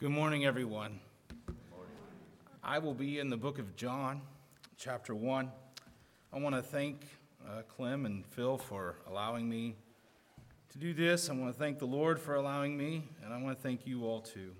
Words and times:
Good 0.00 0.12
morning, 0.12 0.46
everyone. 0.46 0.98
I 2.64 2.78
will 2.78 2.94
be 2.94 3.18
in 3.18 3.28
the 3.28 3.36
book 3.36 3.58
of 3.58 3.76
John, 3.76 4.22
chapter 4.78 5.14
1. 5.14 5.50
I 6.32 6.38
want 6.38 6.54
to 6.54 6.62
thank 6.62 7.04
uh, 7.46 7.60
Clem 7.68 8.06
and 8.06 8.24
Phil 8.24 8.56
for 8.56 8.96
allowing 9.06 9.46
me 9.46 9.76
to 10.70 10.78
do 10.78 10.94
this. 10.94 11.28
I 11.28 11.34
want 11.34 11.52
to 11.52 11.58
thank 11.58 11.78
the 11.78 11.86
Lord 11.86 12.18
for 12.18 12.36
allowing 12.36 12.78
me, 12.78 13.10
and 13.22 13.34
I 13.34 13.42
want 13.42 13.58
to 13.58 13.62
thank 13.62 13.86
you 13.86 14.06
all 14.06 14.22
too. 14.22 14.52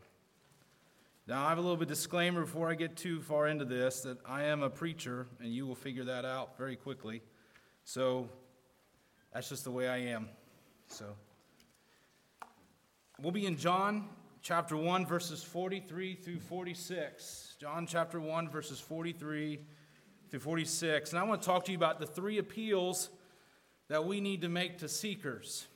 Now, 1.27 1.47
I 1.47 1.49
have 1.49 1.57
a 1.57 1.63
little 1.63 1.79
bit 1.79 1.85
of 1.85 1.89
disclaimer 1.89 2.43
before 2.43 2.71
I 2.71 2.75
get 2.75 2.95
too 2.95 3.23
far 3.23 3.49
into 3.49 3.65
this 3.65 4.03
that 4.03 4.19
I 4.27 4.43
am 4.43 4.63
a 4.63 4.69
preacher, 4.69 5.27
and 5.41 5.55
you 5.55 5.67
will 5.67 5.75
figure 5.75 6.05
that 6.05 6.27
out 6.27 6.59
very 6.59 6.77
quickly. 6.77 7.23
So 7.85 8.29
that's 9.33 9.49
just 9.49 9.65
the 9.65 9.71
way 9.71 9.89
I 9.89 10.01
am. 10.01 10.29
So 10.89 11.07
we'll 13.23 13.33
be 13.33 13.47
in 13.47 13.57
John 13.57 14.07
chapter 14.43 14.77
1, 14.77 15.07
verses 15.07 15.43
43 15.43 16.15
through 16.15 16.41
46. 16.41 17.57
John 17.61 17.87
chapter 17.87 18.21
1, 18.21 18.49
verses 18.49 18.81
43 18.81 19.61
through 20.31 20.41
46. 20.41 21.11
And 21.11 21.19
I 21.19 21.25
want 21.25 21.43
to 21.43 21.47
talk 21.47 21.65
to 21.67 21.73
you 21.73 21.77
about 21.77 22.01
the 22.01 22.07
three 22.07 22.39
appeals 22.39 23.11
that 23.89 24.05
we 24.05 24.21
need 24.21 24.43
to 24.43 24.49
make 24.49 24.79
to 24.79 24.89
seekers. 24.89 25.67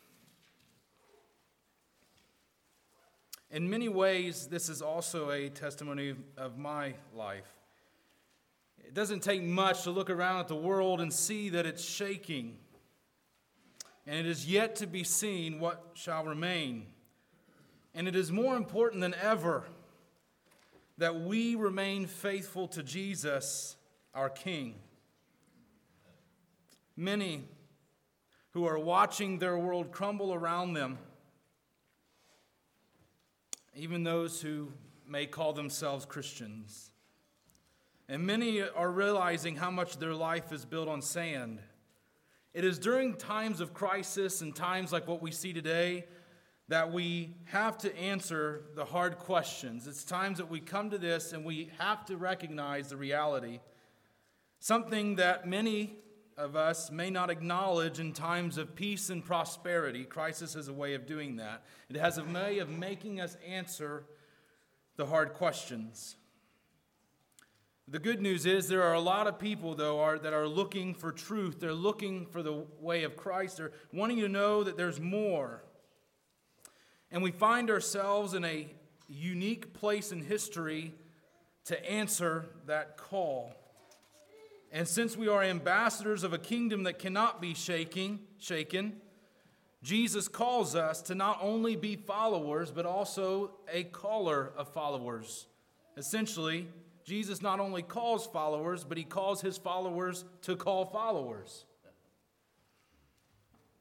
In 3.51 3.69
many 3.69 3.89
ways, 3.89 4.47
this 4.47 4.69
is 4.69 4.81
also 4.81 5.31
a 5.31 5.49
testimony 5.49 6.15
of 6.37 6.59
my 6.59 6.95
life. 7.15 7.53
It 8.79 8.95
doesn't 8.95 9.23
take 9.23 9.43
much 9.43 9.83
to 9.83 9.91
look 9.91 10.11
around 10.11 10.41
at 10.41 10.49
the 10.49 10.57
world 10.57 11.01
and 11.01 11.13
see 11.13 11.51
that 11.51 11.67
it's 11.67 11.85
shaking. 11.85 12.57
And 14.07 14.17
it 14.19 14.27
is 14.27 14.47
yet 14.47 14.77
to 14.77 14.87
be 14.87 15.05
seen 15.05 15.61
what 15.61 15.93
shall 15.95 16.25
remain. 16.25 16.87
And 17.95 18.09
it 18.09 18.17
is 18.17 18.33
more 18.33 18.57
important 18.57 19.01
than 19.01 19.15
ever 19.15 19.65
that 20.99 21.21
we 21.21 21.55
remain 21.55 22.07
faithful 22.07 22.69
to 22.69 22.83
Jesus, 22.83 23.77
our 24.15 24.31
King. 24.31 24.77
Many 26.97 27.45
who 28.51 28.67
are 28.67 28.79
watching 28.79 29.39
their 29.39 29.59
world 29.59 29.91
crumble 29.91 30.33
around 30.33 30.75
them, 30.75 30.99
even 33.75 34.05
those 34.05 34.41
who 34.41 34.73
may 35.09 35.27
call 35.27 35.53
themselves 35.53 36.05
Christians. 36.05 36.93
And 38.09 38.25
many 38.25 38.63
are 38.63 38.91
realizing 38.91 39.57
how 39.57 39.71
much 39.71 39.99
their 39.99 40.15
life 40.15 40.53
is 40.53 40.65
built 40.65 40.89
on 40.89 41.03
sand. 41.03 41.61
It 42.53 42.65
is 42.65 42.79
during 42.79 43.17
times 43.17 43.61
of 43.61 43.75
crisis 43.75 44.41
and 44.41 44.55
times 44.55 44.93
like 44.93 45.09
what 45.09 45.21
we 45.21 45.33
see 45.33 45.53
today 45.53 46.05
that 46.69 46.93
we 46.93 47.35
have 47.45 47.77
to 47.79 47.97
answer 47.97 48.63
the 48.75 48.85
hard 48.85 49.19
questions. 49.19 49.87
It's 49.87 50.05
times 50.05 50.39
that 50.39 50.51
we 50.51 50.61
come 50.61 50.91
to 50.91 50.99
this 50.99 51.33
and 51.33 51.45
we 51.45 51.71
have 51.79 52.05
to 52.07 52.17
recognize 52.17 52.89
the 52.89 52.97
reality. 52.97 53.61
Something 54.61 55.17
that 55.17 55.47
many 55.47 55.97
of 56.37 56.57
us 56.57 56.91
may 56.91 57.11
not 57.11 57.31
acknowledge 57.31 58.01
in 58.01 58.13
times 58.13 58.59
of 58.59 58.75
peace 58.75 59.11
and 59.11 59.25
prosperity. 59.25 60.05
Crisis 60.05 60.55
has 60.55 60.69
a 60.69 60.73
way 60.73 60.95
of 60.95 61.07
doing 61.07 61.37
that, 61.37 61.65
it 61.89 61.97
has 61.97 62.19
a 62.19 62.25
way 62.25 62.59
of 62.59 62.69
making 62.71 63.21
us 63.21 63.37
answer 63.47 64.05
the 64.97 65.07
hard 65.07 65.35
questions. 65.35 66.17
The 67.87 67.99
good 67.99 68.23
news 68.23 68.47
is 68.47 68.69
there 68.69 68.83
are 68.83 68.95
a 68.95 69.01
lot 69.01 69.27
of 69.27 69.39
people, 69.39 69.75
though, 69.75 70.01
are, 70.01 70.19
that 70.19 70.33
are 70.33 70.49
looking 70.49 70.95
for 70.95 71.13
truth. 71.13 71.61
They're 71.61 71.75
looking 71.75 72.25
for 72.25 72.43
the 72.43 72.65
way 72.81 73.05
of 73.05 73.15
Christ. 73.15 73.59
They're 73.59 73.73
wanting 73.93 74.21
to 74.21 74.29
know 74.29 74.65
that 74.65 74.79
there's 74.79 74.99
more. 74.99 75.63
And 77.15 77.23
we 77.23 77.31
find 77.31 77.71
ourselves 77.71 78.35
in 78.35 78.45
a 78.45 78.67
unique 79.09 79.73
place 79.73 80.11
in 80.11 80.21
history 80.21 80.93
to 81.67 81.89
answer 81.89 82.45
that 82.67 82.97
call. 82.97 83.55
And 84.73 84.89
since 84.89 85.17
we 85.17 85.29
are 85.29 85.41
ambassadors 85.41 86.25
of 86.25 86.33
a 86.33 86.39
kingdom 86.39 86.83
that 86.83 86.99
cannot 86.99 87.41
be 87.41 87.55
shaking, 87.55 88.19
shaken, 88.41 88.95
Jesus 89.81 90.27
calls 90.27 90.75
us 90.75 91.03
to 91.03 91.15
not 91.15 91.39
only 91.41 91.77
be 91.77 91.95
followers, 91.95 92.73
but 92.73 92.85
also 92.85 93.53
a 93.73 93.85
caller 93.85 94.51
of 94.57 94.67
followers. 94.67 95.47
Essentially, 95.97 96.67
Jesus 97.05 97.41
not 97.41 97.61
only 97.61 97.83
calls 97.83 98.27
followers, 98.27 98.83
but 98.83 98.99
he 98.99 99.05
calls 99.05 99.41
his 99.41 99.57
followers 99.57 100.25
to 100.43 100.57
call 100.57 100.85
followers. 100.87 101.65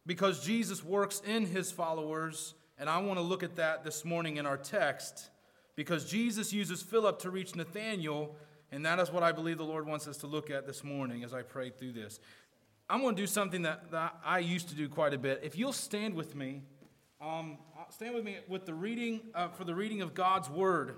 Because 0.05 0.45
Jesus 0.45 0.83
works 0.83 1.19
in 1.25 1.47
his 1.47 1.71
followers 1.71 2.53
and 2.77 2.89
I 2.89 2.99
want 2.99 3.19
to 3.19 3.23
look 3.23 3.43
at 3.43 3.55
that 3.57 3.83
this 3.83 4.03
morning 4.03 4.37
in 4.37 4.45
our 4.45 4.57
text 4.57 5.29
because 5.75 6.05
Jesus 6.05 6.53
uses 6.53 6.81
Philip 6.81 7.19
to 7.19 7.29
reach 7.29 7.55
Nathanael, 7.55 8.35
and 8.71 8.85
that 8.85 8.99
is 8.99 9.11
what 9.11 9.23
I 9.23 9.31
believe 9.31 9.57
the 9.57 9.65
Lord 9.65 9.85
wants 9.87 10.07
us 10.07 10.17
to 10.17 10.27
look 10.27 10.49
at 10.49 10.65
this 10.67 10.83
morning 10.83 11.23
as 11.23 11.33
I 11.33 11.41
pray 11.41 11.69
through 11.69 11.93
this. 11.93 12.19
I'm 12.89 13.01
going 13.01 13.15
to 13.15 13.21
do 13.21 13.27
something 13.27 13.61
that, 13.63 13.91
that 13.91 14.15
I 14.25 14.39
used 14.39 14.69
to 14.69 14.75
do 14.75 14.89
quite 14.89 15.13
a 15.13 15.17
bit. 15.17 15.41
If 15.43 15.57
you'll 15.57 15.73
stand 15.73 16.13
with 16.13 16.35
me, 16.35 16.63
um, 17.21 17.57
stand 17.89 18.13
with 18.13 18.23
me 18.23 18.37
with 18.47 18.65
the 18.65 18.73
reading 18.73 19.21
uh, 19.33 19.49
for 19.49 19.63
the 19.63 19.73
reading 19.73 20.01
of 20.01 20.13
God's 20.13 20.49
word. 20.49 20.95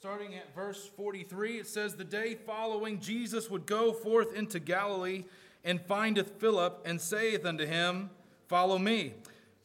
Starting 0.00 0.34
at 0.34 0.54
verse 0.54 0.88
43, 0.96 1.58
it 1.58 1.66
says, 1.66 1.94
The 1.94 2.04
day 2.04 2.34
following, 2.34 3.00
Jesus 3.00 3.50
would 3.50 3.66
go 3.66 3.92
forth 3.92 4.34
into 4.34 4.58
Galilee 4.58 5.24
and 5.62 5.78
findeth 5.78 6.40
Philip 6.40 6.80
and 6.86 6.98
saith 6.98 7.44
unto 7.44 7.66
him, 7.66 8.08
Follow 8.48 8.78
me. 8.78 9.12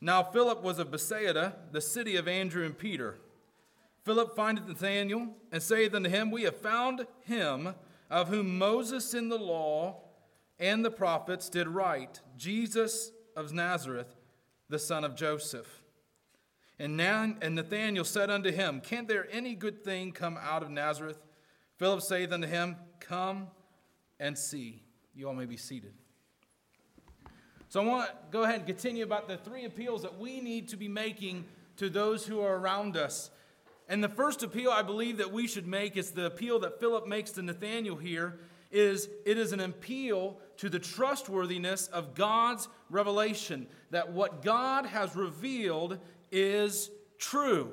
Now 0.02 0.24
Philip 0.24 0.62
was 0.62 0.78
of 0.78 0.92
Bethsaida, 0.92 1.56
the 1.72 1.80
city 1.80 2.18
of 2.18 2.28
Andrew 2.28 2.66
and 2.66 2.78
Peter. 2.78 3.16
Philip 4.04 4.36
findeth 4.36 4.68
Nathanael 4.68 5.30
and 5.54 5.64
saith 5.64 5.96
unto 5.96 6.10
him, 6.10 6.32
We 6.32 6.44
have 6.44 6.58
found 6.58 7.08
him 7.22 7.74
of 8.10 8.28
whom 8.28 8.58
Moses 8.58 9.14
in 9.14 9.30
the 9.30 9.40
law 9.40 10.02
and 10.60 10.84
the 10.84 10.92
prophets 10.92 11.48
did 11.48 11.70
write, 11.70 12.20
Jesus 12.36 13.14
of 13.38 13.54
Nazareth, 13.54 14.14
the 14.68 14.80
son 14.80 15.06
of 15.06 15.16
Joseph. 15.16 15.85
And, 16.78 17.00
and 17.00 17.56
Nathanael 17.56 18.04
said 18.04 18.30
unto 18.30 18.52
him, 18.52 18.82
Can't 18.82 19.08
there 19.08 19.28
any 19.32 19.56
good 19.56 19.84
thing 19.84 20.12
come 20.12 20.38
out 20.42 20.62
of 20.62 20.70
Nazareth? 20.70 21.20
Philip 21.78 22.02
saith 22.02 22.32
unto 22.32 22.48
him, 22.48 22.76
Come 23.00 23.48
and 24.20 24.38
see. 24.38 24.84
You 25.14 25.28
all 25.28 25.34
may 25.34 25.46
be 25.46 25.58
seated. 25.58 25.94
So 27.70 27.82
I 27.82 27.86
want 27.86 28.10
to 28.10 28.16
go 28.32 28.44
ahead 28.44 28.58
and 28.58 28.66
continue 28.66 29.04
about 29.04 29.28
the 29.28 29.38
three 29.38 29.66
appeals 29.66 30.02
that 30.02 30.18
we 30.18 30.40
need 30.42 30.70
to 30.70 30.78
be 30.78 30.88
making 30.88 31.46
to 31.78 31.90
those 31.90 32.26
who 32.26 32.42
are 32.42 32.58
around 32.58 32.96
us. 32.98 33.30
And 33.88 34.04
the 34.04 34.10
first 34.10 34.44
appeal 34.44 34.72
I 34.72 34.82
believe 34.82 35.18
that 35.18 35.32
we 35.32 35.48
should 35.48 35.68
make 35.68 35.98
is 35.98 36.12
the 36.12 36.26
appeal 36.26 36.60
that 36.60 36.80
Philip 36.80 37.08
makes 37.08 37.32
to 37.32 37.42
Nathanael 37.42 37.96
here 37.96 38.40
is 38.72 39.10
it 39.26 39.38
is 39.38 39.54
an 39.54 39.60
appeal 39.60 40.38
to 40.58 40.70
the 40.70 40.80
trustworthiness 40.80 41.88
of 41.88 42.16
God's 42.16 42.68
revelation 42.90 43.68
that 43.92 44.12
what 44.12 44.42
God 44.42 44.86
has 44.86 45.16
revealed 45.16 46.00
is 46.32 46.90
true. 47.18 47.72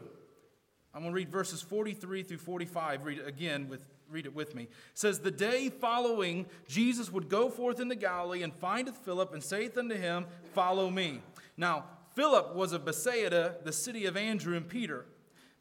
I'm 0.94 1.00
going 1.00 1.12
to 1.12 1.16
read 1.16 1.30
verses 1.30 1.62
43 1.62 2.23
through 2.23 2.38
45. 2.38 3.04
Read 3.04 3.18
it 3.18 3.26
again 3.26 3.68
with 3.68 3.85
read 4.12 4.26
it 4.26 4.35
with 4.35 4.54
me. 4.54 4.64
It 4.64 4.71
says, 4.92 5.21
The 5.21 5.30
day 5.30 5.71
following, 5.71 6.47
Jesus 6.68 7.11
would 7.11 7.28
go 7.28 7.49
forth 7.49 7.80
into 7.80 7.94
Galilee 7.94 8.42
and 8.42 8.54
findeth 8.54 8.97
Philip 8.99 9.32
and 9.32 9.42
saith 9.42 9.78
unto 9.78 9.97
him, 9.97 10.26
Follow 10.52 10.90
me. 10.90 11.23
Now, 11.56 11.87
Philip 12.14 12.54
was 12.54 12.73
of 12.73 12.85
Bethsaida, 12.85 13.56
the 13.64 13.73
city 13.73 14.04
of 14.04 14.16
Andrew 14.16 14.54
and 14.56 14.68
Peter. 14.68 15.06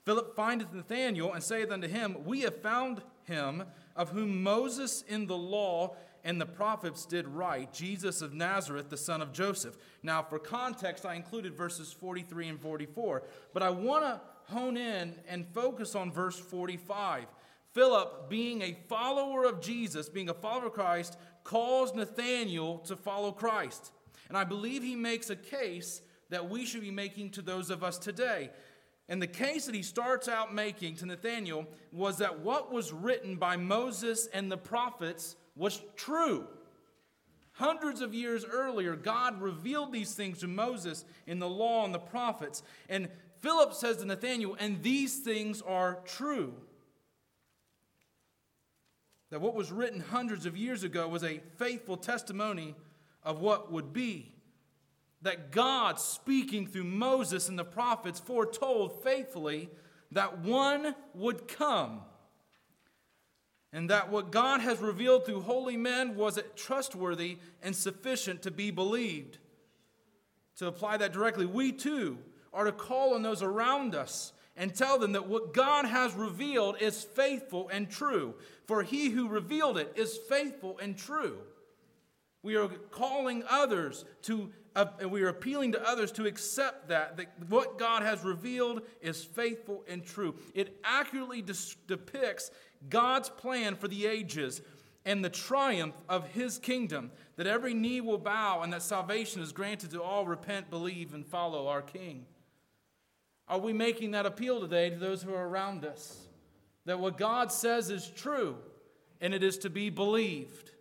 Philip 0.04 0.36
findeth 0.36 0.74
Nathanael 0.74 1.34
and 1.34 1.42
saith 1.42 1.72
unto 1.72 1.88
him, 1.88 2.18
We 2.26 2.42
have 2.42 2.62
found 2.62 3.02
him 3.24 3.64
of 3.96 4.10
whom 4.10 4.44
Moses 4.44 5.04
in 5.08 5.28
the 5.28 5.38
law 5.38 5.96
and 6.24 6.40
the 6.40 6.46
prophets 6.46 7.06
did 7.06 7.28
write, 7.28 7.74
Jesus 7.74 8.22
of 8.22 8.34
Nazareth, 8.34 8.90
the 8.90 8.98
son 8.98 9.22
of 9.22 9.34
Joseph. 9.34 9.78
Now, 10.04 10.22
for 10.22 10.40
context, 10.40 11.06
I 11.06 11.16
included 11.16 11.56
verses 11.56 11.92
43 11.92 12.50
and 12.50 12.60
44, 12.60 13.24
but 13.54 13.64
I 13.64 13.70
want 13.70 14.04
to 14.04 14.22
hone 14.52 14.78
in 14.78 15.16
and 15.28 15.48
focus 15.48 15.96
on 15.96 16.12
verse 16.12 16.38
45. 16.38 17.26
Philip, 17.74 18.30
being 18.30 18.62
a 18.62 18.78
follower 18.88 19.46
of 19.46 19.62
Jesus, 19.62 20.10
being 20.10 20.30
a 20.30 20.34
follower 20.34 20.68
of 20.68 20.74
Christ, 20.74 21.18
calls 21.44 21.96
Nathanael 21.96 22.80
to 22.80 22.96
follow 22.96 23.32
Christ. 23.32 23.92
And 24.28 24.38
I 24.38 24.44
believe 24.44 24.84
he 24.84 24.96
makes 24.96 25.30
a 25.30 25.36
case 25.36 26.02
that 26.30 26.50
we 26.50 26.66
should 26.66 26.82
be 26.82 26.92
making 26.92 27.32
to 27.32 27.42
those 27.42 27.70
of 27.70 27.84
us 27.84 27.98
today. 27.98 28.50
And 29.10 29.22
the 29.22 29.28
case 29.28 29.66
that 29.66 29.76
he 29.76 29.84
starts 29.84 30.28
out 30.28 30.54
making 30.54 30.96
to 30.98 31.06
Nathanael 31.06 31.66
was 31.92 32.18
that 32.20 32.40
what 32.40 32.72
was 32.72 32.94
written 32.94 33.36
by 33.36 33.58
Moses 33.58 34.28
and 34.28 34.50
the 34.50 34.58
prophets 34.58 35.36
was 35.62 35.80
true. 35.96 36.48
Hundreds 37.52 38.02
of 38.02 38.16
years 38.16 38.44
earlier, 38.44 38.96
God 38.96 39.40
revealed 39.40 39.94
these 39.94 40.16
things 40.16 40.40
to 40.40 40.48
Moses 40.48 41.06
in 41.28 41.38
the 41.38 41.48
law 41.48 41.86
and 41.86 41.94
the 41.94 42.00
prophets. 42.00 42.64
And 42.90 43.08
Philip 43.42 43.74
says 43.74 43.98
to 43.98 44.06
Nathanael, 44.06 44.56
and 44.60 44.82
these 44.82 45.20
things 45.20 45.62
are 45.62 46.00
true. 46.04 46.54
That 49.30 49.42
what 49.42 49.54
was 49.54 49.72
written 49.72 50.00
hundreds 50.00 50.48
of 50.48 50.58
years 50.58 50.84
ago 50.84 51.08
was 51.08 51.24
a 51.24 51.42
faithful 51.58 51.96
testimony 51.96 52.74
of 53.24 53.40
what 53.40 53.72
would 53.72 53.94
be. 53.94 54.34
that 55.22 55.52
God, 55.52 56.00
speaking 56.00 56.66
through 56.66 56.86
Moses 56.86 57.48
and 57.48 57.58
the 57.58 57.64
prophets, 57.64 58.20
foretold 58.20 59.04
faithfully 59.04 59.70
that 60.12 60.40
one 60.40 60.96
would 61.14 61.48
come. 61.48 62.02
And 63.74 63.90
that 63.90 64.10
what 64.10 64.32
God 64.32 64.62
has 64.62 64.80
revealed 64.80 65.26
through 65.26 65.42
holy 65.42 65.78
men 65.78 66.16
was 66.16 66.38
it 66.38 66.58
trustworthy 66.58 67.38
and 67.64 67.76
sufficient 67.76 68.42
to 68.42 68.52
be 68.52 68.70
believed. 68.70 69.38
To 70.58 70.68
apply 70.68 70.98
that 70.98 71.14
directly, 71.14 71.46
we 71.46 71.72
too 71.72 72.18
are 72.54 72.66
to 72.66 72.72
call 72.72 73.14
on 73.14 73.22
those 73.22 73.42
around 73.42 73.96
us 73.96 74.34
and 74.58 74.76
tell 74.76 75.00
them 75.00 75.14
that 75.14 75.28
what 75.28 75.54
God 75.54 75.86
has 75.86 76.14
revealed 76.14 76.82
is 76.82 77.04
faithful 77.04 77.70
and 77.70 77.90
true. 77.90 78.36
For 78.66 78.84
he 78.84 79.10
who 79.10 79.28
revealed 79.28 79.78
it 79.78 79.94
is 79.96 80.18
faithful 80.18 80.78
and 80.80 80.98
true. 80.98 81.38
We 82.44 82.56
are 82.56 82.68
calling 82.68 83.44
others 83.50 84.04
to, 84.24 84.52
uh, 84.76 84.86
we 85.08 85.22
are 85.22 85.30
appealing 85.30 85.74
to 85.74 85.88
others 85.88 86.12
to 86.14 86.26
accept 86.26 86.90
that, 86.90 87.18
that 87.18 87.28
what 87.50 87.78
God 87.78 88.04
has 88.04 88.24
revealed 88.24 88.82
is 89.02 89.24
faithful 89.24 89.84
and 89.88 90.04
true. 90.04 90.36
It 90.54 90.78
accurately 90.84 91.44
depicts 91.88 92.52
God's 92.90 93.30
plan 93.30 93.76
for 93.76 93.88
the 93.88 94.06
ages 94.06 94.62
and 95.06 95.24
the 95.24 95.30
triumph 95.30 95.96
of 96.08 96.28
his 96.28 96.60
kingdom, 96.60 97.12
that 97.36 97.48
every 97.48 97.74
knee 97.74 98.02
will 98.02 98.18
bow 98.18 98.62
and 98.62 98.72
that 98.74 98.84
salvation 98.84 99.42
is 99.42 99.52
granted 99.52 99.92
to 99.92 100.02
all 100.02 100.26
repent, 100.26 100.70
believe, 100.70 101.14
and 101.14 101.26
follow 101.26 101.68
our 101.68 101.82
King. 101.82 102.26
Are 103.48 103.60
we 103.60 103.74
making 103.74 104.12
that 104.12 104.26
appeal 104.26 104.62
today 104.62 104.90
to 104.90 104.98
those 104.98 105.24
who 105.24 105.34
are 105.34 105.48
around 105.48 105.84
us? 105.84 106.28
That 106.86 107.00
what 107.00 107.18
God 107.18 107.52
says 107.52 107.90
is 107.90 108.10
true 108.10 108.58
and 109.20 109.34
it 109.34 109.44
is 109.44 109.58
to 109.60 109.70
be 109.70 109.90
believed. 109.90 110.72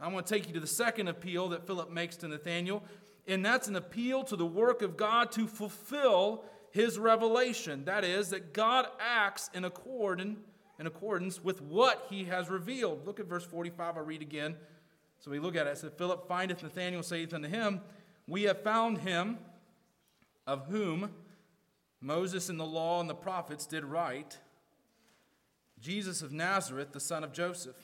I 0.00 0.08
want 0.08 0.26
to 0.26 0.34
take 0.34 0.48
you 0.48 0.54
to 0.54 0.60
the 0.60 0.66
second 0.66 1.08
appeal 1.08 1.48
that 1.50 1.66
Philip 1.66 1.90
makes 1.90 2.16
to 2.18 2.28
Nathanael, 2.28 2.82
and 3.26 3.44
that's 3.44 3.68
an 3.68 3.76
appeal 3.76 4.24
to 4.24 4.36
the 4.36 4.46
work 4.46 4.82
of 4.82 4.96
God 4.96 5.30
to 5.32 5.46
fulfill 5.46 6.44
his 6.70 6.98
revelation. 6.98 7.84
That 7.84 8.04
is, 8.04 8.30
that 8.30 8.52
God 8.52 8.86
acts 8.98 9.50
in, 9.54 9.64
accord 9.64 10.20
in 10.20 10.36
accordance 10.86 11.42
with 11.42 11.60
what 11.62 12.06
he 12.08 12.24
has 12.24 12.48
revealed. 12.48 13.06
Look 13.06 13.20
at 13.20 13.26
verse 13.26 13.44
45, 13.44 13.96
I'll 13.96 14.04
read 14.04 14.22
again. 14.22 14.56
So 15.18 15.30
we 15.30 15.38
look 15.38 15.56
at 15.56 15.66
it. 15.66 15.70
It 15.70 15.78
says, 15.78 15.92
Philip 15.96 16.26
findeth 16.26 16.62
Nathanael, 16.62 17.02
saith 17.02 17.34
unto 17.34 17.48
him, 17.48 17.82
We 18.26 18.44
have 18.44 18.62
found 18.62 18.98
him 18.98 19.38
of 20.46 20.66
whom 20.66 21.10
Moses 22.00 22.48
and 22.48 22.58
the 22.58 22.64
law 22.64 23.00
and 23.00 23.10
the 23.10 23.14
prophets 23.14 23.66
did 23.66 23.84
write, 23.84 24.38
Jesus 25.78 26.22
of 26.22 26.32
Nazareth, 26.32 26.92
the 26.92 27.00
son 27.00 27.24
of 27.24 27.32
Joseph. 27.32 27.76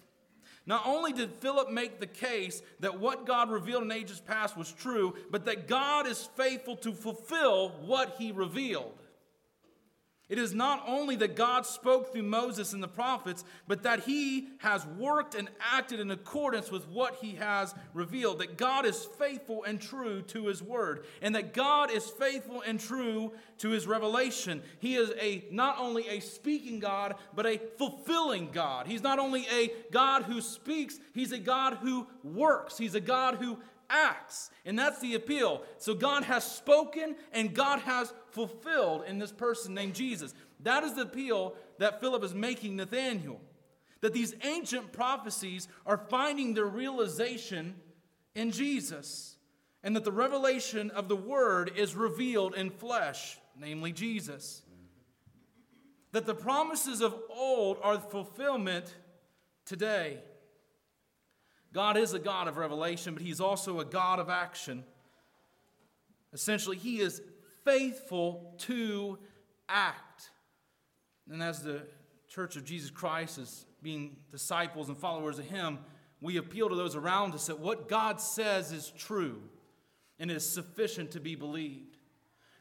Not 0.67 0.85
only 0.85 1.13
did 1.13 1.31
Philip 1.33 1.71
make 1.71 2.01
the 2.01 2.07
case 2.07 2.61
that 2.81 2.99
what 2.99 3.25
God 3.25 3.51
revealed 3.51 3.85
in 3.85 3.93
ages 3.93 4.21
past 4.21 4.57
was 4.57 4.73
true, 4.73 5.15
but 5.31 5.45
that 5.45 5.69
God 5.69 6.09
is 6.09 6.29
faithful 6.37 6.77
to 6.79 6.93
fulfill 6.93 7.69
what 7.85 8.17
he 8.19 8.33
revealed. 8.33 8.99
It 10.29 10.39
is 10.39 10.55
not 10.55 10.83
only 10.89 11.15
that 11.17 11.37
God 11.37 11.67
spoke 11.67 12.13
through 12.13 12.25
Moses 12.25 12.73
and 12.73 12.83
the 12.83 12.89
prophets, 12.89 13.45
but 13.69 13.85
that 13.85 14.01
he 14.01 14.49
has 14.59 14.85
worked 14.85 15.37
and 15.37 15.49
acted 15.61 16.01
in 16.01 16.11
accordance 16.11 16.69
with 16.69 16.89
what 16.89 17.17
he 17.17 17.37
has 17.37 17.73
revealed. 17.95 18.41
That 18.41 18.57
God 18.57 18.87
is 18.87 19.05
faithful 19.19 19.63
and 19.63 19.81
true 19.81 20.23
to 20.23 20.47
his 20.47 20.61
word, 20.61 21.07
and 21.23 21.37
that 21.37 21.55
God 21.55 21.93
is 21.93 22.11
faithful 22.11 22.61
and 22.67 22.81
true 22.81 23.33
to 23.59 23.71
his 23.71 23.87
revelation. 23.87 24.63
He 24.81 24.97
is 24.97 25.13
a 25.21 25.45
not 25.53 25.79
only 25.79 26.09
a 26.09 26.19
speaking 26.19 26.81
God, 26.81 27.15
but 27.33 27.47
a 27.47 27.61
fulfilling 27.79 28.51
God. 28.51 28.89
He's 28.89 29.05
not 29.05 29.21
only 29.21 29.47
a 29.53 29.71
God 29.93 30.25
who 30.25 30.41
speaks, 30.41 30.99
he's 31.15 31.31
a 31.31 31.39
God 31.39 31.75
who 31.75 32.09
works. 32.25 32.77
He's 32.77 32.97
a 32.97 33.01
God 33.01 33.37
who 33.37 33.59
acts. 33.91 34.51
And 34.65 34.79
that's 34.79 35.01
the 35.01 35.15
appeal. 35.15 35.63
So 35.79 35.95
God 35.95 36.25
has 36.25 36.45
spoken 36.45 37.17
and 37.33 37.55
God 37.55 37.81
has 37.81 38.13
fulfilled 38.31 39.05
in 39.07 39.19
this 39.19 39.33
person 39.33 39.75
named 39.75 39.95
Jesus. 39.95 40.35
That 40.61 40.85
is 40.85 40.95
the 40.95 41.03
appeal 41.03 41.55
that 41.79 42.01
Philip 42.01 42.25
is 42.25 42.35
making 42.35 42.77
Nathanael. 42.77 43.41
That 44.01 44.13
these 44.13 44.35
ancient 44.43 44.93
prophecies 44.93 45.69
are 45.85 45.97
finding 45.97 46.55
their 46.55 46.67
realization 46.67 47.75
in 48.35 48.51
Jesus. 48.51 49.37
And 49.83 49.95
that 49.97 50.05
the 50.05 50.13
revelation 50.13 50.91
of 50.91 51.09
the 51.09 51.17
Word 51.17 51.73
is 51.77 51.95
revealed 51.95 52.55
in 52.55 52.71
flesh, 52.71 53.39
namely 53.59 53.93
Jesus. 53.93 54.63
That 56.13 56.27
the 56.27 56.35
promises 56.35 57.01
of 57.01 57.15
old 57.31 57.79
are 57.83 57.99
fulfillment 57.99 58.95
today. 59.65 60.19
God 61.77 61.99
is 61.99 62.15
a 62.15 62.19
God 62.19 62.49
of 62.49 62.57
revelation, 62.57 63.13
but 63.13 63.23
He's 63.23 63.39
also 63.39 63.81
a 63.81 63.85
God 63.85 64.19
of 64.19 64.31
action. 64.31 64.83
Essentially, 66.33 66.79
He 66.79 67.01
is 67.01 67.21
faithful 67.67 68.55
to 68.61 69.19
act. 69.69 70.31
And 71.31 71.43
as 71.43 71.61
the 71.61 71.83
Church 72.29 72.57
of 72.57 72.65
Jesus 72.65 72.91
Christ 72.91 73.37
is 73.37 73.67
being 73.83 74.17
disciples 74.33 74.89
and 74.89 74.97
followers 74.97 75.39
of 75.39 75.45
Him, 75.45 75.79
we 76.23 76.39
appeal 76.39 76.71
to 76.71 76.75
those 76.75 76.97
around 76.97 77.35
us 77.35 77.49
that 77.49 77.61
what 77.61 77.91
God 77.91 78.23
says 78.23 78.73
is 78.73 78.91
true 78.97 79.43
and 80.19 80.31
is 80.31 80.49
sufficient 80.49 81.11
to 81.11 81.21
be 81.21 81.35
believed. 81.35 81.99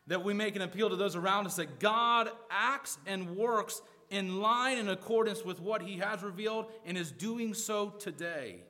That 0.07 0.25
we 0.25 0.33
make 0.33 0.57
an 0.57 0.61
appeal 0.61 0.89
to 0.89 0.97
those 0.97 1.15
around 1.15 1.45
us 1.45 1.55
that 1.55 1.79
God 1.79 2.29
acts 2.51 2.97
and 3.05 3.37
works 3.37 3.81
in 4.09 4.41
line 4.41 4.77
in 4.77 4.89
accordance 4.89 5.45
with 5.45 5.61
what 5.61 5.81
He 5.81 5.99
has 5.99 6.21
revealed 6.21 6.65
and 6.85 6.97
is 6.97 7.13
doing 7.13 7.53
so 7.53 7.91
today. 7.91 8.63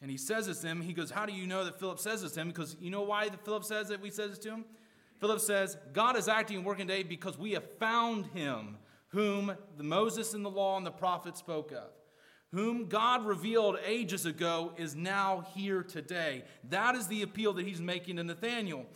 And 0.00 0.10
he 0.10 0.16
says 0.16 0.46
this 0.46 0.60
to 0.60 0.68
him. 0.68 0.80
He 0.80 0.92
goes, 0.92 1.10
How 1.10 1.26
do 1.26 1.32
you 1.32 1.46
know 1.46 1.64
that 1.64 1.78
Philip 1.78 1.98
says 1.98 2.22
this 2.22 2.32
to 2.32 2.40
him? 2.40 2.48
Because 2.48 2.76
you 2.80 2.90
know 2.90 3.02
why 3.02 3.28
Philip 3.44 3.64
says 3.64 3.88
that 3.88 4.00
we 4.00 4.10
says 4.10 4.30
this 4.30 4.38
to 4.40 4.50
him? 4.50 4.64
Philip 5.20 5.40
says, 5.40 5.76
God 5.92 6.16
is 6.16 6.28
acting 6.28 6.58
and 6.58 6.66
working 6.66 6.86
today 6.86 7.02
because 7.02 7.36
we 7.36 7.52
have 7.52 7.68
found 7.78 8.26
him, 8.26 8.76
whom 9.08 9.56
the 9.76 9.82
Moses 9.82 10.34
and 10.34 10.44
the 10.44 10.50
law 10.50 10.76
and 10.76 10.86
the 10.86 10.92
prophets 10.92 11.40
spoke 11.40 11.72
of. 11.72 11.90
Whom 12.52 12.86
God 12.86 13.26
revealed 13.26 13.78
ages 13.84 14.24
ago 14.24 14.72
is 14.76 14.94
now 14.94 15.44
here 15.54 15.82
today. 15.82 16.44
That 16.68 16.94
is 16.94 17.08
the 17.08 17.22
appeal 17.22 17.52
that 17.54 17.66
he's 17.66 17.80
making 17.80 18.16
to 18.16 18.24
Nathanael. 18.24 18.86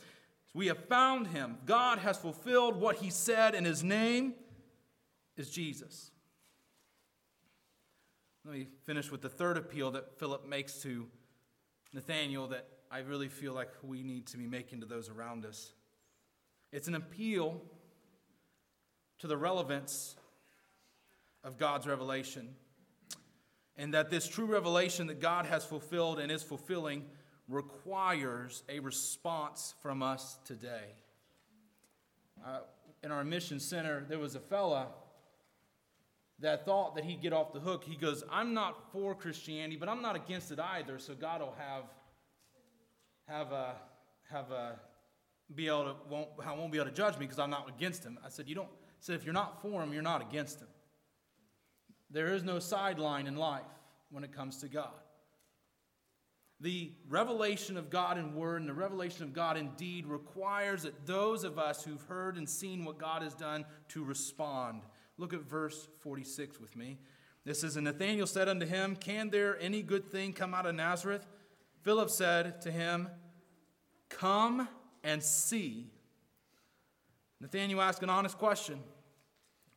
We 0.54 0.68
have 0.68 0.86
found 0.86 1.28
him. 1.28 1.58
God 1.66 1.98
has 1.98 2.16
fulfilled 2.18 2.76
what 2.76 2.96
he 2.96 3.10
said, 3.10 3.54
and 3.54 3.66
his 3.66 3.82
name 3.82 4.34
is 5.36 5.50
Jesus. 5.50 6.11
Let 8.44 8.54
me 8.54 8.66
finish 8.86 9.08
with 9.12 9.22
the 9.22 9.28
third 9.28 9.56
appeal 9.56 9.92
that 9.92 10.18
Philip 10.18 10.48
makes 10.48 10.82
to 10.82 11.06
Nathanael 11.92 12.48
that 12.48 12.66
I 12.90 12.98
really 12.98 13.28
feel 13.28 13.52
like 13.52 13.68
we 13.84 14.02
need 14.02 14.26
to 14.28 14.36
be 14.36 14.48
making 14.48 14.80
to 14.80 14.86
those 14.86 15.08
around 15.08 15.46
us. 15.46 15.72
It's 16.72 16.88
an 16.88 16.96
appeal 16.96 17.62
to 19.20 19.28
the 19.28 19.36
relevance 19.36 20.16
of 21.44 21.56
God's 21.56 21.86
revelation. 21.86 22.48
And 23.76 23.94
that 23.94 24.10
this 24.10 24.26
true 24.26 24.46
revelation 24.46 25.06
that 25.06 25.20
God 25.20 25.46
has 25.46 25.64
fulfilled 25.64 26.18
and 26.18 26.32
is 26.32 26.42
fulfilling 26.42 27.04
requires 27.48 28.64
a 28.68 28.80
response 28.80 29.74
from 29.80 30.02
us 30.02 30.40
today. 30.44 30.96
Uh, 32.44 32.58
in 33.04 33.12
our 33.12 33.22
mission 33.22 33.60
center, 33.60 34.04
there 34.08 34.18
was 34.18 34.34
a 34.34 34.40
fella 34.40 34.88
that 36.42 36.64
thought 36.64 36.96
that 36.96 37.04
he'd 37.04 37.22
get 37.22 37.32
off 37.32 37.52
the 37.52 37.60
hook. 37.60 37.84
He 37.84 37.96
goes, 37.96 38.22
I'm 38.30 38.52
not 38.52 38.92
for 38.92 39.14
Christianity, 39.14 39.76
but 39.76 39.88
I'm 39.88 40.02
not 40.02 40.16
against 40.16 40.50
it 40.50 40.58
either, 40.60 40.98
so 40.98 41.14
God 41.14 41.40
will 41.40 41.54
have 41.58 41.84
have 43.28 43.52
a 43.52 43.76
have 44.30 44.50
a 44.50 44.78
be 45.54 45.68
able 45.68 45.84
to 45.84 45.94
won't 46.10 46.28
I 46.44 46.52
won't 46.54 46.72
be 46.72 46.78
able 46.78 46.90
to 46.90 46.96
judge 46.96 47.14
me 47.14 47.26
because 47.26 47.38
I'm 47.38 47.50
not 47.50 47.68
against 47.68 48.04
him. 48.04 48.18
I 48.24 48.28
said, 48.28 48.48
you 48.48 48.54
don't 48.54 48.68
I 48.68 49.00
said 49.00 49.16
if 49.16 49.24
you're 49.24 49.32
not 49.32 49.62
for 49.62 49.82
him, 49.82 49.92
you're 49.92 50.02
not 50.02 50.20
against 50.20 50.60
him. 50.60 50.68
There 52.10 52.34
is 52.34 52.42
no 52.42 52.58
sideline 52.58 53.26
in 53.26 53.36
life 53.36 53.62
when 54.10 54.24
it 54.24 54.32
comes 54.32 54.58
to 54.58 54.68
God. 54.68 54.92
The 56.60 56.92
revelation 57.08 57.76
of 57.76 57.90
God 57.90 58.18
in 58.18 58.34
word 58.34 58.60
and 58.60 58.68
the 58.68 58.74
revelation 58.74 59.24
of 59.24 59.32
God 59.32 59.56
in 59.56 59.70
deed 59.76 60.06
requires 60.06 60.82
that 60.82 61.06
those 61.06 61.42
of 61.42 61.58
us 61.58 61.82
who've 61.82 62.02
heard 62.02 62.36
and 62.36 62.48
seen 62.48 62.84
what 62.84 62.98
God 62.98 63.22
has 63.22 63.34
done 63.34 63.64
to 63.88 64.04
respond 64.04 64.82
Look 65.18 65.34
at 65.34 65.42
verse 65.42 65.88
46 66.00 66.60
with 66.60 66.76
me. 66.76 66.98
This 67.44 67.60
says, 67.60 67.76
And 67.76 67.84
Nathanael 67.84 68.26
said 68.26 68.48
unto 68.48 68.66
him, 68.66 68.96
Can 68.96 69.30
there 69.30 69.60
any 69.60 69.82
good 69.82 70.10
thing 70.10 70.32
come 70.32 70.54
out 70.54 70.66
of 70.66 70.74
Nazareth? 70.74 71.26
Philip 71.82 72.10
said 72.10 72.60
to 72.62 72.70
him, 72.70 73.08
Come 74.08 74.68
and 75.02 75.22
see. 75.22 75.90
Nathanael 77.40 77.80
asked 77.80 78.02
an 78.02 78.10
honest 78.10 78.38
question 78.38 78.80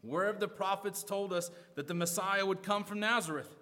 Where 0.02 0.28
have 0.28 0.40
the 0.40 0.48
prophets 0.48 1.04
told 1.04 1.34
us 1.34 1.50
that 1.76 1.88
the 1.88 1.94
Messiah 1.94 2.46
would 2.46 2.64
come 2.64 2.84
from 2.84 3.00
Nazareth? 3.00 3.54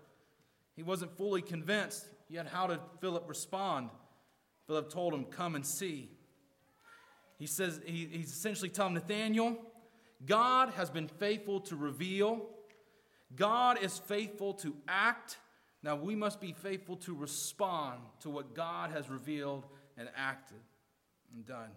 He 0.75 0.83
wasn't 0.83 1.15
fully 1.17 1.41
convinced. 1.41 2.07
Yet, 2.29 2.47
how 2.47 2.67
did 2.67 2.79
Philip 2.99 3.27
respond? 3.27 3.89
Philip 4.67 4.89
told 4.89 5.13
him, 5.13 5.25
Come 5.25 5.55
and 5.55 5.65
see. 5.65 6.09
He 7.37 7.47
says, 7.47 7.81
he, 7.85 8.07
he's 8.11 8.31
essentially 8.31 8.69
telling 8.69 8.93
Nathanael, 8.93 9.57
God 10.25 10.69
has 10.71 10.89
been 10.89 11.07
faithful 11.07 11.59
to 11.61 11.75
reveal, 11.75 12.49
God 13.35 13.81
is 13.81 13.97
faithful 13.97 14.53
to 14.55 14.75
act, 14.87 15.37
Now 15.83 15.97
we 15.97 16.15
must 16.15 16.39
be 16.39 16.53
faithful 16.53 16.95
to 16.97 17.13
respond 17.13 17.99
to 18.21 18.29
what 18.29 18.55
God 18.55 18.91
has 18.91 19.09
revealed 19.09 19.65
and 19.97 20.09
acted 20.15 20.61
and 21.33 21.45
done. 21.45 21.69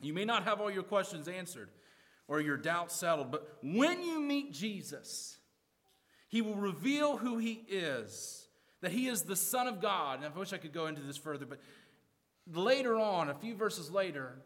You 0.00 0.12
may 0.12 0.24
not 0.24 0.44
have 0.44 0.60
all 0.60 0.70
your 0.70 0.82
questions 0.82 1.26
answered 1.26 1.70
or 2.28 2.40
your 2.40 2.58
doubts 2.58 2.94
settled, 2.94 3.30
but 3.30 3.58
when 3.62 4.02
you 4.02 4.20
meet 4.20 4.52
Jesus, 4.52 5.38
he 6.28 6.42
will 6.42 6.56
reveal 6.56 7.16
who 7.16 7.38
he 7.38 7.64
is, 7.68 8.48
that 8.80 8.92
he 8.92 9.06
is 9.06 9.22
the 9.22 9.36
Son 9.36 9.66
of 9.66 9.80
God. 9.80 10.22
And 10.22 10.26
I 10.26 10.38
wish 10.38 10.52
I 10.52 10.58
could 10.58 10.72
go 10.72 10.86
into 10.86 11.02
this 11.02 11.16
further, 11.16 11.46
but 11.46 11.60
later 12.52 12.96
on, 12.96 13.30
a 13.30 13.34
few 13.34 13.54
verses 13.54 13.90
later, 13.90 14.36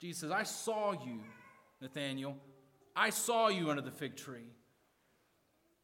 Jesus 0.00 0.20
says, 0.20 0.30
I 0.30 0.42
saw 0.42 0.92
you, 0.92 1.22
Nathanael. 1.80 2.36
I 2.94 3.10
saw 3.10 3.48
you 3.48 3.70
under 3.70 3.82
the 3.82 3.90
fig 3.90 4.16
tree. 4.16 4.48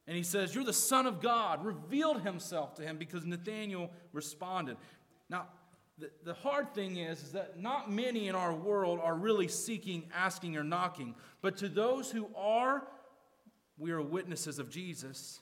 And 0.06 0.16
he 0.16 0.22
says, 0.22 0.54
You're 0.54 0.64
the 0.64 0.72
Son 0.72 1.06
of 1.06 1.20
God, 1.20 1.64
revealed 1.64 2.22
himself 2.22 2.74
to 2.76 2.82
him 2.82 2.96
because 2.96 3.24
Nathanael 3.24 3.90
responded. 4.12 4.76
Now, 5.28 5.46
the, 5.98 6.10
the 6.24 6.34
hard 6.34 6.74
thing 6.74 6.96
is, 6.96 7.22
is 7.22 7.32
that 7.32 7.60
not 7.60 7.90
many 7.90 8.28
in 8.28 8.34
our 8.34 8.54
world 8.54 8.98
are 9.02 9.14
really 9.14 9.48
seeking, 9.48 10.10
asking, 10.14 10.56
or 10.56 10.64
knocking. 10.64 11.14
But 11.42 11.56
to 11.58 11.68
those 11.68 12.10
who 12.10 12.28
are, 12.34 12.82
we 13.78 13.92
are 13.92 14.02
witnesses 14.02 14.58
of 14.58 14.70
Jesus. 14.70 15.40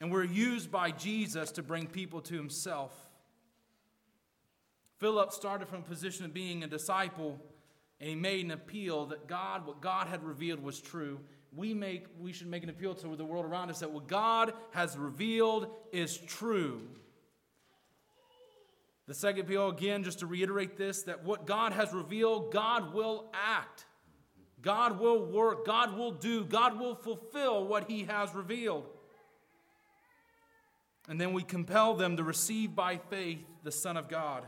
And 0.00 0.10
we're 0.10 0.24
used 0.24 0.70
by 0.70 0.90
Jesus 0.90 1.52
to 1.52 1.62
bring 1.62 1.86
people 1.86 2.20
to 2.22 2.34
himself. 2.34 2.92
Philip 4.98 5.32
started 5.32 5.68
from 5.68 5.78
a 5.78 5.84
position 5.84 6.24
of 6.24 6.34
being 6.34 6.64
a 6.64 6.66
disciple, 6.66 7.40
and 8.02 8.10
he 8.10 8.16
made 8.16 8.44
an 8.44 8.50
appeal 8.50 9.06
that 9.06 9.28
God, 9.28 9.64
what 9.64 9.80
God 9.80 10.08
had 10.08 10.24
revealed 10.24 10.60
was 10.60 10.80
true, 10.80 11.20
we, 11.54 11.72
make, 11.72 12.06
we 12.18 12.32
should 12.32 12.48
make 12.48 12.64
an 12.64 12.68
appeal 12.68 12.96
to 12.96 13.14
the 13.14 13.24
world 13.24 13.44
around 13.44 13.70
us 13.70 13.78
that 13.78 13.92
what 13.92 14.08
God 14.08 14.54
has 14.72 14.98
revealed 14.98 15.68
is 15.92 16.18
true. 16.18 16.82
The 19.06 19.14
second 19.14 19.42
appeal, 19.42 19.68
again, 19.68 20.02
just 20.02 20.18
to 20.18 20.26
reiterate 20.26 20.76
this, 20.76 21.04
that 21.04 21.22
what 21.22 21.46
God 21.46 21.72
has 21.74 21.92
revealed, 21.92 22.52
God 22.52 22.92
will 22.92 23.30
act. 23.34 23.84
God 24.62 24.98
will 24.98 25.24
work. 25.24 25.64
God 25.64 25.96
will 25.96 26.10
do. 26.10 26.44
God 26.44 26.80
will 26.80 26.96
fulfill 26.96 27.68
what 27.68 27.88
He 27.88 28.02
has 28.02 28.34
revealed. 28.34 28.86
And 31.08 31.20
then 31.20 31.32
we 31.32 31.44
compel 31.44 31.94
them 31.94 32.16
to 32.16 32.24
receive 32.24 32.74
by 32.74 32.96
faith 32.96 33.44
the 33.62 33.70
Son 33.70 33.96
of 33.96 34.08
God. 34.08 34.44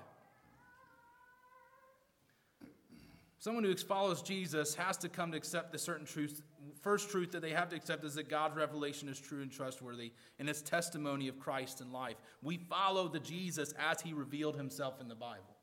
Someone 3.45 3.63
who 3.65 3.77
follows 3.77 4.23
Jesus 4.23 4.75
has 4.75 4.97
to 4.97 5.11
come 5.11 5.31
to 5.33 5.37
accept 5.37 5.71
the 5.71 5.79
certain 5.79 6.07
truths 6.07 6.41
first 6.81 7.11
truth 7.11 7.31
that 7.33 7.43
they 7.43 7.51
have 7.51 7.69
to 7.69 7.77
accept 7.77 8.03
is 8.03 8.15
that 8.15 8.31
God's 8.31 8.57
revelation 8.57 9.07
is 9.07 9.21
true 9.21 9.43
and 9.43 9.53
trustworthy, 9.53 10.15
and 10.39 10.49
it's 10.49 10.63
testimony 10.63 11.29
of 11.29 11.39
Christ 11.39 11.83
in 11.83 11.93
life. 11.93 12.17
We 12.43 12.57
follow 12.57 13.07
the 13.07 13.21
Jesus 13.21 13.75
as 13.79 14.01
he 14.01 14.15
revealed 14.15 14.57
himself 14.57 14.99
in 14.99 15.09
the 15.09 15.15
Bible. 15.15 15.59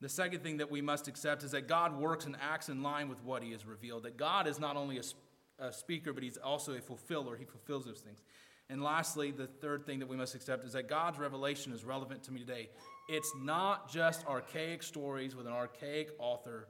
The 0.00 0.08
second 0.08 0.42
thing 0.42 0.56
that 0.56 0.70
we 0.70 0.80
must 0.80 1.08
accept 1.08 1.42
is 1.42 1.50
that 1.50 1.68
God 1.68 1.94
works 1.94 2.24
and 2.24 2.36
acts 2.40 2.70
in 2.70 2.82
line 2.82 3.10
with 3.10 3.22
what 3.22 3.42
he 3.42 3.52
has 3.52 3.66
revealed, 3.66 4.04
that 4.04 4.16
God 4.16 4.46
is 4.46 4.58
not 4.58 4.76
only 4.76 4.98
a, 4.98 5.66
a 5.66 5.70
speaker, 5.74 6.14
but 6.14 6.22
he's 6.22 6.38
also 6.38 6.72
a 6.72 6.80
fulfiller. 6.80 7.36
He 7.36 7.44
fulfills 7.44 7.84
those 7.84 8.00
things. 8.00 8.22
And 8.70 8.82
lastly, 8.82 9.30
the 9.30 9.46
third 9.46 9.84
thing 9.84 9.98
that 9.98 10.08
we 10.08 10.16
must 10.16 10.34
accept 10.34 10.64
is 10.64 10.72
that 10.72 10.88
God's 10.88 11.18
revelation 11.18 11.70
is 11.72 11.84
relevant 11.84 12.22
to 12.24 12.32
me 12.32 12.40
today. 12.40 12.70
It's 13.10 13.32
not 13.38 13.90
just 13.90 14.26
archaic 14.26 14.82
stories 14.82 15.36
with 15.36 15.46
an 15.46 15.52
archaic 15.52 16.12
author 16.18 16.68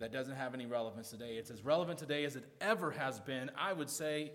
that 0.00 0.12
doesn't 0.12 0.36
have 0.36 0.54
any 0.54 0.66
relevance 0.66 1.10
today. 1.10 1.36
It's 1.36 1.50
as 1.50 1.64
relevant 1.64 1.98
today 1.98 2.24
as 2.24 2.36
it 2.36 2.44
ever 2.60 2.90
has 2.92 3.18
been. 3.20 3.50
I 3.56 3.72
would 3.72 3.90
say, 3.90 4.32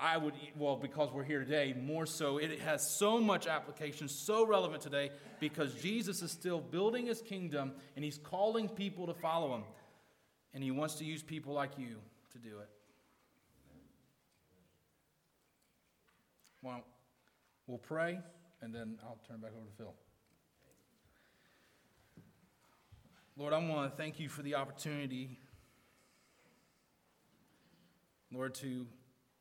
I 0.00 0.16
would, 0.16 0.34
well, 0.56 0.76
because 0.76 1.12
we're 1.12 1.24
here 1.24 1.40
today, 1.40 1.74
more 1.80 2.06
so. 2.06 2.38
It 2.38 2.60
has 2.60 2.96
so 2.98 3.20
much 3.20 3.46
application, 3.46 4.08
so 4.08 4.46
relevant 4.46 4.82
today, 4.82 5.10
because 5.40 5.74
Jesus 5.74 6.22
is 6.22 6.30
still 6.30 6.60
building 6.60 7.06
his 7.06 7.20
kingdom 7.22 7.72
and 7.96 8.04
he's 8.04 8.18
calling 8.18 8.68
people 8.68 9.06
to 9.06 9.14
follow 9.14 9.54
him. 9.54 9.64
And 10.52 10.62
he 10.62 10.70
wants 10.70 10.96
to 10.96 11.04
use 11.04 11.22
people 11.22 11.52
like 11.52 11.78
you 11.78 11.96
to 12.32 12.38
do 12.38 12.58
it. 12.60 12.68
Well, 16.62 16.82
we'll 17.66 17.78
pray 17.78 18.20
and 18.62 18.74
then 18.74 18.98
I'll 19.02 19.18
turn 19.28 19.40
back 19.40 19.50
over 19.56 19.66
to 19.66 19.76
Phil. 19.76 19.94
Lord, 23.36 23.52
I 23.52 23.58
want 23.58 23.90
to 23.90 23.96
thank 23.96 24.20
you 24.20 24.28
for 24.28 24.42
the 24.42 24.54
opportunity, 24.54 25.40
Lord, 28.32 28.54
to 28.56 28.86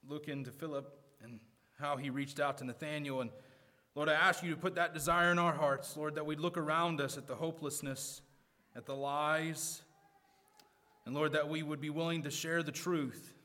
look 0.10 0.28
into 0.28 0.50
Philip 0.50 1.00
and 1.22 1.40
how 1.78 1.98
he 1.98 2.10
reached 2.10 2.40
out 2.40 2.58
to 2.58 2.64
Nathanael. 2.64 3.22
And 3.22 3.30
Lord, 3.94 4.10
I 4.10 4.14
ask 4.14 4.42
you 4.42 4.50
to 4.50 4.58
put 4.60 4.74
that 4.76 4.96
desire 4.96 5.32
in 5.32 5.38
our 5.38 5.54
hearts, 5.54 5.96
Lord, 5.96 6.16
that 6.16 6.26
we'd 6.26 6.40
look 6.40 6.58
around 6.58 7.02
us 7.02 7.20
at 7.20 7.28
the 7.28 7.36
hopelessness, 7.36 8.24
at 8.76 8.88
the 8.88 8.96
lies, 8.96 9.84
and 11.06 11.14
Lord, 11.14 11.34
that 11.34 11.48
we 11.48 11.62
would 11.62 11.80
be 11.80 11.92
willing 11.92 12.24
to 12.24 12.32
share 12.32 12.64
the 12.64 12.72
truth. 12.72 13.36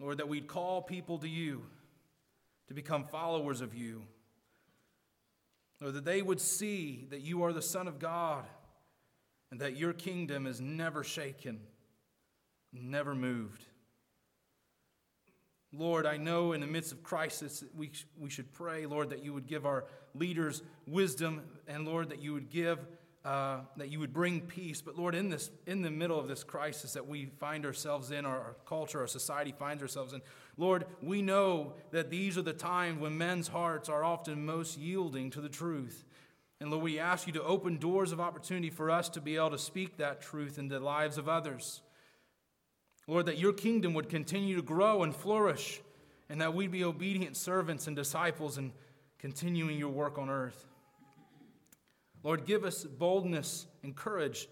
Lord, 0.00 0.16
that 0.16 0.28
we'd 0.28 0.46
call 0.46 0.80
people 0.80 1.18
to 1.18 1.28
you 1.28 1.66
to 2.68 2.74
become 2.74 3.04
followers 3.04 3.60
of 3.60 3.74
you. 3.74 4.04
Lord, 5.78 5.92
that 5.92 6.06
they 6.06 6.22
would 6.22 6.40
see 6.40 7.06
that 7.10 7.20
you 7.20 7.42
are 7.42 7.52
the 7.52 7.60
Son 7.60 7.86
of 7.86 7.98
God 7.98 8.46
and 9.50 9.60
that 9.60 9.76
your 9.76 9.92
kingdom 9.92 10.46
is 10.46 10.60
never 10.60 11.02
shaken, 11.02 11.60
never 12.72 13.14
moved. 13.14 13.64
Lord, 15.72 16.06
I 16.06 16.16
know 16.16 16.52
in 16.52 16.60
the 16.60 16.66
midst 16.66 16.92
of 16.92 17.02
crisis 17.02 17.62
we, 17.76 17.90
we 18.18 18.30
should 18.30 18.52
pray, 18.54 18.86
Lord, 18.86 19.10
that 19.10 19.22
you 19.22 19.34
would 19.34 19.46
give 19.46 19.66
our 19.66 19.84
leaders 20.14 20.62
wisdom, 20.86 21.42
and 21.66 21.86
Lord, 21.86 22.08
that 22.08 22.20
you 22.20 22.32
would 22.32 22.48
give, 22.48 22.78
uh, 23.24 23.60
that 23.76 23.90
you 23.90 24.00
would 24.00 24.14
bring 24.14 24.40
peace. 24.40 24.80
But 24.80 24.98
Lord, 24.98 25.14
in 25.14 25.28
this, 25.28 25.50
in 25.66 25.82
the 25.82 25.90
middle 25.90 26.18
of 26.18 26.26
this 26.26 26.42
crisis 26.42 26.94
that 26.94 27.06
we 27.06 27.26
find 27.38 27.66
ourselves 27.66 28.10
in, 28.10 28.24
our, 28.24 28.38
our 28.38 28.56
culture, 28.66 29.00
our 29.00 29.06
society 29.06 29.52
finds 29.58 29.82
ourselves 29.82 30.14
in, 30.14 30.22
Lord, 30.56 30.86
we 31.02 31.20
know 31.20 31.74
that 31.90 32.08
these 32.08 32.38
are 32.38 32.42
the 32.42 32.54
times 32.54 32.98
when 33.00 33.18
men's 33.18 33.48
hearts 33.48 33.90
are 33.90 34.02
often 34.02 34.46
most 34.46 34.78
yielding 34.78 35.30
to 35.30 35.42
the 35.42 35.50
truth. 35.50 36.04
And 36.60 36.70
Lord, 36.70 36.82
we 36.82 36.98
ask 36.98 37.26
you 37.26 37.32
to 37.34 37.42
open 37.42 37.76
doors 37.76 38.10
of 38.10 38.20
opportunity 38.20 38.70
for 38.70 38.90
us 38.90 39.08
to 39.10 39.20
be 39.20 39.36
able 39.36 39.50
to 39.50 39.58
speak 39.58 39.96
that 39.96 40.20
truth 40.20 40.58
into 40.58 40.78
the 40.78 40.84
lives 40.84 41.16
of 41.16 41.28
others. 41.28 41.82
Lord, 43.06 43.26
that 43.26 43.38
your 43.38 43.52
kingdom 43.52 43.94
would 43.94 44.08
continue 44.08 44.56
to 44.56 44.62
grow 44.62 45.02
and 45.02 45.14
flourish, 45.14 45.80
and 46.28 46.40
that 46.40 46.54
we'd 46.54 46.72
be 46.72 46.84
obedient 46.84 47.36
servants 47.36 47.86
and 47.86 47.94
disciples 47.94 48.58
in 48.58 48.72
continuing 49.18 49.78
your 49.78 49.88
work 49.90 50.18
on 50.18 50.28
earth. 50.28 50.66
Lord, 52.22 52.44
give 52.44 52.64
us 52.64 52.84
boldness 52.84 53.66
and 53.82 53.94
courage 53.94 54.48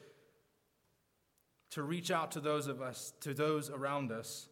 to 1.70 1.82
reach 1.82 2.10
out 2.10 2.30
to 2.32 2.40
those 2.40 2.68
of 2.68 2.80
us, 2.80 3.12
to 3.20 3.34
those 3.34 3.68
around 3.68 4.12
us. 4.12 4.48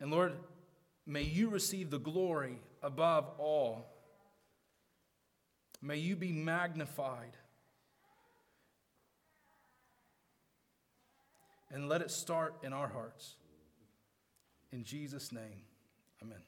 And 0.00 0.10
Lord, 0.10 0.34
may 1.06 1.22
you 1.22 1.48
receive 1.48 1.90
the 1.90 1.98
glory 1.98 2.60
above 2.82 3.30
all. 3.38 3.93
May 5.84 5.98
you 5.98 6.16
be 6.16 6.32
magnified. 6.32 7.36
And 11.70 11.90
let 11.90 12.00
it 12.00 12.10
start 12.10 12.54
in 12.62 12.72
our 12.72 12.88
hearts. 12.88 13.34
In 14.72 14.82
Jesus' 14.82 15.30
name, 15.30 15.60
amen. 16.22 16.38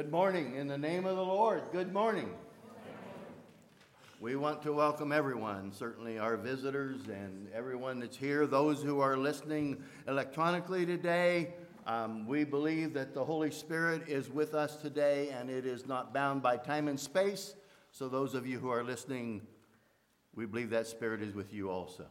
Good 0.00 0.10
morning. 0.10 0.54
In 0.54 0.66
the 0.66 0.78
name 0.78 1.04
of 1.04 1.14
the 1.14 1.22
Lord, 1.22 1.60
good 1.72 1.92
morning. 1.92 2.30
We 4.18 4.34
want 4.34 4.62
to 4.62 4.72
welcome 4.72 5.12
everyone, 5.12 5.72
certainly 5.72 6.18
our 6.18 6.38
visitors 6.38 7.08
and 7.08 7.46
everyone 7.52 8.00
that's 8.00 8.16
here, 8.16 8.46
those 8.46 8.82
who 8.82 9.00
are 9.00 9.18
listening 9.18 9.84
electronically 10.08 10.86
today. 10.86 11.52
Um, 11.86 12.26
we 12.26 12.44
believe 12.44 12.94
that 12.94 13.12
the 13.12 13.22
Holy 13.22 13.50
Spirit 13.50 14.08
is 14.08 14.30
with 14.30 14.54
us 14.54 14.76
today 14.76 15.28
and 15.38 15.50
it 15.50 15.66
is 15.66 15.86
not 15.86 16.14
bound 16.14 16.40
by 16.40 16.56
time 16.56 16.88
and 16.88 16.98
space. 16.98 17.54
So, 17.92 18.08
those 18.08 18.32
of 18.32 18.46
you 18.46 18.58
who 18.58 18.70
are 18.70 18.82
listening, 18.82 19.42
we 20.34 20.46
believe 20.46 20.70
that 20.70 20.86
Spirit 20.86 21.20
is 21.20 21.34
with 21.34 21.52
you 21.52 21.68
also. 21.68 22.06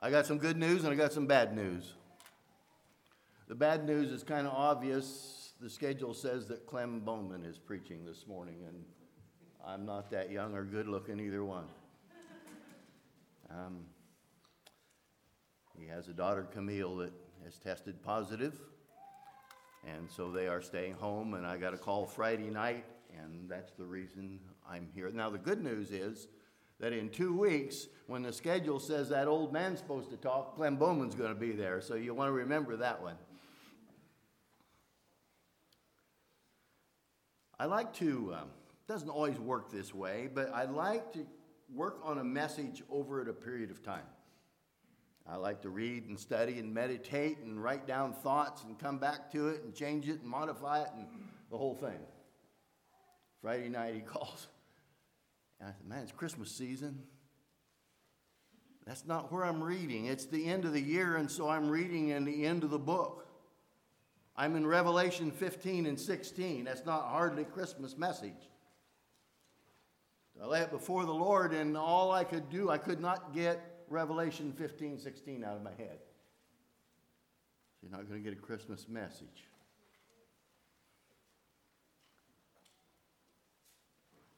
I 0.00 0.10
got 0.10 0.26
some 0.26 0.38
good 0.38 0.56
news 0.56 0.82
and 0.82 0.92
I 0.92 0.96
got 0.96 1.12
some 1.12 1.28
bad 1.28 1.54
news. 1.54 1.94
The 3.52 3.58
bad 3.58 3.84
news 3.84 4.10
is 4.10 4.22
kind 4.22 4.46
of 4.46 4.54
obvious. 4.54 5.52
The 5.60 5.68
schedule 5.68 6.14
says 6.14 6.46
that 6.46 6.66
Clem 6.66 7.00
Bowman 7.00 7.44
is 7.44 7.58
preaching 7.58 8.02
this 8.02 8.26
morning, 8.26 8.64
and 8.66 8.82
I'm 9.62 9.84
not 9.84 10.10
that 10.12 10.30
young 10.30 10.54
or 10.54 10.64
good 10.64 10.88
looking, 10.88 11.20
either 11.20 11.44
one. 11.44 11.66
Um, 13.50 13.80
he 15.78 15.86
has 15.86 16.08
a 16.08 16.14
daughter, 16.14 16.48
Camille, 16.50 16.96
that 16.96 17.12
has 17.44 17.58
tested 17.58 18.02
positive, 18.02 18.58
and 19.86 20.10
so 20.10 20.30
they 20.30 20.48
are 20.48 20.62
staying 20.62 20.94
home. 20.94 21.34
And 21.34 21.46
I 21.46 21.58
got 21.58 21.74
a 21.74 21.76
call 21.76 22.06
Friday 22.06 22.48
night, 22.48 22.86
and 23.22 23.50
that's 23.50 23.72
the 23.72 23.84
reason 23.84 24.40
I'm 24.66 24.88
here. 24.94 25.10
Now, 25.10 25.28
the 25.28 25.36
good 25.36 25.62
news 25.62 25.90
is 25.90 26.26
that 26.80 26.94
in 26.94 27.10
two 27.10 27.36
weeks, 27.36 27.88
when 28.06 28.22
the 28.22 28.32
schedule 28.32 28.80
says 28.80 29.10
that 29.10 29.28
old 29.28 29.52
man's 29.52 29.80
supposed 29.80 30.08
to 30.08 30.16
talk, 30.16 30.56
Clem 30.56 30.76
Bowman's 30.76 31.14
going 31.14 31.34
to 31.34 31.38
be 31.38 31.52
there, 31.52 31.82
so 31.82 31.96
you 31.96 32.14
want 32.14 32.28
to 32.28 32.32
remember 32.32 32.78
that 32.78 33.02
one. 33.02 33.16
I 37.62 37.66
like 37.66 37.92
to, 37.98 38.34
um, 38.36 38.48
doesn't 38.88 39.08
always 39.08 39.38
work 39.38 39.70
this 39.70 39.94
way, 39.94 40.28
but 40.34 40.52
I 40.52 40.64
like 40.64 41.12
to 41.12 41.24
work 41.72 42.00
on 42.02 42.18
a 42.18 42.24
message 42.24 42.82
over 42.90 43.20
a 43.20 43.32
period 43.32 43.70
of 43.70 43.84
time. 43.84 44.02
I 45.28 45.36
like 45.36 45.62
to 45.62 45.70
read 45.70 46.08
and 46.08 46.18
study 46.18 46.58
and 46.58 46.74
meditate 46.74 47.38
and 47.38 47.62
write 47.62 47.86
down 47.86 48.14
thoughts 48.14 48.64
and 48.64 48.76
come 48.80 48.98
back 48.98 49.30
to 49.30 49.50
it 49.50 49.62
and 49.62 49.72
change 49.72 50.08
it 50.08 50.22
and 50.22 50.24
modify 50.24 50.82
it 50.82 50.88
and 50.96 51.06
the 51.52 51.56
whole 51.56 51.76
thing. 51.76 52.00
Friday 53.40 53.68
night 53.68 53.94
he 53.94 54.00
calls. 54.12 54.48
And 55.60 55.68
I 55.68 55.72
said, 55.72 55.86
man, 55.86 56.02
it's 56.02 56.10
Christmas 56.10 56.50
season. 56.50 56.98
That's 58.88 59.06
not 59.06 59.30
where 59.30 59.44
I'm 59.44 59.62
reading. 59.62 60.06
It's 60.06 60.26
the 60.26 60.48
end 60.48 60.64
of 60.64 60.72
the 60.72 60.82
year, 60.82 61.14
and 61.14 61.30
so 61.30 61.48
I'm 61.48 61.70
reading 61.70 62.08
in 62.08 62.24
the 62.24 62.44
end 62.44 62.64
of 62.64 62.70
the 62.70 62.78
book. 62.80 63.24
I'm 64.36 64.56
in 64.56 64.66
Revelation 64.66 65.30
15 65.30 65.86
and 65.86 65.98
16. 65.98 66.64
That's 66.64 66.86
not 66.86 67.08
hardly 67.08 67.44
Christmas 67.44 67.96
message. 67.96 68.32
I 70.42 70.46
lay 70.46 70.60
it 70.60 70.70
before 70.70 71.04
the 71.04 71.14
Lord, 71.14 71.52
and 71.52 71.76
all 71.76 72.10
I 72.10 72.24
could 72.24 72.50
do, 72.50 72.70
I 72.70 72.78
could 72.78 73.00
not 73.00 73.34
get 73.34 73.84
Revelation 73.88 74.52
15, 74.52 74.98
16 74.98 75.44
out 75.44 75.56
of 75.56 75.62
my 75.62 75.70
head. 75.70 75.98
You're 77.82 77.92
not 77.92 78.08
going 78.08 78.22
to 78.22 78.30
get 78.30 78.36
a 78.36 78.40
Christmas 78.40 78.88
message. 78.88 79.48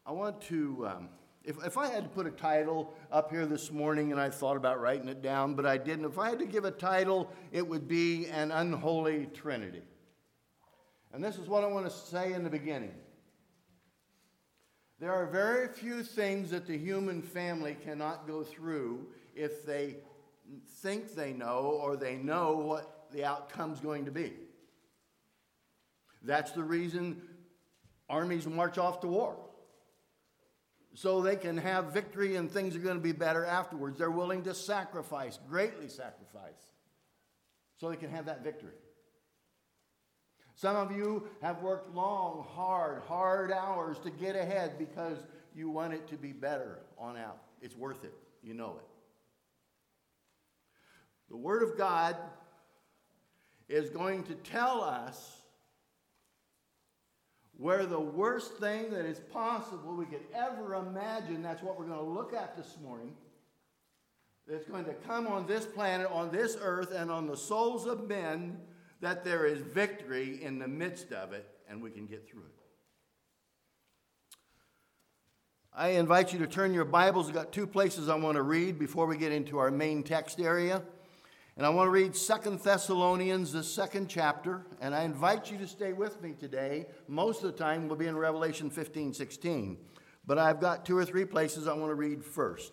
I 0.05 0.13
want 0.13 0.43
to, 0.43 0.87
um, 0.87 1.09
if, 1.45 1.63
if 1.63 1.77
I 1.77 1.89
had 1.89 2.05
to 2.05 2.09
put 2.09 2.27
a 2.27 2.31
title 2.31 2.95
up 3.13 3.31
here 3.31 3.45
this 3.45 3.71
morning, 3.71 4.13
and 4.13 4.21
I 4.21 4.31
thought 4.31 4.57
about 4.57 4.81
writing 4.81 5.09
it 5.09 5.21
down, 5.21 5.55
but 5.55 5.67
I 5.67 5.77
didn't, 5.77 6.07
if 6.07 6.19
I 6.19 6.31
had 6.31 6.39
to 6.39 6.47
give 6.47 6.65
a 6.65 6.71
title, 6.71 7.31
it 7.53 7.67
would 7.67 7.87
be 7.87 8.27
An 8.29 8.51
Unholy 8.51 9.29
Trinity. 9.35 9.83
And 11.13 11.23
this 11.23 11.37
is 11.37 11.47
what 11.47 11.63
I 11.63 11.67
want 11.67 11.85
to 11.85 11.93
say 11.93 12.33
in 12.33 12.45
the 12.45 12.51
beginning. 12.51 12.95
There 14.99 15.13
are 15.13 15.27
very 15.27 15.69
few 15.69 16.03
things 16.03 16.51
that 16.51 16.67
the 16.67 16.79
human 16.79 17.21
family 17.21 17.77
cannot 17.85 18.27
go 18.27 18.43
through 18.43 19.07
if 19.35 19.67
they 19.67 19.97
think 20.79 21.15
they 21.15 21.33
know 21.33 21.79
or 21.83 21.97
they 21.97 22.17
know 22.17 22.57
what 22.57 23.07
the 23.13 23.25
outcome's 23.25 23.81
going 23.81 24.07
to 24.07 24.11
be. 24.11 24.33
That's 26.23 26.53
the 26.53 26.65
reason 26.65 27.21
armies 28.09 28.47
march 28.47 28.79
off 28.79 29.01
to 29.01 29.09
war 29.09 29.37
so 30.95 31.21
they 31.21 31.37
can 31.37 31.57
have 31.57 31.93
victory 31.93 32.37
and 32.37 32.51
things 32.51 32.77
are 32.77 32.81
going 32.81 32.97
to 32.97 33.03
be 33.03 33.13
better 33.13 33.45
afterwards. 33.45 33.99
They're 33.99 34.11
willing 34.11 34.45
to 34.45 34.55
sacrifice, 34.55 35.39
greatly 35.49 35.89
sacrifice, 35.89 36.73
so 37.77 37.91
they 37.91 37.97
can 37.97 38.11
have 38.11 38.27
that 38.27 38.45
victory. 38.45 38.75
Some 40.55 40.77
of 40.77 40.93
you 40.97 41.29
have 41.43 41.63
worked 41.63 41.93
long, 41.95 42.47
hard, 42.49 43.03
hard 43.09 43.51
hours 43.51 43.99
to 44.01 44.11
get 44.11 44.37
ahead 44.37 44.79
because 44.79 45.19
you 45.55 45.69
want 45.69 45.93
it 45.95 46.07
to 46.09 46.17
be 46.17 46.33
better 46.33 46.79
on 46.97 47.17
out. 47.17 47.39
It's 47.61 47.77
worth 47.77 48.05
it. 48.05 48.15
You 48.43 48.55
know 48.55 48.77
it. 48.79 48.87
The 51.29 51.37
Word 51.37 51.65
of 51.65 51.77
God 51.77 52.17
is 53.69 53.91
going 53.91 54.23
to 54.25 54.35
tell 54.35 54.83
us 54.83 55.41
where 57.57 57.87
the 57.87 58.01
worst 58.01 58.59
thing 58.59 58.91
that 58.91 59.05
is 59.05 59.21
possible 59.33 59.95
we 59.95 60.07
could 60.07 60.25
ever 60.35 60.75
imagine, 60.75 61.43
that's 61.43 61.63
what 61.63 61.79
we're 61.79 61.87
going 61.87 61.99
to 61.99 62.05
look 62.05 62.35
at 62.35 62.57
this 62.57 62.77
morning, 62.83 63.13
that's 64.47 64.67
going 64.67 64.85
to 64.85 64.95
come 65.07 65.27
on 65.27 65.47
this 65.47 65.65
planet, 65.65 66.09
on 66.11 66.31
this 66.31 66.57
earth, 66.61 66.93
and 66.93 67.11
on 67.11 67.27
the 67.27 67.37
souls 67.37 67.87
of 67.87 68.09
men, 68.09 68.59
that 69.01 69.25
there 69.25 69.47
is 69.47 69.61
victory 69.61 70.43
in 70.43 70.59
the 70.59 70.69
midst 70.69 71.13
of 71.13 71.33
it, 71.33 71.47
and 71.69 71.83
we 71.83 71.91
can 71.91 72.07
get 72.07 72.29
through 72.29 72.43
it. 72.43 72.55
I 75.77 75.89
invite 75.91 76.33
you 76.33 76.39
to 76.39 76.47
turn 76.47 76.73
your 76.73 76.85
Bibles. 76.85 77.29
I've 77.29 77.35
got 77.35 77.53
two 77.53 77.67
places 77.67 78.09
I 78.09 78.15
want 78.15 78.37
to 78.37 78.43
read 78.43 78.79
before 78.79 79.07
we 79.07 79.17
get 79.17 79.33
into 79.33 79.59
our 79.59 79.73
main 79.73 80.05
text 80.05 80.39
area. 80.39 80.83
And 81.57 81.65
I 81.65 81.69
want 81.69 81.87
to 81.87 81.93
read 81.93 82.17
Second 82.17 82.59
Thessalonians, 82.59 83.53
the 83.53 83.63
second 83.63 84.09
chapter, 84.09 84.67
and 84.81 84.93
I 84.93 85.05
invite 85.05 85.53
you 85.53 85.59
to 85.59 85.69
stay 85.69 85.93
with 85.93 86.21
me 86.21 86.33
today. 86.33 86.87
Most 87.07 87.45
of 87.45 87.53
the 87.53 87.59
time 87.59 87.87
we'll 87.87 87.97
be 87.97 88.09
in 88.09 88.17
Revelation 88.17 88.71
15, 88.71 89.15
16. 89.15 89.79
But 90.27 90.39
I've 90.39 90.61
got 90.61 90.85
two 90.85 90.97
or 90.97 91.05
three 91.05 91.25
places 91.25 91.69
I 91.69 91.75
want 91.75 91.91
to 91.91 91.95
read 91.95 92.25
first. 92.25 92.73